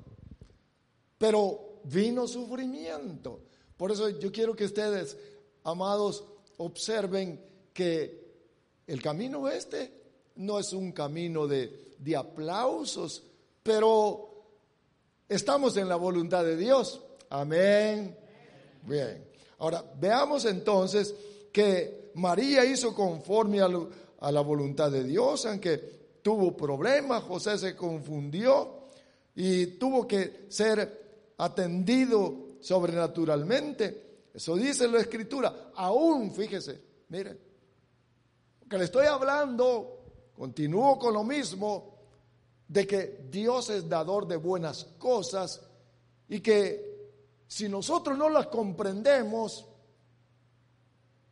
Pero 1.16 1.80
vino 1.84 2.26
sufrimiento. 2.26 3.40
Por 3.76 3.92
eso 3.92 4.08
yo 4.08 4.30
quiero 4.32 4.54
que 4.54 4.64
ustedes, 4.64 5.16
amados, 5.64 6.24
observen 6.58 7.44
que 7.72 8.26
el 8.86 9.02
camino 9.02 9.48
este 9.48 9.92
no 10.36 10.58
es 10.58 10.72
un 10.72 10.92
camino 10.92 11.46
de, 11.46 11.94
de 11.98 12.16
aplausos, 12.16 13.22
pero 13.62 14.28
estamos 15.28 15.76
en 15.76 15.88
la 15.88 15.96
voluntad 15.96 16.44
de 16.44 16.56
Dios. 16.56 17.00
Amén. 17.30 18.16
Bien. 18.82 19.28
Ahora, 19.58 19.84
veamos 19.98 20.44
entonces 20.44 21.14
que 21.52 22.10
María 22.14 22.64
hizo 22.64 22.94
conforme 22.94 23.60
a, 23.60 23.68
a, 24.18 24.32
la 24.32 24.40
voluntad 24.40 24.90
de 24.90 25.04
Dios, 25.04 25.46
aunque 25.46 25.76
tuvo 26.22 26.56
problemas, 26.56 27.22
José 27.24 27.58
se 27.58 27.76
confundió 27.76 28.88
y 29.34 29.66
tuvo 29.78 30.06
que 30.06 30.46
ser 30.48 31.32
atendido 31.38 32.56
sobrenaturalmente. 32.60 34.26
Eso 34.34 34.56
dice 34.56 34.88
la 34.88 35.00
escritura. 35.00 35.70
Aún, 35.74 36.32
fíjese, 36.32 36.80
mire, 37.08 37.38
que 38.68 38.78
le 38.78 38.84
estoy 38.84 39.06
hablando, 39.06 40.32
continúo 40.36 40.98
con 40.98 41.14
lo 41.14 41.24
mismo, 41.24 41.94
de 42.66 42.86
que 42.86 43.26
Dios 43.30 43.70
es 43.70 43.88
dador 43.88 44.26
de 44.26 44.36
buenas 44.36 44.84
cosas 44.98 45.60
y 46.28 46.40
que 46.40 46.88
si 47.46 47.68
nosotros 47.68 48.18
no 48.18 48.28
las 48.28 48.48
comprendemos, 48.48 49.66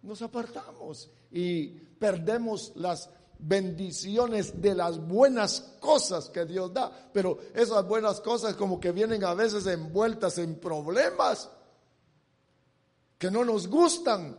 nos 0.03 0.22
apartamos 0.22 1.11
y 1.31 1.69
perdemos 1.69 2.73
las 2.77 3.11
bendiciones 3.39 4.61
de 4.61 4.75
las 4.75 4.99
buenas 4.99 5.61
cosas 5.81 6.31
que 6.31 6.45
Dios 6.45 6.73
da. 6.73 6.91
Pero 7.12 7.39
esas 7.55 7.87
buenas 7.87 8.21
cosas 8.21 8.55
como 8.55 8.81
que 8.81 8.93
vienen 8.93 9.25
a 9.25 9.35
veces 9.35 9.67
envueltas 9.67 10.39
en 10.39 10.57
problemas 10.57 11.51
que 13.19 13.31
no 13.31 13.45
nos 13.45 13.69
gustan. 13.69 14.37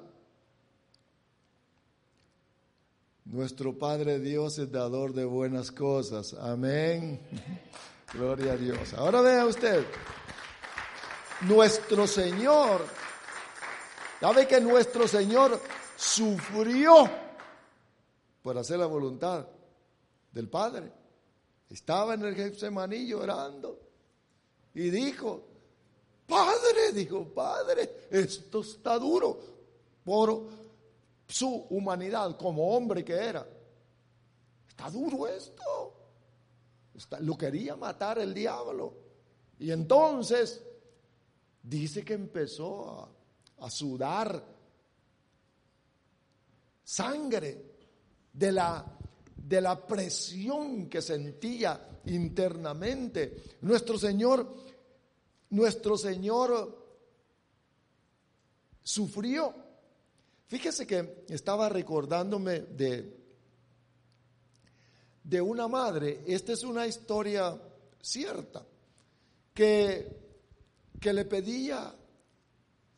Nuestro 3.25 3.77
Padre 3.77 4.19
Dios 4.19 4.57
es 4.57 4.71
dador 4.71 5.13
de 5.13 5.25
buenas 5.25 5.71
cosas. 5.71 6.33
Amén. 6.33 7.19
Gloria 8.13 8.53
a 8.53 8.55
Dios. 8.55 8.93
Ahora 8.93 9.19
vea 9.19 9.45
usted, 9.45 9.85
nuestro 11.41 12.07
Señor, 12.07 12.85
sabe 14.21 14.47
que 14.47 14.61
nuestro 14.61 15.09
Señor 15.09 15.59
sufrió 15.97 17.09
por 18.43 18.57
hacer 18.57 18.77
la 18.77 18.85
voluntad 18.85 19.47
del 20.31 20.47
Padre. 20.47 20.91
Estaba 21.69 22.13
en 22.13 22.23
el 22.23 22.35
Getsemaní 22.35 23.07
llorando 23.07 23.79
y 24.75 24.89
dijo, 24.91 25.43
Padre, 26.27 26.93
dijo, 26.93 27.25
Padre, 27.33 28.07
esto 28.11 28.61
está 28.61 28.99
duro 28.99 29.39
por 30.03 30.45
su 31.27 31.65
humanidad 31.71 32.37
como 32.37 32.75
hombre 32.75 33.03
que 33.03 33.13
era. 33.13 33.45
Está 34.69 34.91
duro 34.91 35.27
esto. 35.27 35.93
lo 37.21 37.37
quería 37.37 37.75
matar 37.75 38.19
el 38.19 38.33
diablo. 38.33 38.93
Y 39.59 39.71
entonces 39.71 40.61
dice 41.63 42.05
que 42.05 42.13
empezó 42.13 43.09
a, 43.59 43.65
a 43.65 43.69
sudar 43.71 44.56
sangre 46.87 47.65
de 48.31 48.51
la, 48.53 48.97
de 49.35 49.59
la 49.59 49.85
presión 49.85 50.87
que 50.87 51.01
sentía 51.01 51.99
internamente. 52.05 53.57
Nuestro 53.61 53.99
Señor 53.99 54.67
nuestro 55.49 55.97
Señor 55.97 56.85
sufrió, 58.83 59.53
Fíjese 60.47 60.87
que 60.87 61.25
estaba 61.27 61.67
recordándome 61.67 62.61
de, 62.61 63.17
de 65.21 65.41
una 65.41 65.67
madre, 65.67 66.23
esta 66.25 66.53
es 66.53 66.63
una 66.63 66.87
historia 66.87 67.61
cierta, 68.01 68.65
que, 69.53 70.07
que 71.01 71.11
le 71.11 71.25
pedía 71.25 71.93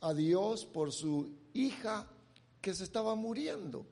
a 0.02 0.14
Dios 0.14 0.64
por 0.68 0.92
su 0.92 1.38
hija 1.54 2.08
que 2.62 2.74
se 2.74 2.84
estaba 2.84 3.16
muriendo. 3.16 3.86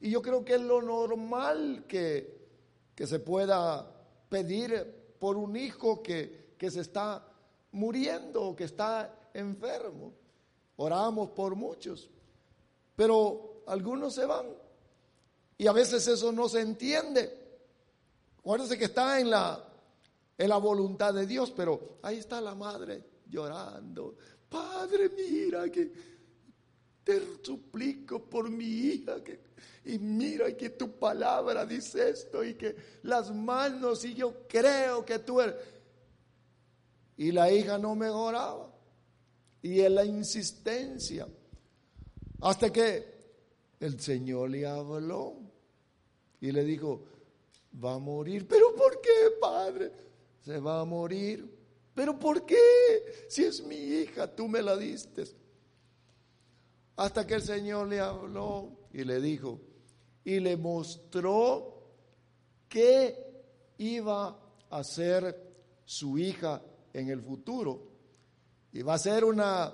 Y 0.00 0.10
yo 0.10 0.22
creo 0.22 0.44
que 0.44 0.54
es 0.54 0.60
lo 0.60 0.80
normal 0.82 1.84
que, 1.86 2.48
que 2.94 3.06
se 3.06 3.18
pueda 3.18 3.90
pedir 4.28 5.14
por 5.18 5.36
un 5.36 5.56
hijo 5.56 6.02
que, 6.02 6.54
que 6.56 6.70
se 6.70 6.80
está 6.80 7.26
muriendo 7.72 8.42
o 8.42 8.56
que 8.56 8.64
está 8.64 9.30
enfermo. 9.34 10.12
Oramos 10.76 11.30
por 11.30 11.54
muchos, 11.54 12.10
pero 12.96 13.62
algunos 13.66 14.14
se 14.14 14.24
van 14.24 14.46
y 15.60 15.66
a 15.66 15.72
veces 15.72 16.08
eso 16.08 16.32
no 16.32 16.48
se 16.48 16.62
entiende. 16.62 17.38
Acuérdense 18.38 18.78
que 18.78 18.86
está 18.86 19.20
en 19.20 19.28
la, 19.28 19.62
en 20.38 20.48
la 20.48 20.56
voluntad 20.56 21.12
de 21.12 21.26
Dios, 21.26 21.52
pero 21.54 21.98
ahí 22.00 22.16
está 22.16 22.40
la 22.40 22.54
madre 22.54 23.04
llorando. 23.28 24.16
Padre, 24.48 25.10
mira 25.10 25.68
que 25.70 25.92
te 27.04 27.20
suplico 27.42 28.22
por 28.22 28.50
mi 28.50 28.64
hija 28.64 29.16
y 29.84 29.98
mira 29.98 30.54
que 30.56 30.70
tu 30.70 30.98
palabra 30.98 31.64
dice 31.64 32.10
esto 32.10 32.44
y 32.44 32.54
que 32.54 32.76
las 33.02 33.34
manos 33.34 34.04
y 34.04 34.14
yo 34.14 34.46
creo 34.46 35.04
que 35.04 35.18
tú 35.18 35.40
eres. 35.40 35.56
Y 37.16 37.32
la 37.32 37.50
hija 37.50 37.78
no 37.78 37.94
mejoraba. 37.94 38.72
Y 39.62 39.80
en 39.80 39.94
la 39.94 40.04
insistencia. 40.04 41.28
Hasta 42.40 42.72
que 42.72 43.04
el 43.80 44.00
Señor 44.00 44.50
le 44.50 44.66
habló 44.66 45.36
y 46.40 46.52
le 46.52 46.64
dijo, 46.64 47.04
va 47.82 47.94
a 47.94 47.98
morir. 47.98 48.46
¿Pero 48.48 48.74
por 48.74 49.00
qué, 49.00 49.32
Padre? 49.40 49.92
Se 50.42 50.58
va 50.58 50.80
a 50.80 50.84
morir. 50.84 51.58
¿Pero 51.94 52.18
por 52.18 52.46
qué? 52.46 53.26
Si 53.28 53.44
es 53.44 53.62
mi 53.62 53.76
hija, 53.76 54.26
tú 54.34 54.48
me 54.48 54.62
la 54.62 54.76
diste. 54.76 55.24
Hasta 57.00 57.26
que 57.26 57.36
el 57.36 57.42
Señor 57.42 57.88
le 57.88 57.98
habló 57.98 58.88
y 58.92 59.04
le 59.04 59.22
dijo, 59.22 59.58
y 60.22 60.38
le 60.38 60.58
mostró 60.58 61.82
qué 62.68 63.42
iba 63.78 64.38
a 64.68 64.84
ser 64.84 65.80
su 65.86 66.18
hija 66.18 66.60
en 66.92 67.08
el 67.08 67.22
futuro. 67.22 67.80
Iba 68.74 68.92
a 68.92 68.98
ser 68.98 69.24
una, 69.24 69.72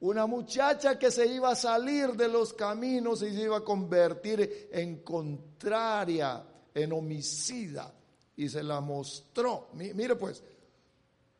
una 0.00 0.26
muchacha 0.26 0.98
que 0.98 1.10
se 1.10 1.26
iba 1.28 1.52
a 1.52 1.56
salir 1.56 2.12
de 2.12 2.28
los 2.28 2.52
caminos 2.52 3.22
y 3.22 3.32
se 3.32 3.44
iba 3.44 3.56
a 3.56 3.64
convertir 3.64 4.68
en 4.70 5.02
contraria, 5.02 6.44
en 6.74 6.92
homicida. 6.92 7.90
Y 8.36 8.50
se 8.50 8.62
la 8.62 8.82
mostró. 8.82 9.68
Mire 9.72 10.16
pues, 10.16 10.44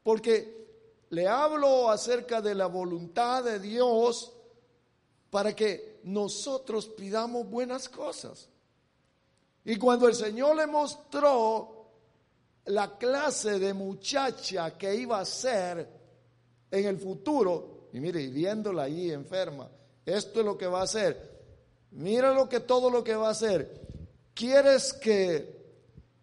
porque 0.02 1.04
le 1.10 1.28
hablo 1.28 1.90
acerca 1.90 2.40
de 2.40 2.54
la 2.54 2.68
voluntad 2.68 3.44
de 3.44 3.58
Dios 3.60 4.38
para 5.32 5.56
que 5.56 6.00
nosotros 6.04 6.88
pidamos 6.88 7.48
buenas 7.48 7.88
cosas. 7.88 8.50
Y 9.64 9.76
cuando 9.76 10.06
el 10.06 10.14
Señor 10.14 10.54
le 10.56 10.66
mostró 10.66 11.86
la 12.66 12.98
clase 12.98 13.58
de 13.58 13.72
muchacha 13.72 14.76
que 14.76 14.94
iba 14.94 15.18
a 15.18 15.24
ser 15.24 15.88
en 16.70 16.84
el 16.84 16.98
futuro, 16.98 17.88
y 17.94 18.00
mire, 18.00 18.26
viéndola 18.26 18.82
ahí 18.82 19.10
enferma, 19.10 19.70
esto 20.04 20.40
es 20.40 20.44
lo 20.44 20.58
que 20.58 20.66
va 20.66 20.80
a 20.80 20.84
hacer. 20.84 21.30
Mira 21.92 22.34
lo 22.34 22.46
que 22.46 22.60
todo 22.60 22.90
lo 22.90 23.02
que 23.02 23.14
va 23.14 23.28
a 23.28 23.32
hacer. 23.32 23.80
¿Quieres 24.34 24.92
que, 24.92 25.64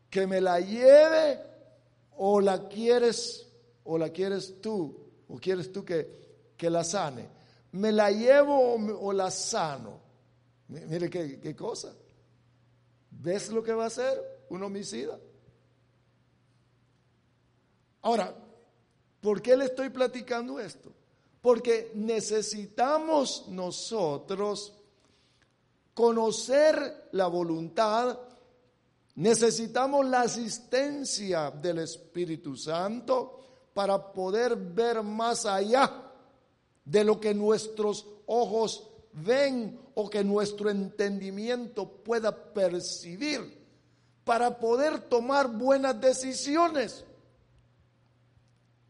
que 0.08 0.28
me 0.28 0.40
la 0.40 0.60
lleve 0.60 1.40
o 2.16 2.40
la 2.40 2.70
quieres 2.70 3.48
o 3.86 3.98
la 3.98 4.10
quieres 4.10 4.62
tú 4.62 4.96
o 5.28 5.38
quieres 5.38 5.72
tú 5.72 5.84
que, 5.84 6.54
que 6.56 6.70
la 6.70 6.84
sane? 6.84 7.39
¿Me 7.72 7.92
la 7.92 8.12
llevo 8.12 8.76
o, 8.76 9.14
la 9.14 9.30
sano? 9.30 10.00
Mire 10.68 11.10
qué, 11.10 11.40
qué 11.40 11.56
cosa. 11.56 11.94
¿Ves 13.12 13.50
lo 13.50 13.64
que 13.64 13.74
va 13.74 13.84
a 13.84 13.88
hacer 13.88 14.46
un 14.50 14.64
homicida? 14.64 15.20
Ahora, 18.02 18.34
¿por 19.22 19.42
qué 19.42 19.56
le 19.58 19.66
estoy 19.66 19.90
platicando 19.90 20.60
esto? 20.60 20.92
Porque 21.42 21.92
necesitamos 21.96 23.48
nosotros 23.50 24.74
conocer 25.94 27.10
la 27.12 27.28
voluntad, 27.28 28.18
necesitamos 29.16 30.06
la 30.06 30.22
asistencia 30.22 31.52
del 31.52 31.80
Espíritu 31.80 32.56
Santo 32.56 33.40
para 33.74 34.12
poder 34.12 34.56
ver 34.56 35.04
más 35.04 35.46
allá 35.46 36.09
de 36.86 37.04
lo 37.04 37.20
que 37.20 37.34
nuestros 37.34 38.06
ojos 38.26 38.88
ven 39.14 39.80
o 39.96 40.10
que 40.10 40.24
nuestro 40.24 40.70
entendimiento 40.70 41.88
pueda 41.88 42.54
percibir 42.54 43.58
para 44.24 44.60
poder 44.60 45.02
tomar 45.02 45.48
buenas 45.48 46.00
decisiones. 46.00 47.04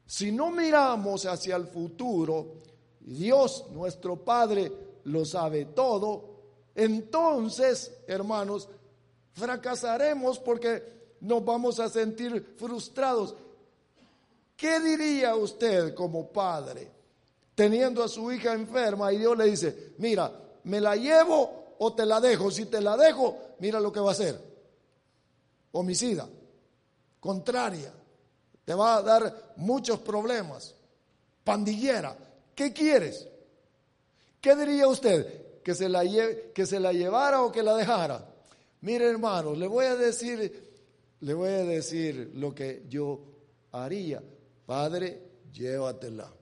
Si 0.05 0.31
no 0.31 0.51
miramos 0.51 1.25
hacia 1.25 1.55
el 1.55 1.67
futuro, 1.67 2.55
Dios 2.99 3.65
nuestro 3.71 4.17
Padre 4.17 4.71
lo 5.05 5.23
sabe 5.25 5.65
todo, 5.65 6.29
entonces, 6.75 7.93
hermanos, 8.07 8.69
fracasaremos 9.33 10.39
porque 10.39 11.15
nos 11.21 11.43
vamos 11.43 11.79
a 11.79 11.89
sentir 11.89 12.55
frustrados. 12.57 13.35
¿Qué 14.55 14.79
diría 14.79 15.35
usted 15.35 15.93
como 15.93 16.27
padre? 16.27 16.91
Teniendo 17.60 18.01
a 18.01 18.07
su 18.07 18.32
hija 18.32 18.53
enferma 18.53 19.12
y 19.12 19.18
Dios 19.18 19.38
le 19.38 19.43
dice, 19.43 19.91
mira, 19.97 20.32
me 20.64 20.80
la 20.80 20.95
llevo 20.95 21.76
o 21.78 21.93
te 21.93 22.05
la 22.05 22.22
dejo. 22.22 22.49
Si 22.49 22.68
te 22.68 22.80
la 22.80 22.95
dejo, 22.95 23.38
mira 23.60 23.82
lo 23.82 23.91
que 23.91 23.99
va 23.99 24.12
a 24.12 24.14
hacer. 24.14 24.39
Homicida, 25.74 26.26
contraria, 27.20 27.91
te 28.64 28.74
va 28.74 28.95
a 28.95 29.01
dar 29.01 29.53
muchos 29.57 29.99
problemas. 29.99 30.74
Pandillera, 31.43 32.16
¿qué 32.55 32.72
quieres? 32.72 33.28
¿Qué 34.39 34.55
diría 34.55 34.88
usted? 34.88 35.62
¿Que 35.62 35.76
se 35.76 35.89
la, 35.89 36.05
que 36.53 36.66
se 36.66 36.80
la 36.80 36.93
llevara 36.93 37.43
o 37.43 37.51
que 37.51 37.62
la 37.62 37.76
dejara? 37.76 38.26
Mire 38.80 39.10
hermanos, 39.10 39.57
le 39.57 39.68
voy 39.68 39.86
a 39.86 39.97
decir, 39.97 40.80
le 41.20 41.34
voy 41.34 41.49
a 41.49 41.66
decir 41.66 42.32
lo 42.36 42.55
que 42.55 42.86
yo 42.88 43.20
haría. 43.74 44.24
Padre, 44.66 45.24
llévatela. 45.51 46.38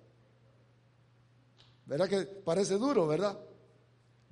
¿Verdad 1.88 2.10
que 2.10 2.26
parece 2.26 2.76
duro, 2.76 3.08
verdad? 3.08 3.38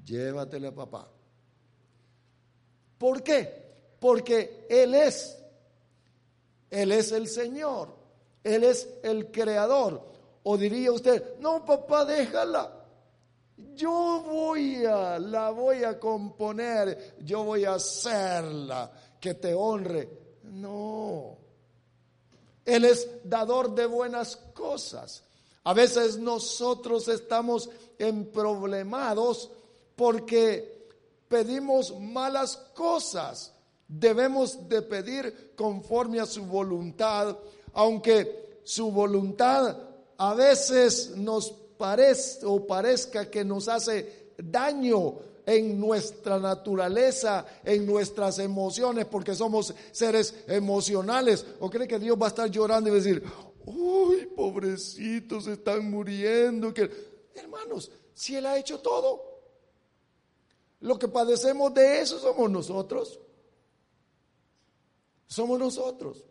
Llévatele 0.03 0.67
a 0.67 0.75
papá. 0.75 1.09
¿Por 2.97 3.23
qué? 3.23 3.95
Porque 3.99 4.67
Él 4.69 4.93
es. 4.93 5.41
Él 6.69 6.91
es 6.91 7.11
el 7.13 7.27
Señor. 7.27 7.95
Él 8.43 8.65
es 8.65 8.87
el 9.03 9.31
creador. 9.31 10.05
O 10.43 10.57
diría 10.57 10.91
usted, 10.91 11.39
no, 11.39 11.65
papá, 11.65 12.05
déjala. 12.05 12.85
Yo 13.73 14.21
voy 14.25 14.85
a, 14.85 15.17
la 15.17 15.49
voy 15.49 15.83
a 15.83 15.97
componer, 15.97 17.15
yo 17.21 17.45
voy 17.45 17.63
a 17.63 17.75
hacerla, 17.75 18.91
que 19.19 19.35
te 19.35 19.53
honre. 19.53 20.09
No. 20.43 21.37
Él 22.65 22.83
es 22.85 23.09
dador 23.23 23.73
de 23.73 23.85
buenas 23.85 24.35
cosas. 24.53 25.24
A 25.65 25.73
veces 25.73 26.17
nosotros 26.17 27.07
estamos 27.07 27.69
emproblemados 27.97 29.49
porque 29.95 30.87
pedimos 31.27 31.99
malas 31.99 32.55
cosas. 32.75 33.51
Debemos 33.87 34.69
de 34.69 34.83
pedir 34.83 35.53
conforme 35.55 36.19
a 36.19 36.27
su 36.27 36.45
voluntad, 36.45 37.35
aunque 37.73 38.59
su 38.63 38.91
voluntad 38.91 39.75
a 40.17 40.33
veces 40.35 41.13
nos 41.15 41.51
parezca 41.77 42.47
o 42.47 42.65
parezca 42.65 43.29
que 43.29 43.43
nos 43.43 43.67
hace 43.67 44.33
daño 44.37 45.15
en 45.47 45.79
nuestra 45.79 46.39
naturaleza, 46.39 47.43
en 47.63 47.87
nuestras 47.87 48.37
emociones, 48.37 49.05
porque 49.05 49.33
somos 49.33 49.73
seres 49.91 50.33
emocionales. 50.47 51.43
¿O 51.59 51.71
cree 51.71 51.87
que 51.87 51.99
Dios 51.99 52.17
va 52.21 52.27
a 52.27 52.29
estar 52.29 52.49
llorando 52.49 52.89
y 52.89 52.93
decir, 52.93 53.23
uy, 53.65 54.27
pobrecitos, 54.27 55.47
están 55.47 55.89
muriendo. 55.89 56.73
Que... 56.73 56.89
Hermanos, 57.33 57.91
si 58.13 58.35
Él 58.35 58.45
ha 58.45 58.57
hecho 58.57 58.79
todo, 58.79 59.35
lo 60.81 60.97
que 60.99 61.07
padecemos 61.07 61.73
de 61.73 62.01
eso 62.01 62.19
somos 62.19 62.49
nosotros. 62.49 63.19
Somos 65.27 65.59
nosotros. 65.59 66.23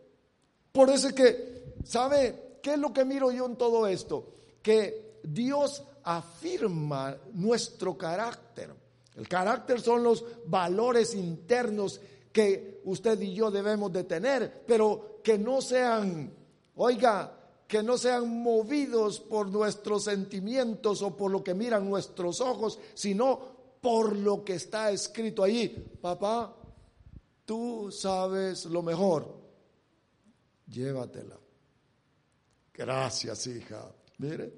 Por 0.71 0.89
eso 0.89 1.09
es 1.09 1.13
que, 1.13 1.75
¿sabe 1.83 2.59
qué 2.61 2.73
es 2.73 2.79
lo 2.79 2.93
que 2.93 3.05
miro 3.05 3.31
yo 3.31 3.45
en 3.45 3.55
todo 3.55 3.87
esto? 3.87 4.33
Que 4.61 5.19
Dios 5.23 5.83
afirma 6.03 7.17
nuestro 7.33 7.97
carácter. 7.97 8.73
El 9.15 9.27
carácter 9.27 9.81
son 9.81 10.03
los 10.03 10.23
valores 10.45 11.15
internos 11.15 12.01
que 12.31 12.81
usted 12.83 13.19
y 13.21 13.33
yo 13.33 13.49
debemos 13.49 13.91
de 13.93 14.03
tener, 14.03 14.63
pero 14.67 15.21
que 15.23 15.37
no 15.37 15.61
sean, 15.61 16.33
oiga, 16.75 17.45
que 17.67 17.81
no 17.81 17.97
sean 17.97 18.43
movidos 18.43 19.19
por 19.19 19.47
nuestros 19.47 20.03
sentimientos 20.03 21.01
o 21.01 21.15
por 21.15 21.31
lo 21.31 21.43
que 21.43 21.53
miran 21.53 21.89
nuestros 21.89 22.41
ojos, 22.41 22.79
sino 22.93 23.55
por 23.81 24.15
lo 24.15 24.43
que 24.43 24.55
está 24.55 24.91
escrito 24.91 25.43
allí. 25.43 25.69
Papá, 26.01 26.55
tú 27.45 27.91
sabes 27.91 28.65
lo 28.65 28.81
mejor. 28.81 29.35
Llévatela. 30.67 31.37
Gracias, 32.73 33.47
hija. 33.47 33.91
Mire, 34.17 34.53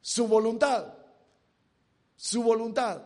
su 0.00 0.26
voluntad, 0.26 0.94
su 2.16 2.42
voluntad. 2.42 3.02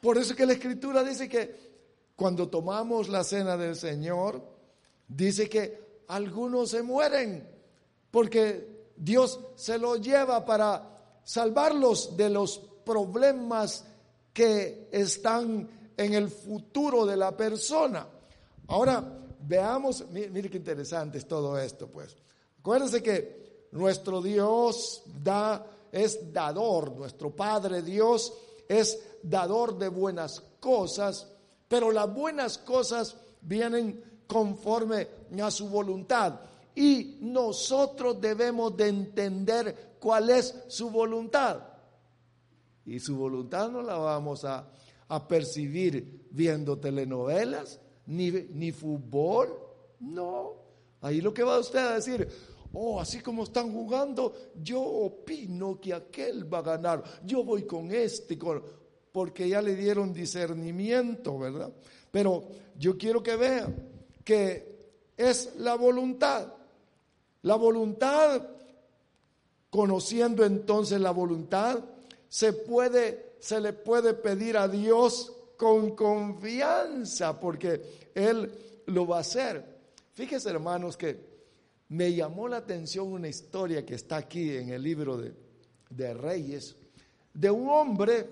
Por 0.00 0.18
eso 0.18 0.34
que 0.34 0.46
la 0.46 0.52
escritura 0.54 1.02
dice 1.02 1.28
que 1.28 1.68
cuando 2.16 2.48
tomamos 2.48 3.08
la 3.08 3.24
cena 3.24 3.56
del 3.56 3.76
Señor, 3.76 4.42
dice 5.06 5.48
que 5.48 5.87
algunos 6.08 6.70
se 6.70 6.82
mueren 6.82 7.48
porque 8.10 8.92
Dios 8.96 9.40
se 9.54 9.78
lo 9.78 9.96
lleva 9.96 10.44
para 10.44 11.20
salvarlos 11.22 12.16
de 12.16 12.30
los 12.30 12.58
problemas 12.84 13.84
que 14.32 14.88
están 14.90 15.68
en 15.96 16.14
el 16.14 16.30
futuro 16.30 17.04
de 17.04 17.16
la 17.16 17.36
persona. 17.36 18.06
Ahora, 18.68 19.04
veamos, 19.40 20.04
mire, 20.10 20.50
qué 20.50 20.56
interesante 20.56 21.18
es 21.18 21.28
todo 21.28 21.58
esto, 21.58 21.88
pues. 21.88 22.16
Acuérdense 22.60 23.02
que 23.02 23.66
nuestro 23.72 24.22
Dios 24.22 25.02
da, 25.22 25.66
es 25.92 26.32
dador, 26.32 26.92
nuestro 26.92 27.34
Padre 27.34 27.82
Dios 27.82 28.32
es 28.68 28.98
dador 29.22 29.76
de 29.78 29.88
buenas 29.88 30.42
cosas, 30.60 31.26
pero 31.66 31.92
las 31.92 32.12
buenas 32.12 32.58
cosas 32.58 33.16
vienen 33.40 34.02
conforme 34.28 35.08
a 35.42 35.50
su 35.50 35.68
voluntad 35.68 36.38
y 36.78 37.18
nosotros 37.22 38.20
debemos 38.20 38.76
de 38.76 38.86
entender 38.86 39.96
cuál 39.98 40.30
es 40.30 40.54
su 40.68 40.90
voluntad. 40.90 41.60
Y 42.86 43.00
su 43.00 43.16
voluntad 43.16 43.68
no 43.68 43.82
la 43.82 43.96
vamos 43.96 44.44
a, 44.44 44.70
percibir 45.26 46.28
viendo 46.30 46.78
telenovelas, 46.78 47.80
ni, 48.06 48.30
ni 48.30 48.70
fútbol, 48.70 49.58
no. 49.98 50.52
Ahí 51.00 51.20
lo 51.20 51.34
que 51.34 51.42
va 51.42 51.58
usted 51.58 51.80
a 51.80 51.94
decir, 51.94 52.28
oh, 52.74 53.00
así 53.00 53.20
como 53.20 53.42
están 53.42 53.72
jugando, 53.72 54.32
yo 54.62 54.80
opino 54.80 55.80
que 55.80 55.94
aquel 55.94 56.52
va 56.52 56.58
a 56.58 56.62
ganar, 56.62 57.02
yo 57.24 57.42
voy 57.42 57.64
con 57.64 57.90
este, 57.90 58.38
con, 58.38 58.62
porque 59.10 59.48
ya 59.48 59.60
le 59.60 59.74
dieron 59.74 60.12
discernimiento, 60.12 61.38
¿verdad? 61.38 61.72
Pero 62.12 62.44
yo 62.78 62.96
quiero 62.96 63.20
que 63.20 63.34
vean 63.34 63.87
que 64.28 65.14
es 65.16 65.54
la 65.56 65.74
voluntad. 65.74 66.52
La 67.44 67.54
voluntad, 67.54 68.46
conociendo 69.70 70.44
entonces 70.44 71.00
la 71.00 71.12
voluntad, 71.12 71.82
se 72.28 72.52
puede, 72.52 73.36
se 73.40 73.58
le 73.58 73.72
puede 73.72 74.12
pedir 74.12 74.58
a 74.58 74.68
Dios 74.68 75.32
con 75.56 75.96
confianza, 75.96 77.40
porque 77.40 78.10
Él 78.14 78.82
lo 78.84 79.06
va 79.06 79.16
a 79.16 79.20
hacer. 79.20 79.64
Fíjese, 80.12 80.50
hermanos, 80.50 80.98
que 80.98 81.18
me 81.88 82.12
llamó 82.12 82.48
la 82.48 82.58
atención 82.58 83.10
una 83.10 83.28
historia 83.28 83.86
que 83.86 83.94
está 83.94 84.18
aquí 84.18 84.58
en 84.58 84.68
el 84.68 84.82
libro 84.82 85.16
de, 85.16 85.32
de 85.88 86.12
Reyes, 86.12 86.76
de 87.32 87.50
un 87.50 87.70
hombre, 87.70 88.28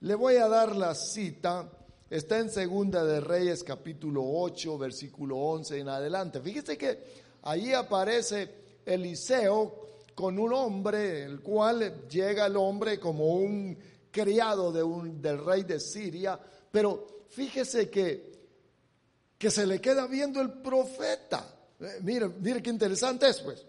le 0.00 0.14
voy 0.14 0.36
a 0.36 0.48
dar 0.48 0.74
la 0.74 0.94
cita, 0.94 1.70
está 2.10 2.38
en 2.38 2.50
Segunda 2.50 3.04
de 3.04 3.20
Reyes 3.20 3.64
capítulo 3.64 4.22
8, 4.24 4.78
versículo 4.78 5.36
11 5.36 5.78
en 5.78 5.88
adelante. 5.88 6.40
Fíjese 6.40 6.76
que 6.76 7.26
Allí 7.46 7.72
aparece 7.72 8.80
Eliseo 8.84 9.86
con 10.16 10.36
un 10.38 10.52
hombre, 10.52 11.22
el 11.22 11.40
cual 11.40 12.08
llega 12.08 12.46
el 12.46 12.56
hombre 12.56 12.98
como 12.98 13.36
un 13.36 13.78
criado 14.10 14.72
de 14.72 14.82
un, 14.82 15.22
del 15.22 15.44
rey 15.44 15.62
de 15.62 15.78
Siria, 15.78 16.40
pero 16.72 17.24
fíjese 17.28 17.88
que, 17.88 18.32
que 19.38 19.48
se 19.48 19.64
le 19.64 19.80
queda 19.80 20.08
viendo 20.08 20.40
el 20.40 20.54
profeta. 20.54 21.54
Eh, 21.78 21.98
mire, 22.02 22.28
mire 22.28 22.60
qué 22.60 22.70
interesante 22.70 23.28
es, 23.28 23.40
pues. 23.42 23.64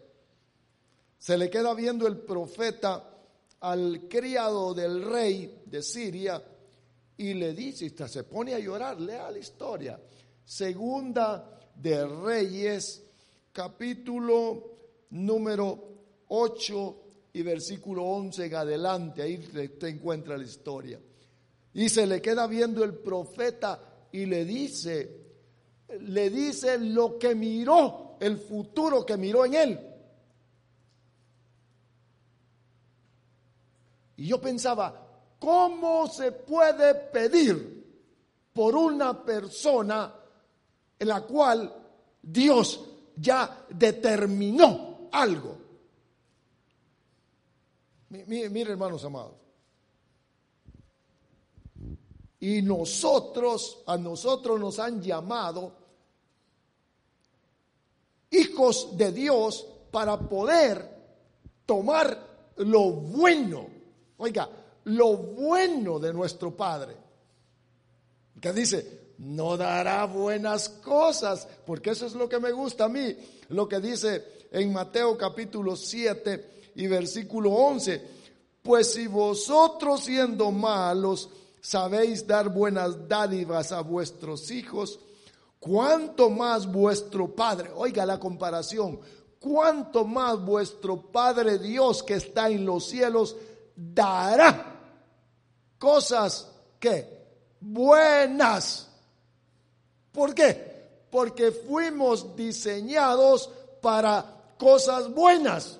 Se 1.19 1.37
le 1.37 1.47
queda 1.47 1.75
viendo 1.75 2.07
el 2.07 2.17
profeta 2.17 3.11
al 3.59 4.07
criado 4.09 4.73
del 4.73 5.03
rey 5.03 5.61
de 5.67 5.83
Siria 5.83 6.41
y 7.17 7.33
le 7.33 7.53
dice, 7.53 7.91
se 8.07 8.23
pone 8.23 8.53
a 8.53 8.59
llorar, 8.59 8.99
lea 9.01 9.31
la 9.31 9.39
historia. 9.39 9.99
Segunda 10.45 11.59
de 11.75 12.05
Reyes 12.05 13.03
capítulo 13.51 14.75
número 15.09 15.87
8 16.27 17.03
y 17.33 17.41
versículo 17.41 18.03
11 18.03 18.45
en 18.45 18.55
adelante, 18.55 19.21
ahí 19.21 19.37
te 19.79 19.89
encuentra 19.89 20.37
la 20.37 20.43
historia. 20.43 20.99
Y 21.73 21.89
se 21.89 22.05
le 22.05 22.21
queda 22.21 22.47
viendo 22.47 22.83
el 22.83 22.95
profeta 22.95 24.07
y 24.11 24.25
le 24.25 24.45
dice, 24.45 25.27
le 26.01 26.29
dice 26.29 26.77
lo 26.77 27.17
que 27.17 27.35
miró, 27.35 28.17
el 28.19 28.37
futuro 28.37 29.05
que 29.05 29.17
miró 29.17 29.45
en 29.45 29.53
él. 29.53 29.79
Y 34.17 34.27
yo 34.27 34.41
pensaba, 34.41 35.06
¿cómo 35.39 36.07
se 36.07 36.31
puede 36.31 36.95
pedir 36.95 37.77
por 38.53 38.75
una 38.75 39.23
persona 39.23 40.13
en 40.99 41.07
la 41.07 41.21
cual 41.21 41.73
Dios 42.21 42.81
ya 43.15 43.65
determinó 43.69 45.09
algo. 45.11 45.57
Mire, 48.09 48.71
hermanos 48.71 49.03
amados. 49.03 49.33
Y 52.39 52.61
nosotros, 52.61 53.83
a 53.87 53.97
nosotros 53.97 54.59
nos 54.59 54.79
han 54.79 55.01
llamado 55.01 55.73
hijos 58.29 58.95
de 58.95 59.11
Dios 59.11 59.67
para 59.91 60.17
poder 60.19 60.97
tomar 61.65 62.53
lo 62.57 62.91
bueno. 62.91 63.67
Oiga, 64.17 64.49
lo 64.87 65.17
bueno 65.17 65.99
de 65.99 66.13
nuestro 66.13 66.55
Padre. 66.55 66.95
Que 68.39 68.53
dice, 68.53 69.13
no 69.17 69.57
dará 69.57 70.05
buenas 70.05 70.69
cosas, 70.69 71.47
porque 71.65 71.91
eso 71.91 72.05
es 72.05 72.13
lo 72.13 72.29
que 72.29 72.39
me 72.39 72.51
gusta 72.51 72.85
a 72.85 72.89
mí, 72.89 73.15
lo 73.49 73.67
que 73.67 73.79
dice 73.79 74.47
en 74.51 74.71
Mateo 74.71 75.17
capítulo 75.17 75.75
7 75.75 76.71
y 76.75 76.87
versículo 76.87 77.51
11. 77.51 78.17
Pues 78.61 78.93
si 78.93 79.07
vosotros 79.07 80.03
siendo 80.03 80.51
malos 80.51 81.29
sabéis 81.59 82.25
dar 82.25 82.49
buenas 82.49 83.07
dádivas 83.07 83.71
a 83.71 83.81
vuestros 83.81 84.51
hijos, 84.51 84.99
cuánto 85.59 86.29
más 86.29 86.71
vuestro 86.71 87.35
Padre, 87.35 87.71
oiga 87.75 88.05
la 88.05 88.19
comparación, 88.19 88.99
cuánto 89.39 90.05
más 90.05 90.39
vuestro 90.39 91.01
Padre 91.01 91.57
Dios 91.59 92.03
que 92.03 92.13
está 92.13 92.49
en 92.49 92.65
los 92.65 92.85
cielos 92.85 93.35
dará 93.75 94.75
cosas 95.77 96.47
que 96.79 97.25
buenas 97.59 98.87
¿Por 100.17 100.33
qué? 100.33 100.87
Porque 101.11 101.51
fuimos 101.51 102.35
diseñados 102.35 103.51
para 103.83 104.55
cosas 104.57 105.13
buenas. 105.13 105.77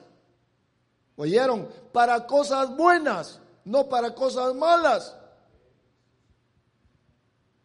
¿Oyeron? 1.16 1.68
Para 1.91 2.28
cosas 2.28 2.78
buenas, 2.78 3.39
no 3.66 3.89
para 3.89 4.14
cosas 4.14 4.54
malas. 4.54 5.16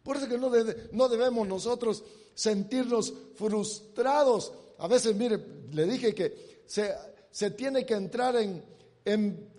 Por 0.01 0.17
eso 0.17 0.27
que 0.27 0.39
no, 0.39 0.49
no 0.93 1.09
debemos 1.09 1.47
nosotros 1.47 2.03
sentirnos 2.33 3.13
frustrados. 3.35 4.51
A 4.79 4.87
veces, 4.87 5.15
mire, 5.15 5.37
le 5.69 5.85
dije 5.85 6.15
que 6.15 6.63
se, 6.65 6.91
se 7.29 7.51
tiene 7.51 7.85
que 7.85 7.93
entrar 7.93 8.35
en, 8.37 8.65
en 9.05 9.52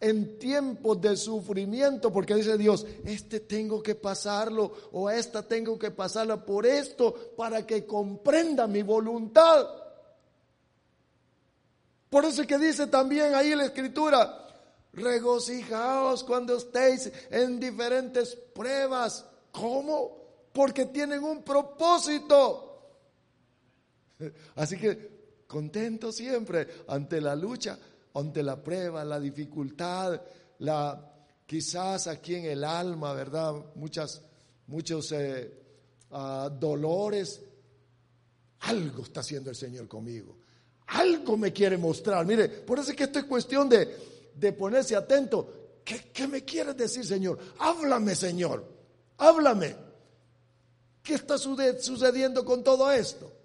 en 0.00 0.38
tiempos 0.38 1.00
de 1.00 1.16
sufrimiento, 1.16 2.12
porque 2.12 2.34
dice 2.34 2.56
Dios, 2.56 2.86
este 3.04 3.40
tengo 3.40 3.82
que 3.82 3.94
pasarlo 3.94 4.72
o 4.92 5.10
esta 5.10 5.42
tengo 5.42 5.78
que 5.78 5.90
pasarla 5.90 6.44
por 6.44 6.66
esto 6.66 7.32
para 7.36 7.66
que 7.66 7.84
comprenda 7.84 8.66
mi 8.66 8.82
voluntad. 8.82 9.66
Por 12.08 12.24
eso 12.24 12.46
que 12.46 12.58
dice 12.58 12.86
también 12.86 13.34
ahí 13.34 13.54
la 13.54 13.66
escritura, 13.66 14.46
regocijaos 14.92 16.22
cuando 16.24 16.56
estéis 16.56 17.10
en 17.30 17.58
diferentes 17.58 18.36
pruebas. 18.36 19.26
¿Cómo? 19.50 20.16
Porque 20.52 20.86
tienen 20.86 21.22
un 21.24 21.42
propósito. 21.42 22.92
Así 24.54 24.78
que 24.78 25.18
contento 25.46 26.12
siempre 26.12 26.68
ante 26.86 27.20
la 27.20 27.34
lucha 27.34 27.78
ante 28.18 28.42
la 28.42 28.62
prueba, 28.62 29.04
la 29.04 29.20
dificultad, 29.20 30.20
la 30.58 31.12
quizás 31.46 32.06
aquí 32.06 32.34
en 32.34 32.44
el 32.44 32.64
alma, 32.64 33.12
¿verdad? 33.14 33.54
Muchas, 33.74 34.22
muchos 34.66 35.12
eh, 35.12 35.52
ah, 36.10 36.50
dolores. 36.52 37.40
Algo 38.60 39.02
está 39.02 39.20
haciendo 39.20 39.50
el 39.50 39.56
Señor 39.56 39.88
conmigo. 39.88 40.36
Algo 40.88 41.36
me 41.36 41.52
quiere 41.52 41.76
mostrar. 41.78 42.24
Mire, 42.26 42.48
por 42.48 42.78
eso 42.78 42.90
es 42.90 42.96
que 42.96 43.04
esto 43.04 43.18
es 43.18 43.24
cuestión 43.24 43.68
de, 43.68 43.96
de 44.34 44.52
ponerse 44.52 44.96
atento. 44.96 45.80
¿Qué, 45.84 46.10
¿Qué 46.12 46.26
me 46.26 46.44
quieres 46.44 46.76
decir, 46.76 47.04
Señor? 47.04 47.38
Háblame, 47.58 48.14
Señor. 48.14 48.64
Háblame. 49.18 49.74
¿Qué 51.02 51.14
está 51.14 51.38
sucediendo 51.38 52.44
con 52.44 52.62
todo 52.62 52.90
esto? 52.90 53.37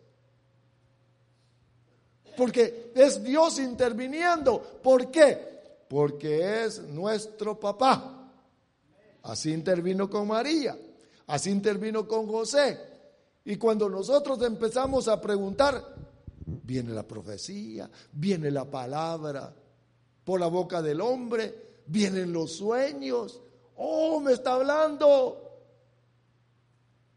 Porque 2.35 2.91
es 2.95 3.23
Dios 3.23 3.59
interviniendo. 3.59 4.61
¿Por 4.81 5.11
qué? 5.11 5.85
Porque 5.87 6.65
es 6.65 6.81
nuestro 6.81 7.59
papá. 7.59 8.31
Así 9.23 9.53
intervino 9.53 10.09
con 10.09 10.27
María. 10.27 10.77
Así 11.27 11.49
intervino 11.49 12.07
con 12.07 12.27
José. 12.27 12.79
Y 13.45 13.57
cuando 13.57 13.89
nosotros 13.89 14.41
empezamos 14.41 15.07
a 15.07 15.19
preguntar, 15.19 15.95
viene 16.45 16.93
la 16.93 17.03
profecía, 17.03 17.89
viene 18.11 18.51
la 18.51 18.65
palabra 18.65 19.53
por 20.23 20.39
la 20.39 20.47
boca 20.47 20.81
del 20.81 21.01
hombre, 21.01 21.81
vienen 21.85 22.31
los 22.31 22.53
sueños. 22.53 23.41
Oh, 23.75 24.19
me 24.19 24.33
está 24.33 24.53
hablando. 24.53 25.39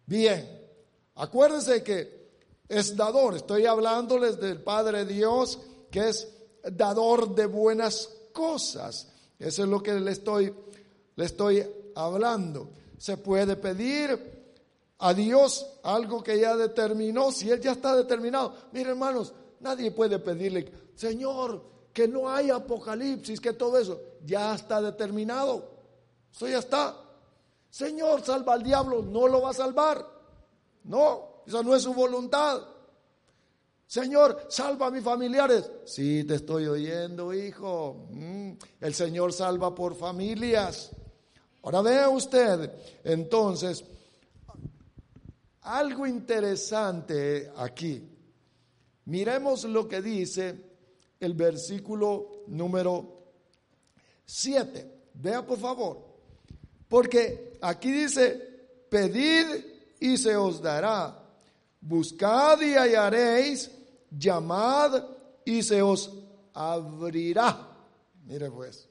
Bien, 0.06 0.68
acuérdense 1.14 1.82
que 1.82 2.15
es 2.68 2.96
dador. 2.96 3.34
Estoy 3.34 3.66
hablándoles 3.66 4.40
del 4.40 4.62
Padre 4.62 5.04
Dios 5.04 5.58
que 5.90 6.08
es 6.08 6.28
dador 6.62 7.34
de 7.34 7.46
buenas 7.46 8.08
cosas. 8.32 9.12
Eso 9.38 9.62
es 9.64 9.68
lo 9.68 9.82
que 9.82 9.94
le 9.94 10.12
estoy, 10.12 10.52
le 11.14 11.24
estoy 11.24 11.66
hablando. 11.94 12.70
Se 12.98 13.16
puede 13.18 13.56
pedir 13.56 14.36
a 14.98 15.12
Dios 15.12 15.66
algo 15.82 16.22
que 16.22 16.38
ya 16.38 16.56
determinó, 16.56 17.30
si 17.30 17.50
Él 17.50 17.60
ya 17.60 17.72
está 17.72 17.94
determinado. 17.94 18.54
Mire 18.72 18.90
hermanos, 18.90 19.32
nadie 19.60 19.90
puede 19.90 20.18
pedirle, 20.18 20.72
Señor, 20.94 21.62
que 21.92 22.08
no 22.08 22.28
hay 22.28 22.50
apocalipsis, 22.50 23.40
que 23.40 23.52
todo 23.52 23.78
eso 23.78 24.00
ya 24.24 24.54
está 24.54 24.80
determinado. 24.80 25.76
Eso 26.32 26.48
ya 26.48 26.58
está. 26.58 26.96
Señor, 27.70 28.22
salva 28.22 28.54
al 28.54 28.62
diablo, 28.62 29.02
no 29.02 29.28
lo 29.28 29.42
va 29.42 29.50
a 29.50 29.54
salvar. 29.54 30.06
No, 30.84 31.35
esa 31.46 31.62
no 31.62 31.74
es 31.74 31.82
su 31.82 31.94
voluntad. 31.94 32.62
Señor, 33.86 34.46
salva 34.48 34.88
a 34.88 34.90
mis 34.90 35.04
familiares. 35.04 35.70
Sí, 35.84 36.24
te 36.24 36.34
estoy 36.34 36.66
oyendo, 36.66 37.32
hijo. 37.32 38.08
Mm, 38.10 38.52
el 38.80 38.94
Señor 38.94 39.32
salva 39.32 39.74
por 39.74 39.94
familias. 39.94 40.90
Ahora 41.62 41.82
vea 41.82 42.08
usted, 42.08 42.72
entonces, 43.04 43.84
algo 45.62 46.06
interesante 46.06 47.50
aquí. 47.56 48.08
Miremos 49.04 49.64
lo 49.64 49.86
que 49.86 50.02
dice 50.02 50.60
el 51.20 51.34
versículo 51.34 52.44
número 52.48 53.32
7. 54.24 55.10
Vea 55.14 55.46
por 55.46 55.58
favor. 55.58 56.06
Porque 56.88 57.58
aquí 57.60 57.90
dice, 57.90 58.34
pedid 58.88 59.46
y 60.00 60.16
se 60.16 60.36
os 60.36 60.60
dará 60.60 61.25
Buscad 61.86 62.60
y 62.62 62.74
hallaréis, 62.74 63.70
llamad 64.10 65.04
y 65.44 65.62
se 65.62 65.80
os 65.80 66.12
abrirá. 66.52 67.56
Mire 68.24 68.50
pues. 68.50 68.88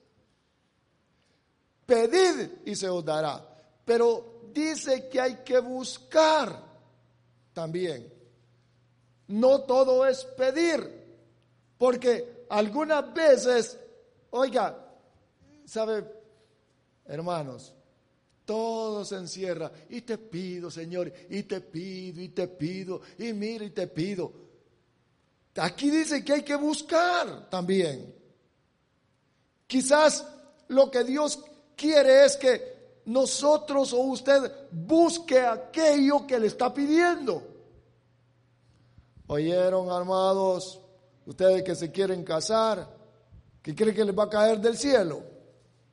Pedid 1.86 2.52
y 2.66 2.74
se 2.74 2.88
os 2.88 3.04
dará. 3.04 3.46
Pero 3.84 4.44
dice 4.54 5.10
que 5.10 5.20
hay 5.20 5.36
que 5.44 5.60
buscar 5.60 6.58
también. 7.52 8.12
No 9.28 9.62
todo 9.64 10.06
es 10.08 10.24
pedir. 10.24 11.04
Porque 11.78 12.46
algunas 12.50 13.14
veces, 13.14 13.78
oiga, 14.30 14.74
¿sabe, 15.66 16.10
hermanos? 17.06 17.75
Todo 18.46 19.04
se 19.04 19.16
encierra. 19.16 19.72
Y 19.90 20.02
te 20.02 20.18
pido, 20.18 20.70
Señor, 20.70 21.12
y 21.30 21.44
te 21.44 21.62
pido, 21.62 22.22
y 22.22 22.30
te 22.30 22.48
pido, 22.48 23.02
y 23.18 23.34
mira, 23.34 23.66
y 23.66 23.72
te 23.72 23.88
pido. 23.88 24.32
Aquí 25.56 25.90
dice 25.90 26.24
que 26.24 26.34
hay 26.34 26.44
que 26.44 26.56
buscar 26.56 27.50
también. 27.50 28.14
Quizás 29.68 30.26
lo 30.68 30.92
que 30.92 31.04
Dios 31.04 31.40
quiere 31.76 32.26
es 32.26 32.38
que 32.38 32.76
nosotros 33.06 33.94
o 33.94 34.00
usted 34.00 34.52
busque 34.72 35.40
aquello 35.40 36.26
que 36.28 36.40
le 36.40 36.48
está 36.48 36.74
pidiendo. 36.74 37.42
¿Oyeron, 39.28 39.90
armados? 39.90 40.82
Ustedes 41.26 41.64
que 41.64 41.74
se 41.74 41.92
quieren 41.92 42.24
casar, 42.24 42.88
que 43.62 43.74
creen 43.74 43.96
que 43.96 44.06
les 44.06 44.18
va 44.18 44.26
a 44.26 44.30
caer 44.30 44.60
del 44.60 44.78
cielo. 44.78 45.24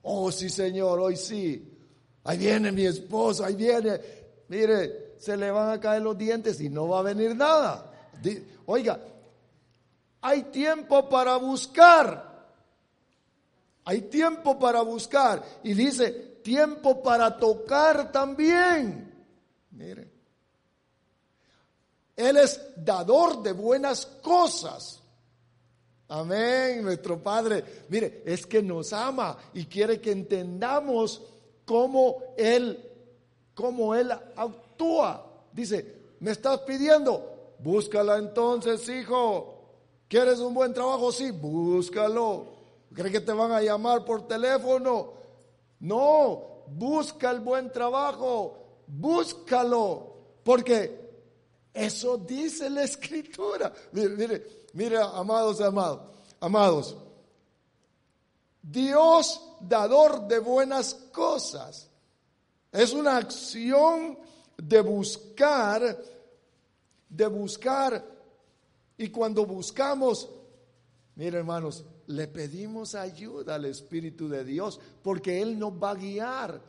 Oh, 0.02 0.30
sí, 0.30 0.50
Señor, 0.50 1.00
hoy 1.00 1.16
sí. 1.16 1.71
Ahí 2.24 2.38
viene 2.38 2.72
mi 2.72 2.86
esposo, 2.86 3.44
ahí 3.44 3.54
viene. 3.54 4.00
Mire, 4.48 5.14
se 5.18 5.36
le 5.36 5.50
van 5.50 5.70
a 5.70 5.80
caer 5.80 6.02
los 6.02 6.16
dientes 6.16 6.60
y 6.60 6.68
no 6.68 6.88
va 6.88 7.00
a 7.00 7.02
venir 7.02 7.34
nada. 7.34 7.90
Oiga, 8.66 9.00
hay 10.20 10.44
tiempo 10.44 11.08
para 11.08 11.36
buscar. 11.36 12.30
Hay 13.84 14.02
tiempo 14.02 14.58
para 14.58 14.82
buscar. 14.82 15.42
Y 15.64 15.74
dice, 15.74 16.10
tiempo 16.42 17.02
para 17.02 17.36
tocar 17.36 18.12
también. 18.12 19.26
Mire. 19.72 20.12
Él 22.14 22.36
es 22.36 22.60
dador 22.76 23.42
de 23.42 23.52
buenas 23.52 24.06
cosas. 24.06 25.00
Amén, 26.08 26.82
nuestro 26.82 27.22
Padre. 27.22 27.86
Mire, 27.88 28.22
es 28.26 28.46
que 28.46 28.62
nos 28.62 28.92
ama 28.92 29.36
y 29.54 29.64
quiere 29.64 30.00
que 30.00 30.12
entendamos 30.12 31.22
cómo 31.64 32.34
Él, 32.36 32.88
cómo 33.54 33.94
Él 33.94 34.10
actúa. 34.36 35.26
Dice, 35.52 36.02
me 36.20 36.30
estás 36.30 36.60
pidiendo, 36.60 37.54
búscala 37.58 38.18
entonces, 38.18 38.88
hijo. 38.88 39.58
¿Quieres 40.08 40.40
un 40.40 40.54
buen 40.54 40.74
trabajo? 40.74 41.10
Sí, 41.10 41.30
búscalo. 41.30 42.46
¿Crees 42.94 43.12
que 43.12 43.20
te 43.20 43.32
van 43.32 43.52
a 43.52 43.62
llamar 43.62 44.04
por 44.04 44.28
teléfono? 44.28 45.14
No, 45.80 46.64
busca 46.68 47.30
el 47.30 47.40
buen 47.40 47.72
trabajo, 47.72 48.56
búscalo, 48.86 50.14
porque 50.44 51.00
eso 51.72 52.18
dice 52.18 52.68
la 52.70 52.84
escritura. 52.84 53.72
Mire, 53.92 54.08
mire, 54.10 54.46
mire, 54.74 54.98
amados, 54.98 55.60
amados, 55.60 56.00
amados. 56.40 56.96
Dios 58.62 59.40
dador 59.60 60.26
de 60.28 60.38
buenas 60.38 60.94
cosas. 61.12 61.88
Es 62.70 62.92
una 62.92 63.16
acción 63.16 64.18
de 64.56 64.80
buscar, 64.80 66.02
de 67.08 67.26
buscar. 67.26 68.04
Y 68.96 69.08
cuando 69.08 69.44
buscamos, 69.44 70.28
mire 71.16 71.38
hermanos, 71.38 71.84
le 72.06 72.28
pedimos 72.28 72.94
ayuda 72.94 73.56
al 73.56 73.64
Espíritu 73.64 74.28
de 74.28 74.44
Dios 74.44 74.78
porque 75.02 75.42
Él 75.42 75.58
nos 75.58 75.72
va 75.72 75.90
a 75.90 75.94
guiar. 75.96 76.60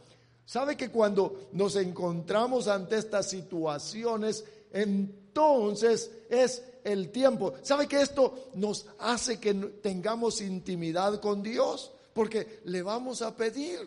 ¿Sabe 0.45 0.75
que 0.75 0.89
cuando 0.89 1.49
nos 1.53 1.75
encontramos 1.75 2.67
ante 2.67 2.97
estas 2.97 3.29
situaciones, 3.29 4.43
entonces 4.71 6.11
es 6.29 6.63
el 6.83 7.09
tiempo? 7.09 7.53
¿Sabe 7.61 7.87
que 7.87 8.01
esto 8.01 8.49
nos 8.55 8.85
hace 8.99 9.39
que 9.39 9.53
tengamos 9.53 10.41
intimidad 10.41 11.19
con 11.19 11.41
Dios? 11.41 11.91
porque 12.13 12.61
le 12.65 12.81
vamos 12.81 13.21
a 13.21 13.35
pedir, 13.35 13.79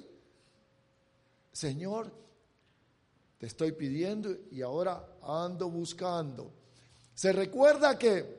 Señor, 1.52 2.10
te 3.38 3.46
estoy 3.46 3.72
pidiendo 3.72 4.30
y 4.50 4.62
ahora 4.62 5.16
ando 5.22 5.70
buscando. 5.70 6.52
Se 7.14 7.32
recuerda 7.32 7.96
que, 7.96 8.38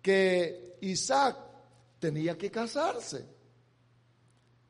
que 0.00 0.78
Isaac 0.82 1.36
tenía 1.98 2.38
que 2.38 2.50
casarse. 2.50 3.26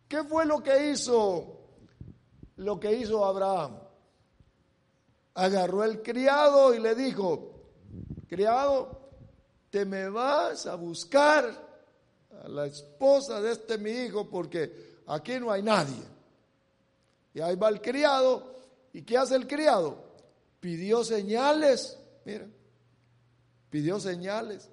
¿Qué 0.08 0.24
fue 0.24 0.46
lo 0.46 0.62
que 0.62 0.90
hizo 0.90 1.60
lo 2.56 2.80
que 2.80 2.92
hizo 2.92 3.24
Abraham? 3.24 3.78
Agarró 5.34 5.84
el 5.84 6.02
criado 6.02 6.72
y 6.72 6.78
le 6.78 6.94
dijo, 6.94 7.52
criado, 8.28 8.93
te 9.74 9.84
me 9.84 10.08
vas 10.08 10.66
a 10.66 10.76
buscar 10.76 11.52
la 12.46 12.66
esposa 12.66 13.40
de 13.40 13.50
este 13.50 13.76
mi 13.76 13.90
hijo 13.90 14.30
porque 14.30 15.00
aquí 15.08 15.40
no 15.40 15.50
hay 15.50 15.64
nadie. 15.64 16.00
Y 17.34 17.40
ahí 17.40 17.56
va 17.56 17.70
el 17.70 17.80
criado. 17.80 18.54
¿Y 18.92 19.02
qué 19.02 19.18
hace 19.18 19.34
el 19.34 19.48
criado? 19.48 19.96
Pidió 20.60 21.02
señales. 21.02 21.98
Mira, 22.24 22.46
pidió 23.68 23.98
señales. 23.98 24.70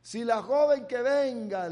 Si 0.00 0.22
la 0.22 0.42
joven 0.42 0.86
que 0.86 1.02
venga 1.02 1.68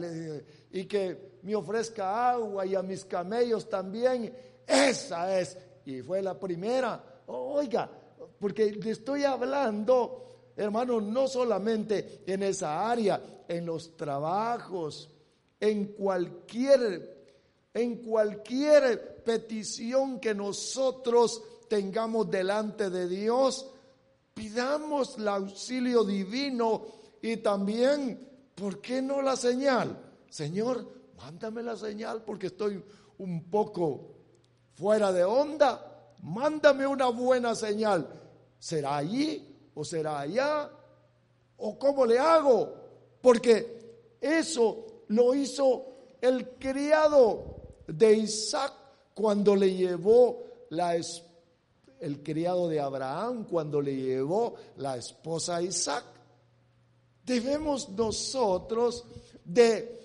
y 0.73 0.87
que 0.87 1.39
me 1.43 1.55
ofrezca 1.55 2.33
agua 2.33 2.67
y 2.67 2.75
a 2.75 2.83
mis 2.83 3.05
camellos 3.05 3.69
también, 3.69 4.37
esa 4.67 5.39
es. 5.39 5.57
Y 5.85 6.03
fue 6.03 6.21
la 6.21 6.37
primera. 6.37 7.23
Oiga, 7.27 7.89
porque 8.41 8.73
le 8.73 8.91
estoy 8.91 9.23
hablando, 9.23 10.32
hermano, 10.57 11.01
no 11.01 11.29
solamente 11.29 12.23
en 12.27 12.43
esa 12.43 12.91
área, 12.91 13.45
en 13.49 13.67
los 13.67 13.97
trabajos, 13.97 15.11
en 15.61 15.87
cualquier, 15.93 17.27
en 17.73 17.97
cualquier 17.97 19.23
petición 19.25 20.19
que 20.21 20.35
nosotros 20.35 21.43
tengamos 21.69 22.31
delante 22.31 22.91
de 22.91 23.09
Dios, 23.09 23.71
pidamos 24.35 25.19
el 25.19 25.29
auxilio 25.29 26.05
divino 26.05 26.83
y 27.21 27.37
también, 27.39 28.29
¿por 28.55 28.81
qué 28.81 29.01
no 29.01 29.23
la 29.23 29.37
señal? 29.37 29.97
Señor, 30.29 30.87
mándame 31.17 31.63
la 31.63 31.77
señal 31.77 32.23
porque 32.25 32.49
estoy 32.49 32.83
un 33.19 33.45
poco 33.45 34.17
fuera 34.75 35.13
de 35.13 35.25
onda. 35.25 35.89
Mándame 36.23 36.87
una 36.87 37.09
buena 37.09 37.55
señal. 37.55 38.09
¿Será 38.59 38.97
allí 38.97 39.52
o 39.75 39.85
será 39.85 40.21
allá? 40.21 40.71
¿O 41.59 41.79
cómo 41.79 42.07
le 42.07 42.19
hago? 42.19 42.75
Porque 43.21 44.17
eso 44.21 45.05
lo 45.09 45.35
hizo 45.35 45.87
el 46.21 46.51
criado 46.59 47.57
de 47.87 48.15
Isaac 48.15 48.73
cuando 49.15 49.55
le 49.55 49.75
llevó 49.75 50.45
la 50.71 50.97
el 52.01 52.21
criado 52.23 52.69
de 52.69 52.81
Abraham 52.81 53.45
cuando 53.49 53.81
le 53.81 53.95
llevó 53.95 54.55
la 54.77 54.97
esposa 54.97 55.57
a 55.57 55.63
Isaac 55.63 56.05
debemos 57.25 57.89
nosotros 57.91 59.05
de 59.45 60.01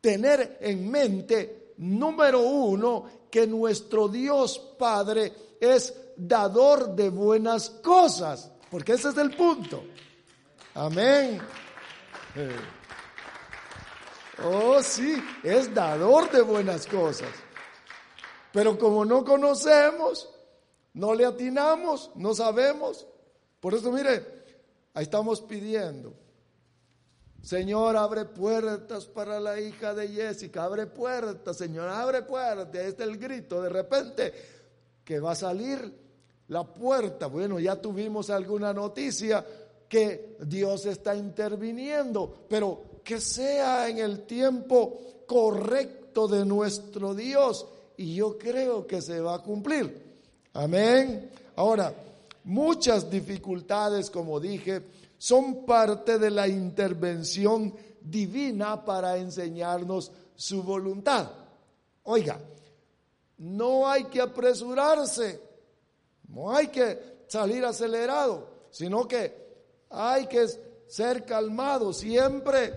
tener 0.00 0.58
en 0.60 0.90
mente, 0.90 1.74
número 1.78 2.40
uno, 2.40 3.04
que 3.30 3.46
nuestro 3.46 4.08
Dios 4.08 4.58
Padre 4.78 5.32
es 5.60 5.94
dador 6.16 6.94
de 6.94 7.10
buenas 7.10 7.70
cosas, 7.70 8.50
porque 8.70 8.92
ese 8.92 9.08
es 9.08 9.16
el 9.16 9.34
punto. 9.36 9.84
Amén. 10.74 11.40
Oh, 14.44 14.82
sí, 14.82 15.22
es 15.42 15.72
dador 15.74 16.30
de 16.30 16.42
buenas 16.42 16.86
cosas. 16.86 17.30
Pero 18.52 18.78
como 18.78 19.04
no 19.04 19.24
conocemos, 19.24 20.28
no 20.94 21.14
le 21.14 21.24
atinamos, 21.24 22.10
no 22.14 22.34
sabemos. 22.34 23.06
Por 23.60 23.74
eso, 23.74 23.90
mire, 23.90 24.24
ahí 24.94 25.04
estamos 25.04 25.40
pidiendo 25.40 26.14
Señor, 27.46 27.96
abre 27.96 28.24
puertas 28.24 29.06
para 29.06 29.38
la 29.38 29.60
hija 29.60 29.94
de 29.94 30.08
Jessica, 30.08 30.64
abre 30.64 30.86
puertas, 30.86 31.56
Señor, 31.56 31.88
abre 31.88 32.22
puertas. 32.22 32.74
Este 32.74 33.04
es 33.04 33.08
el 33.08 33.18
grito 33.18 33.62
de 33.62 33.68
repente 33.68 34.34
que 35.04 35.20
va 35.20 35.30
a 35.30 35.36
salir 35.36 36.05
la 36.48 36.64
puerta. 36.64 37.26
Bueno, 37.26 37.58
ya 37.58 37.76
tuvimos 37.80 38.30
alguna 38.30 38.72
noticia 38.72 39.44
que 39.88 40.36
Dios 40.40 40.86
está 40.86 41.14
interviniendo, 41.14 42.46
pero 42.48 43.00
que 43.04 43.20
sea 43.20 43.88
en 43.88 43.98
el 43.98 44.26
tiempo 44.26 45.22
correcto 45.26 46.26
de 46.28 46.44
nuestro 46.44 47.14
Dios. 47.14 47.66
Y 47.96 48.16
yo 48.16 48.36
creo 48.36 48.86
que 48.86 49.00
se 49.00 49.20
va 49.20 49.36
a 49.36 49.42
cumplir. 49.42 50.02
Amén. 50.52 51.30
Ahora, 51.56 51.92
muchas 52.44 53.10
dificultades, 53.10 54.10
como 54.10 54.40
dije, 54.40 54.82
son 55.18 55.64
parte 55.64 56.18
de 56.18 56.30
la 56.30 56.46
intervención 56.46 57.74
divina 58.00 58.84
para 58.84 59.16
enseñarnos 59.16 60.12
su 60.34 60.62
voluntad. 60.62 61.30
Oiga, 62.04 62.38
no 63.38 63.88
hay 63.88 64.04
que 64.04 64.20
apresurarse, 64.20 65.40
no 66.36 66.54
hay 66.54 66.66
que 66.66 67.24
salir 67.28 67.64
acelerado, 67.64 68.66
sino 68.70 69.08
que 69.08 69.32
hay 69.88 70.26
que 70.26 70.46
ser 70.86 71.24
calmado, 71.24 71.94
siempre 71.94 72.74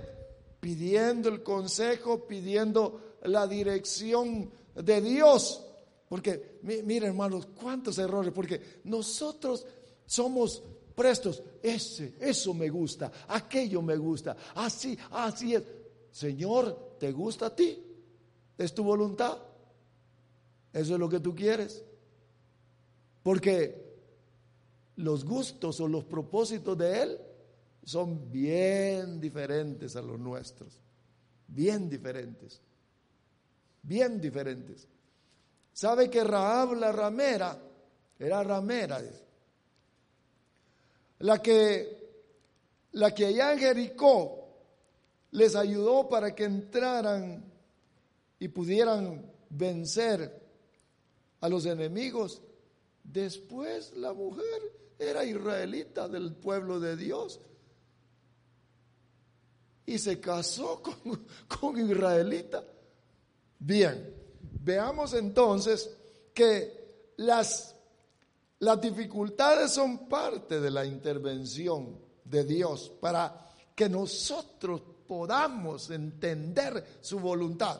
pidiendo 0.61 1.27
el 1.27 1.43
consejo, 1.43 2.25
pidiendo 2.25 3.17
la 3.23 3.45
dirección 3.47 4.49
de 4.73 5.01
Dios. 5.01 5.65
Porque, 6.07 6.59
miren 6.63 7.09
hermanos, 7.09 7.49
cuántos 7.61 7.97
errores, 7.97 8.31
porque 8.33 8.79
nosotros 8.85 9.65
somos 10.05 10.63
prestos. 10.95 11.43
Ese, 11.61 12.15
eso 12.17 12.53
me 12.53 12.69
gusta, 12.69 13.11
aquello 13.27 13.81
me 13.81 13.97
gusta, 13.97 14.37
así, 14.55 14.97
así 15.11 15.55
es. 15.55 15.63
Señor, 16.11 16.95
¿te 16.97 17.11
gusta 17.11 17.47
a 17.47 17.55
ti? 17.55 17.77
¿Es 18.57 18.73
tu 18.73 18.85
voluntad? 18.85 19.37
¿Eso 20.71 20.93
es 20.93 20.99
lo 20.99 21.09
que 21.09 21.19
tú 21.19 21.35
quieres? 21.35 21.83
Porque 23.29 23.75
los 24.95 25.23
gustos 25.23 25.79
o 25.81 25.87
los 25.87 26.03
propósitos 26.03 26.75
de 26.75 27.03
Él 27.03 27.21
son 27.83 28.31
bien 28.31 29.21
diferentes 29.21 29.95
a 29.95 30.01
los 30.01 30.19
nuestros. 30.19 30.79
Bien 31.47 31.87
diferentes. 31.87 32.59
Bien 33.83 34.19
diferentes. 34.19 34.87
¿Sabe 35.71 36.09
que 36.09 36.23
Rahab 36.23 36.73
la 36.73 36.91
ramera 36.91 37.55
era 38.17 38.41
ramera? 38.41 38.99
La 41.19 41.39
que, 41.39 42.09
la 42.93 43.13
que 43.13 43.27
allá 43.27 43.53
en 43.53 43.59
Jericó 43.59 44.49
les 45.33 45.55
ayudó 45.55 46.09
para 46.09 46.33
que 46.33 46.45
entraran 46.45 47.43
y 48.39 48.47
pudieran 48.47 49.23
vencer 49.51 50.41
a 51.41 51.47
los 51.47 51.67
enemigos. 51.67 52.41
Después 53.11 53.93
la 53.97 54.13
mujer 54.13 54.45
era 54.97 55.23
israelita 55.23 56.07
del 56.07 56.33
pueblo 56.33 56.79
de 56.79 56.95
Dios 56.95 57.39
y 59.85 59.97
se 59.97 60.19
casó 60.19 60.81
con, 61.03 61.25
con 61.47 61.77
israelita. 61.79 62.63
Bien, 63.57 64.15
veamos 64.61 65.13
entonces 65.13 65.89
que 66.33 67.13
las 67.17 67.75
las 68.59 68.81
dificultades 68.81 69.71
son 69.71 70.09
parte 70.09 70.59
de 70.59 70.69
la 70.69 70.85
intervención 70.85 71.97
de 72.25 72.43
Dios 72.43 72.91
para 72.99 73.47
que 73.73 73.87
nosotros 73.87 74.81
podamos 75.07 75.89
entender 75.91 76.99
su 76.99 77.19
voluntad. 77.19 77.79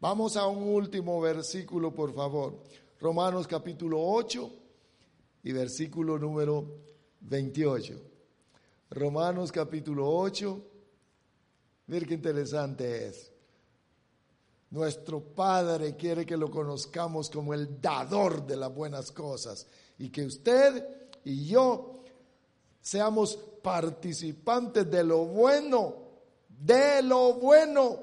Vamos 0.00 0.36
a 0.36 0.46
un 0.46 0.62
último 0.72 1.20
versículo, 1.20 1.92
por 1.92 2.14
favor. 2.14 2.62
Romanos 3.02 3.48
capítulo 3.48 4.00
8 4.00 4.52
y 5.42 5.50
versículo 5.50 6.20
número 6.20 6.64
28. 7.22 8.00
Romanos 8.90 9.50
capítulo 9.50 10.08
8. 10.08 10.62
Mira 11.88 12.06
qué 12.06 12.14
interesante 12.14 13.08
es. 13.08 13.32
Nuestro 14.70 15.18
Padre 15.20 15.96
quiere 15.96 16.24
que 16.24 16.36
lo 16.36 16.48
conozcamos 16.48 17.28
como 17.28 17.52
el 17.54 17.80
dador 17.80 18.46
de 18.46 18.54
las 18.54 18.72
buenas 18.72 19.10
cosas 19.10 19.66
y 19.98 20.08
que 20.08 20.24
usted 20.24 21.10
y 21.24 21.46
yo 21.46 22.04
seamos 22.80 23.36
participantes 23.64 24.88
de 24.88 25.02
lo 25.02 25.24
bueno, 25.24 25.96
de 26.48 27.02
lo 27.02 27.34
bueno. 27.34 27.98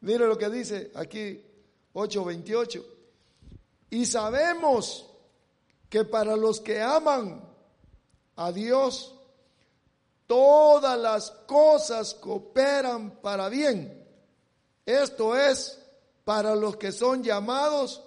Mire 0.00 0.26
lo 0.26 0.36
que 0.36 0.50
dice 0.50 0.90
aquí 0.96 1.40
8:28. 1.92 2.91
Y 3.92 4.06
sabemos 4.06 5.06
que 5.88 6.04
para 6.04 6.36
los 6.36 6.60
que 6.60 6.82
aman 6.82 7.48
a 8.36 8.50
Dios, 8.50 9.14
todas 10.26 10.98
las 10.98 11.30
cosas 11.46 12.14
cooperan 12.14 13.20
para 13.22 13.48
bien 13.48 14.02
esto 14.84 15.36
es 15.36 15.80
para 16.24 16.54
los 16.54 16.76
que 16.76 16.92
son 16.92 17.22
llamados 17.22 18.02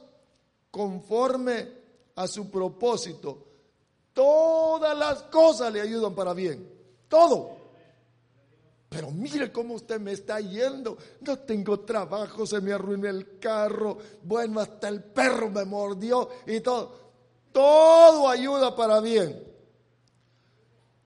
conforme 0.71 1.71
a 2.15 2.27
su 2.27 2.49
propósito. 2.49 3.43
Todas 4.13 4.97
las 4.97 5.23
cosas 5.23 5.71
le 5.71 5.81
ayudan 5.81 6.13
para 6.15 6.33
bien. 6.33 6.69
Todo. 7.07 7.54
Pero 8.95 9.11
mire 9.11 9.51
cómo 9.51 9.73
usted 9.73 9.99
me 9.99 10.13
está 10.13 10.39
yendo. 10.39 10.97
No 11.19 11.37
tengo 11.39 11.81
trabajo, 11.81 12.45
se 12.45 12.61
me 12.61 12.71
arruinó 12.71 13.09
el 13.09 13.37
carro. 13.39 13.97
Bueno, 14.23 14.61
hasta 14.61 14.87
el 14.87 15.03
perro 15.03 15.49
me 15.49 15.65
mordió 15.65 16.29
y 16.47 16.61
todo. 16.61 17.05
Todo 17.51 18.29
ayuda 18.29 18.73
para 18.73 19.01
bien. 19.01 19.43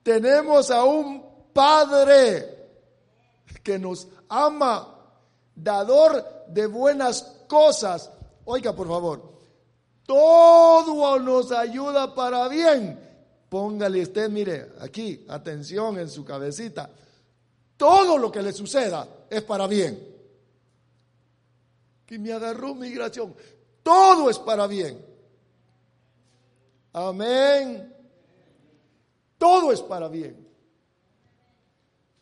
Tenemos 0.04 0.70
a 0.70 0.84
un 0.84 1.28
Padre 1.52 2.68
que 3.64 3.76
nos 3.76 4.06
ama 4.28 4.96
dador 5.52 6.24
de 6.46 6.66
buenas 6.66 7.22
cosas. 7.48 8.08
Oiga, 8.44 8.72
por 8.72 8.86
favor, 8.86 9.32
todo 10.06 11.18
nos 11.18 11.50
ayuda 11.50 12.14
para 12.14 12.46
bien. 12.46 12.98
Póngale 13.48 14.02
usted, 14.02 14.30
mire, 14.30 14.74
aquí, 14.80 15.26
atención 15.28 15.98
en 15.98 16.08
su 16.08 16.24
cabecita. 16.24 16.88
Todo 17.80 18.18
lo 18.18 18.30
que 18.30 18.42
le 18.42 18.52
suceda 18.52 19.08
es 19.30 19.40
para 19.40 19.66
bien. 19.66 19.98
Que 22.04 22.18
me 22.18 22.30
agarró 22.30 22.74
migración, 22.74 23.34
todo 23.82 24.28
es 24.28 24.38
para 24.38 24.66
bien. 24.66 25.02
Amén. 26.92 27.90
Todo 29.38 29.72
es 29.72 29.80
para 29.80 30.08
bien. 30.08 30.46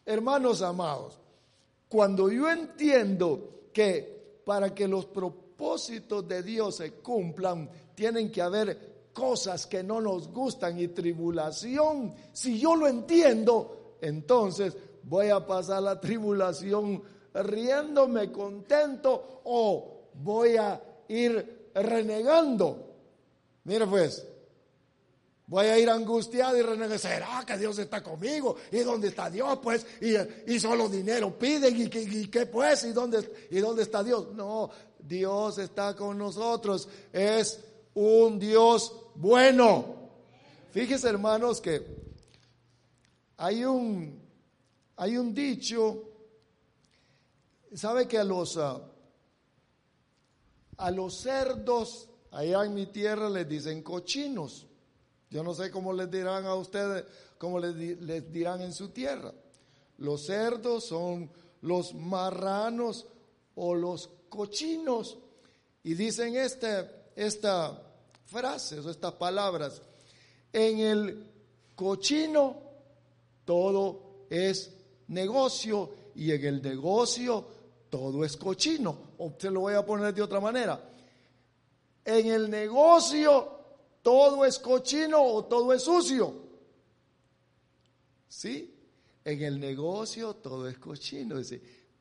Hermanos 0.07 0.63
amados, 0.63 1.19
cuando 1.89 2.31
yo 2.31 2.49
entiendo 2.49 3.71
que 3.73 4.43
para 4.47 4.73
que 4.73 4.87
los 4.87 5.07
propósitos 5.07 6.29
de 6.29 6.45
Dios 6.45 6.77
se 6.77 6.93
cumplan, 6.93 7.69
tienen 7.97 8.31
que 8.31 8.43
haber 8.43 9.11
cosas 9.13 9.67
que 9.67 9.83
no 9.83 10.01
nos 10.01 10.29
gustan 10.29 10.79
y 10.79 10.87
tribulación, 10.87 12.15
si 12.33 12.61
yo 12.61 12.77
lo 12.77 12.87
entiendo, 12.87 13.97
entonces 14.01 14.77
voy 15.09 15.29
a 15.31 15.45
pasar 15.45 15.83
la 15.83 16.01
tribulación 16.01 17.03
riéndome 17.35 18.31
contento 18.31 19.41
o 19.45 20.11
voy 20.15 20.57
a 20.57 20.81
ir 21.09 21.71
renegando. 21.75 22.87
Mire 23.65 23.87
pues, 23.87 24.27
Voy 25.49 25.65
a 25.67 25.79
ir 25.79 25.89
angustiado 25.89 26.59
y 26.59 26.63
renegar. 26.63 26.99
¿Será 26.99 27.43
que 27.47 27.57
Dios 27.57 27.79
está 27.79 28.03
conmigo? 28.03 28.57
¿Y 28.71 28.81
dónde 28.81 29.09
está 29.09 29.31
Dios? 29.31 29.59
Pues, 29.63 29.87
y, 30.47 30.61
solo 30.61 30.91
dinero 30.91 31.39
piden. 31.39 31.75
¿Y 31.81 32.29
qué, 32.29 32.45
pues? 32.45 32.85
¿Y 32.85 32.93
dónde, 32.93 33.49
¿Y 33.51 33.59
dónde 33.59 33.83
está 33.83 34.05
Dios? 34.05 34.35
No, 34.35 34.69
Dios 34.99 35.57
está 35.57 35.97
con 35.97 36.19
nosotros. 36.19 36.87
Es 37.11 37.61
un 37.95 38.39
Dios 38.39 38.95
bueno. 39.15 40.11
Fíjese, 40.71 41.09
hermanos, 41.09 41.63
que 41.63 41.83
hay 43.39 43.65
un, 43.65 44.21
hay 44.99 45.17
un 45.17 45.33
dicho. 45.33 46.05
¿Sabe 47.75 48.09
que 48.09 48.19
a 48.19 48.25
los, 48.25 48.57
ah, 48.57 48.81
a 50.77 50.91
los 50.91 51.15
cerdos 51.21 52.09
allá 52.33 52.65
en 52.65 52.75
mi 52.75 52.87
tierra 52.87 53.31
les 53.31 53.49
dicen 53.49 53.83
cochinos? 53.83 54.67
Yo 55.31 55.43
no 55.43 55.55
sé 55.55 55.71
cómo 55.71 55.93
les 55.93 56.11
dirán 56.11 56.47
a 56.47 56.55
ustedes, 56.55 57.05
cómo 57.37 57.61
les, 57.61 58.33
dirán 58.33 58.61
en 58.61 58.73
su 58.73 58.89
tierra. 58.89 59.33
Los 59.99 60.27
cerdos 60.27 60.85
son 60.85 61.31
los 61.63 61.95
marranos 61.95 63.07
o 63.55 63.75
los 63.75 64.11
cochinos. 64.29 65.19
Y 65.85 65.95
dicen 65.95 66.35
este, 66.37 66.91
esta 67.15 67.83
frase 68.27 68.81
o 68.81 68.91
estas 68.91 69.13
palabras. 69.13 69.81
En 70.53 70.79
el 70.81 71.31
cochino 71.77 72.57
todo 73.45 74.27
es 74.31 74.78
negocio 75.09 75.91
y 76.15 76.33
en 76.33 76.45
el 76.45 76.63
negocio 76.63 77.45
todo 77.91 78.25
es 78.25 78.37
cochino. 78.37 79.15
O 79.19 79.33
se 79.39 79.51
lo 79.51 79.61
voy 79.61 79.75
a 79.75 79.85
poner 79.85 80.15
de 80.15 80.23
otra 80.23 80.41
manera. 80.41 80.83
En 82.05 82.27
el 82.27 82.51
negocio 82.51 83.59
todo 84.03 84.45
es 84.45 84.59
cochino 84.59 85.23
o 85.23 85.45
todo 85.45 85.73
es 85.73 85.83
sucio. 85.83 86.35
¿Sí? 88.29 88.75
En 89.25 89.43
el 89.43 89.61
negocio 89.61 90.37
todo 90.37 90.69
es 90.69 90.79
cochino. 90.79 91.37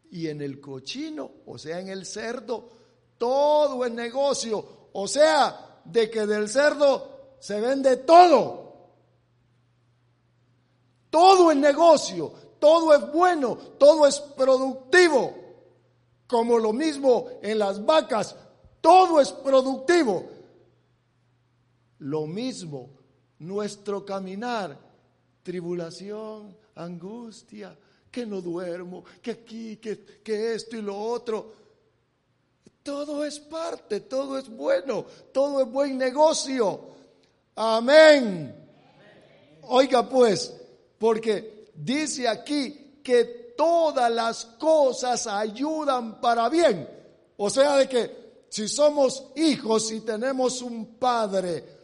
Y 0.10 0.28
en 0.28 0.42
el 0.42 0.62
cochino, 0.62 1.32
o 1.46 1.58
sea, 1.58 1.80
en 1.80 1.90
el 1.90 2.06
cerdo, 2.06 2.70
todo 3.18 3.86
es 3.86 3.92
negocio. 3.92 4.90
O 4.94 5.08
sea, 5.08 5.82
de 5.84 6.10
que 6.10 6.26
del 6.26 6.48
cerdo 6.48 7.36
se 7.40 7.60
vende 7.60 7.98
todo. 7.98 8.68
Todo 11.10 11.52
es 11.52 11.58
negocio, 11.58 12.34
todo 12.60 12.94
es 12.94 13.12
bueno, 13.12 13.56
todo 13.78 14.08
es 14.08 14.20
productivo. 14.20 15.34
Como 16.28 16.60
lo 16.60 16.74
mismo 16.74 17.28
en 17.42 17.60
las 17.60 17.84
vacas, 17.86 18.36
todo 18.82 19.20
es 19.22 19.32
productivo. 19.32 20.26
Lo 22.00 22.28
mismo, 22.28 22.90
nuestro 23.40 24.06
caminar, 24.06 24.78
tribulación, 25.42 26.56
angustia, 26.76 27.76
que 28.12 28.26
no 28.26 28.42
duermo, 28.42 29.04
que 29.22 29.32
aquí, 29.32 29.78
que, 29.78 30.22
que 30.24 30.56
esto 30.56 30.78
y 30.78 30.82
lo 30.82 30.98
otro. 30.98 31.54
Todo 32.84 33.26
es 33.26 33.40
parte, 33.40 34.02
todo 34.02 34.38
es 34.38 34.50
bueno, 34.50 35.06
todo 35.34 35.62
es 35.62 35.72
buen 35.72 35.98
negocio. 35.98 36.80
Amén. 37.56 38.56
Oiga 39.64 40.08
pues, 40.08 40.56
porque 40.98 41.57
dice 41.78 42.28
aquí 42.28 43.00
que 43.04 43.54
todas 43.58 44.12
las 44.12 44.46
cosas 44.46 45.28
ayudan 45.28 46.20
para 46.20 46.50
bien. 46.50 46.88
O 47.38 47.50
sea, 47.50 47.78
de 47.78 47.88
que 47.88 48.46
si 48.50 48.68
somos 48.68 49.32
hijos 49.36 49.92
y 49.92 50.02
tenemos 50.02 50.62
un 50.62 50.98
padre 50.98 51.78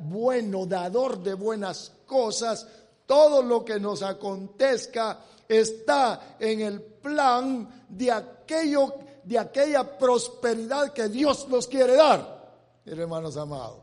bueno, 0.00 0.66
dador 0.66 1.22
de 1.22 1.34
buenas 1.34 1.92
cosas, 2.06 2.66
todo 3.06 3.42
lo 3.42 3.64
que 3.64 3.78
nos 3.78 4.02
acontezca 4.02 5.20
está 5.46 6.36
en 6.38 6.60
el 6.60 6.80
plan 6.80 7.86
de 7.88 8.10
aquello, 8.10 8.94
de 9.24 9.38
aquella 9.38 9.98
prosperidad 9.98 10.92
que 10.92 11.08
Dios 11.08 11.48
nos 11.48 11.66
quiere 11.68 11.96
dar. 11.96 12.38
hermanos 12.84 13.36
amados, 13.36 13.80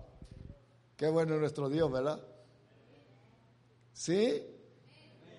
qué 0.95 1.07
bueno 1.07 1.35
es 1.35 1.39
nuestro 1.39 1.69
Dios, 1.69 1.91
¿verdad? 1.91 2.19
¿Sí? 3.93 4.54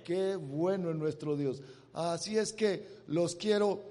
Qué 0.06 0.36
bueno 0.36 0.90
es 0.90 0.96
nuestro 0.96 1.36
Dios. 1.36 1.60
Así 1.92 2.38
es 2.38 2.52
que 2.52 3.02
los 3.08 3.34
quiero 3.34 3.82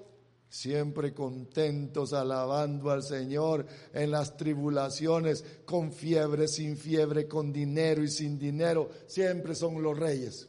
siempre 0.47 1.13
contentos, 1.13 2.13
alabando 2.13 2.89
al 2.89 3.03
Señor 3.03 3.66
en 3.93 4.11
las 4.11 4.38
tribulaciones, 4.38 5.43
con 5.66 5.91
fiebre, 5.91 6.47
sin 6.47 6.78
fiebre, 6.78 7.28
con 7.28 7.51
dinero 7.51 8.01
y 8.01 8.07
sin 8.07 8.39
dinero, 8.39 8.89
siempre 9.07 9.55
son 9.55 9.84
los 9.84 9.99
reyes. 9.99 10.47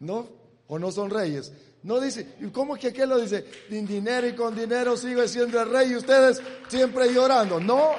¿No? 0.00 0.28
¿O 0.66 0.78
no 0.78 0.92
son 0.92 1.08
reyes? 1.08 1.50
No 1.82 1.98
dice, 1.98 2.34
¿y 2.40 2.48
cómo 2.48 2.74
que 2.76 2.88
aquel 2.88 3.08
lo 3.08 3.18
dice? 3.18 3.42
Sin 3.70 3.86
dinero 3.86 4.28
y 4.28 4.34
con 4.34 4.54
dinero 4.54 4.98
sigue 4.98 5.26
siendo 5.28 5.62
el 5.62 5.70
rey 5.70 5.92
y 5.92 5.96
ustedes 5.96 6.42
siempre 6.68 7.10
llorando. 7.10 7.58
No, 7.58 7.92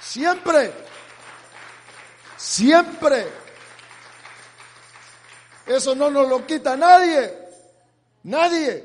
siempre, 0.00 0.72
siempre. 2.38 3.41
Eso 5.72 5.94
no 5.94 6.10
nos 6.10 6.28
lo 6.28 6.46
quita 6.46 6.76
nadie, 6.76 7.32
nadie. 8.24 8.84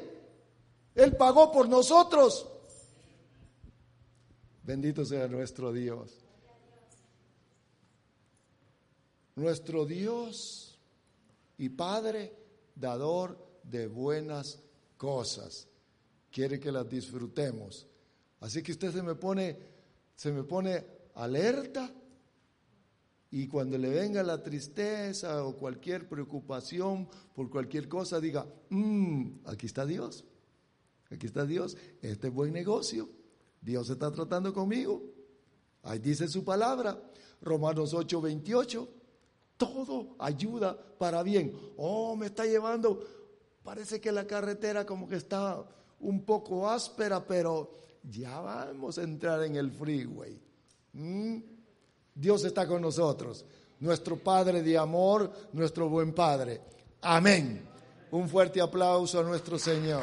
Él 0.95 1.17
pagó 1.17 1.51
por 1.51 1.67
nosotros. 1.67 2.47
Bendito 4.63 5.03
sea 5.03 5.27
nuestro 5.27 5.73
Dios. 5.73 6.23
Nuestro 9.35 9.85
Dios 9.85 10.79
y 11.57 11.69
Padre, 11.69 12.33
dador 12.73 13.37
de 13.63 13.87
buenas 13.87 14.59
cosas. 14.95 15.67
Quiere 16.31 16.57
que 16.57 16.71
las 16.71 16.89
disfrutemos. 16.89 17.85
Así 18.39 18.63
que 18.63 18.71
usted 18.71 18.93
se 18.93 19.03
me 19.03 19.15
pone, 19.15 19.57
se 20.15 20.31
me 20.31 20.43
pone 20.43 20.85
alerta 21.15 21.91
y 23.37 23.47
cuando 23.47 23.77
le 23.77 23.89
venga 23.89 24.23
la 24.23 24.41
tristeza 24.41 25.45
o 25.45 25.55
cualquier 25.55 26.09
preocupación 26.09 27.07
por 27.35 27.51
cualquier 27.51 27.87
cosa, 27.87 28.19
diga, 28.19 28.47
mm, 28.71 29.41
aquí 29.45 29.67
está 29.67 29.85
Dios. 29.85 30.25
Aquí 31.11 31.27
está 31.27 31.45
Dios, 31.45 31.77
este 32.01 32.29
es 32.29 32.33
buen 32.33 32.51
negocio. 32.51 33.07
Dios 33.61 33.91
está 33.91 34.11
tratando 34.11 34.51
conmigo. 34.51 35.03
Ahí 35.83 35.99
dice 35.99 36.27
su 36.27 36.43
palabra, 36.43 36.99
Romanos 37.39 37.93
8, 37.93 38.19
28. 38.21 38.89
Todo 39.55 40.15
ayuda 40.17 40.75
para 40.97 41.21
bien. 41.21 41.53
Oh, 41.75 42.15
me 42.15 42.25
está 42.25 42.43
llevando, 42.43 43.05
parece 43.61 44.01
que 44.01 44.11
la 44.11 44.25
carretera 44.25 44.83
como 44.83 45.07
que 45.07 45.15
está 45.15 45.63
un 45.99 46.25
poco 46.25 46.67
áspera, 46.67 47.23
pero 47.23 47.71
ya 48.01 48.39
vamos 48.39 48.97
a 48.97 49.03
entrar 49.03 49.43
en 49.43 49.57
el 49.57 49.69
freeway. 49.69 50.41
¿Mm? 50.93 51.56
Dios 52.19 52.43
está 52.45 52.67
con 52.67 52.81
nosotros, 52.81 53.45
nuestro 53.79 54.17
Padre 54.17 54.63
de 54.63 54.75
amor, 54.75 55.31
nuestro 55.53 55.87
buen 55.87 56.13
Padre. 56.13 56.61
Amén. 57.01 57.63
Un 58.09 58.27
fuerte 58.27 58.59
aplauso 58.59 59.19
a 59.19 59.23
nuestro 59.23 59.59
Señor. 59.59 60.01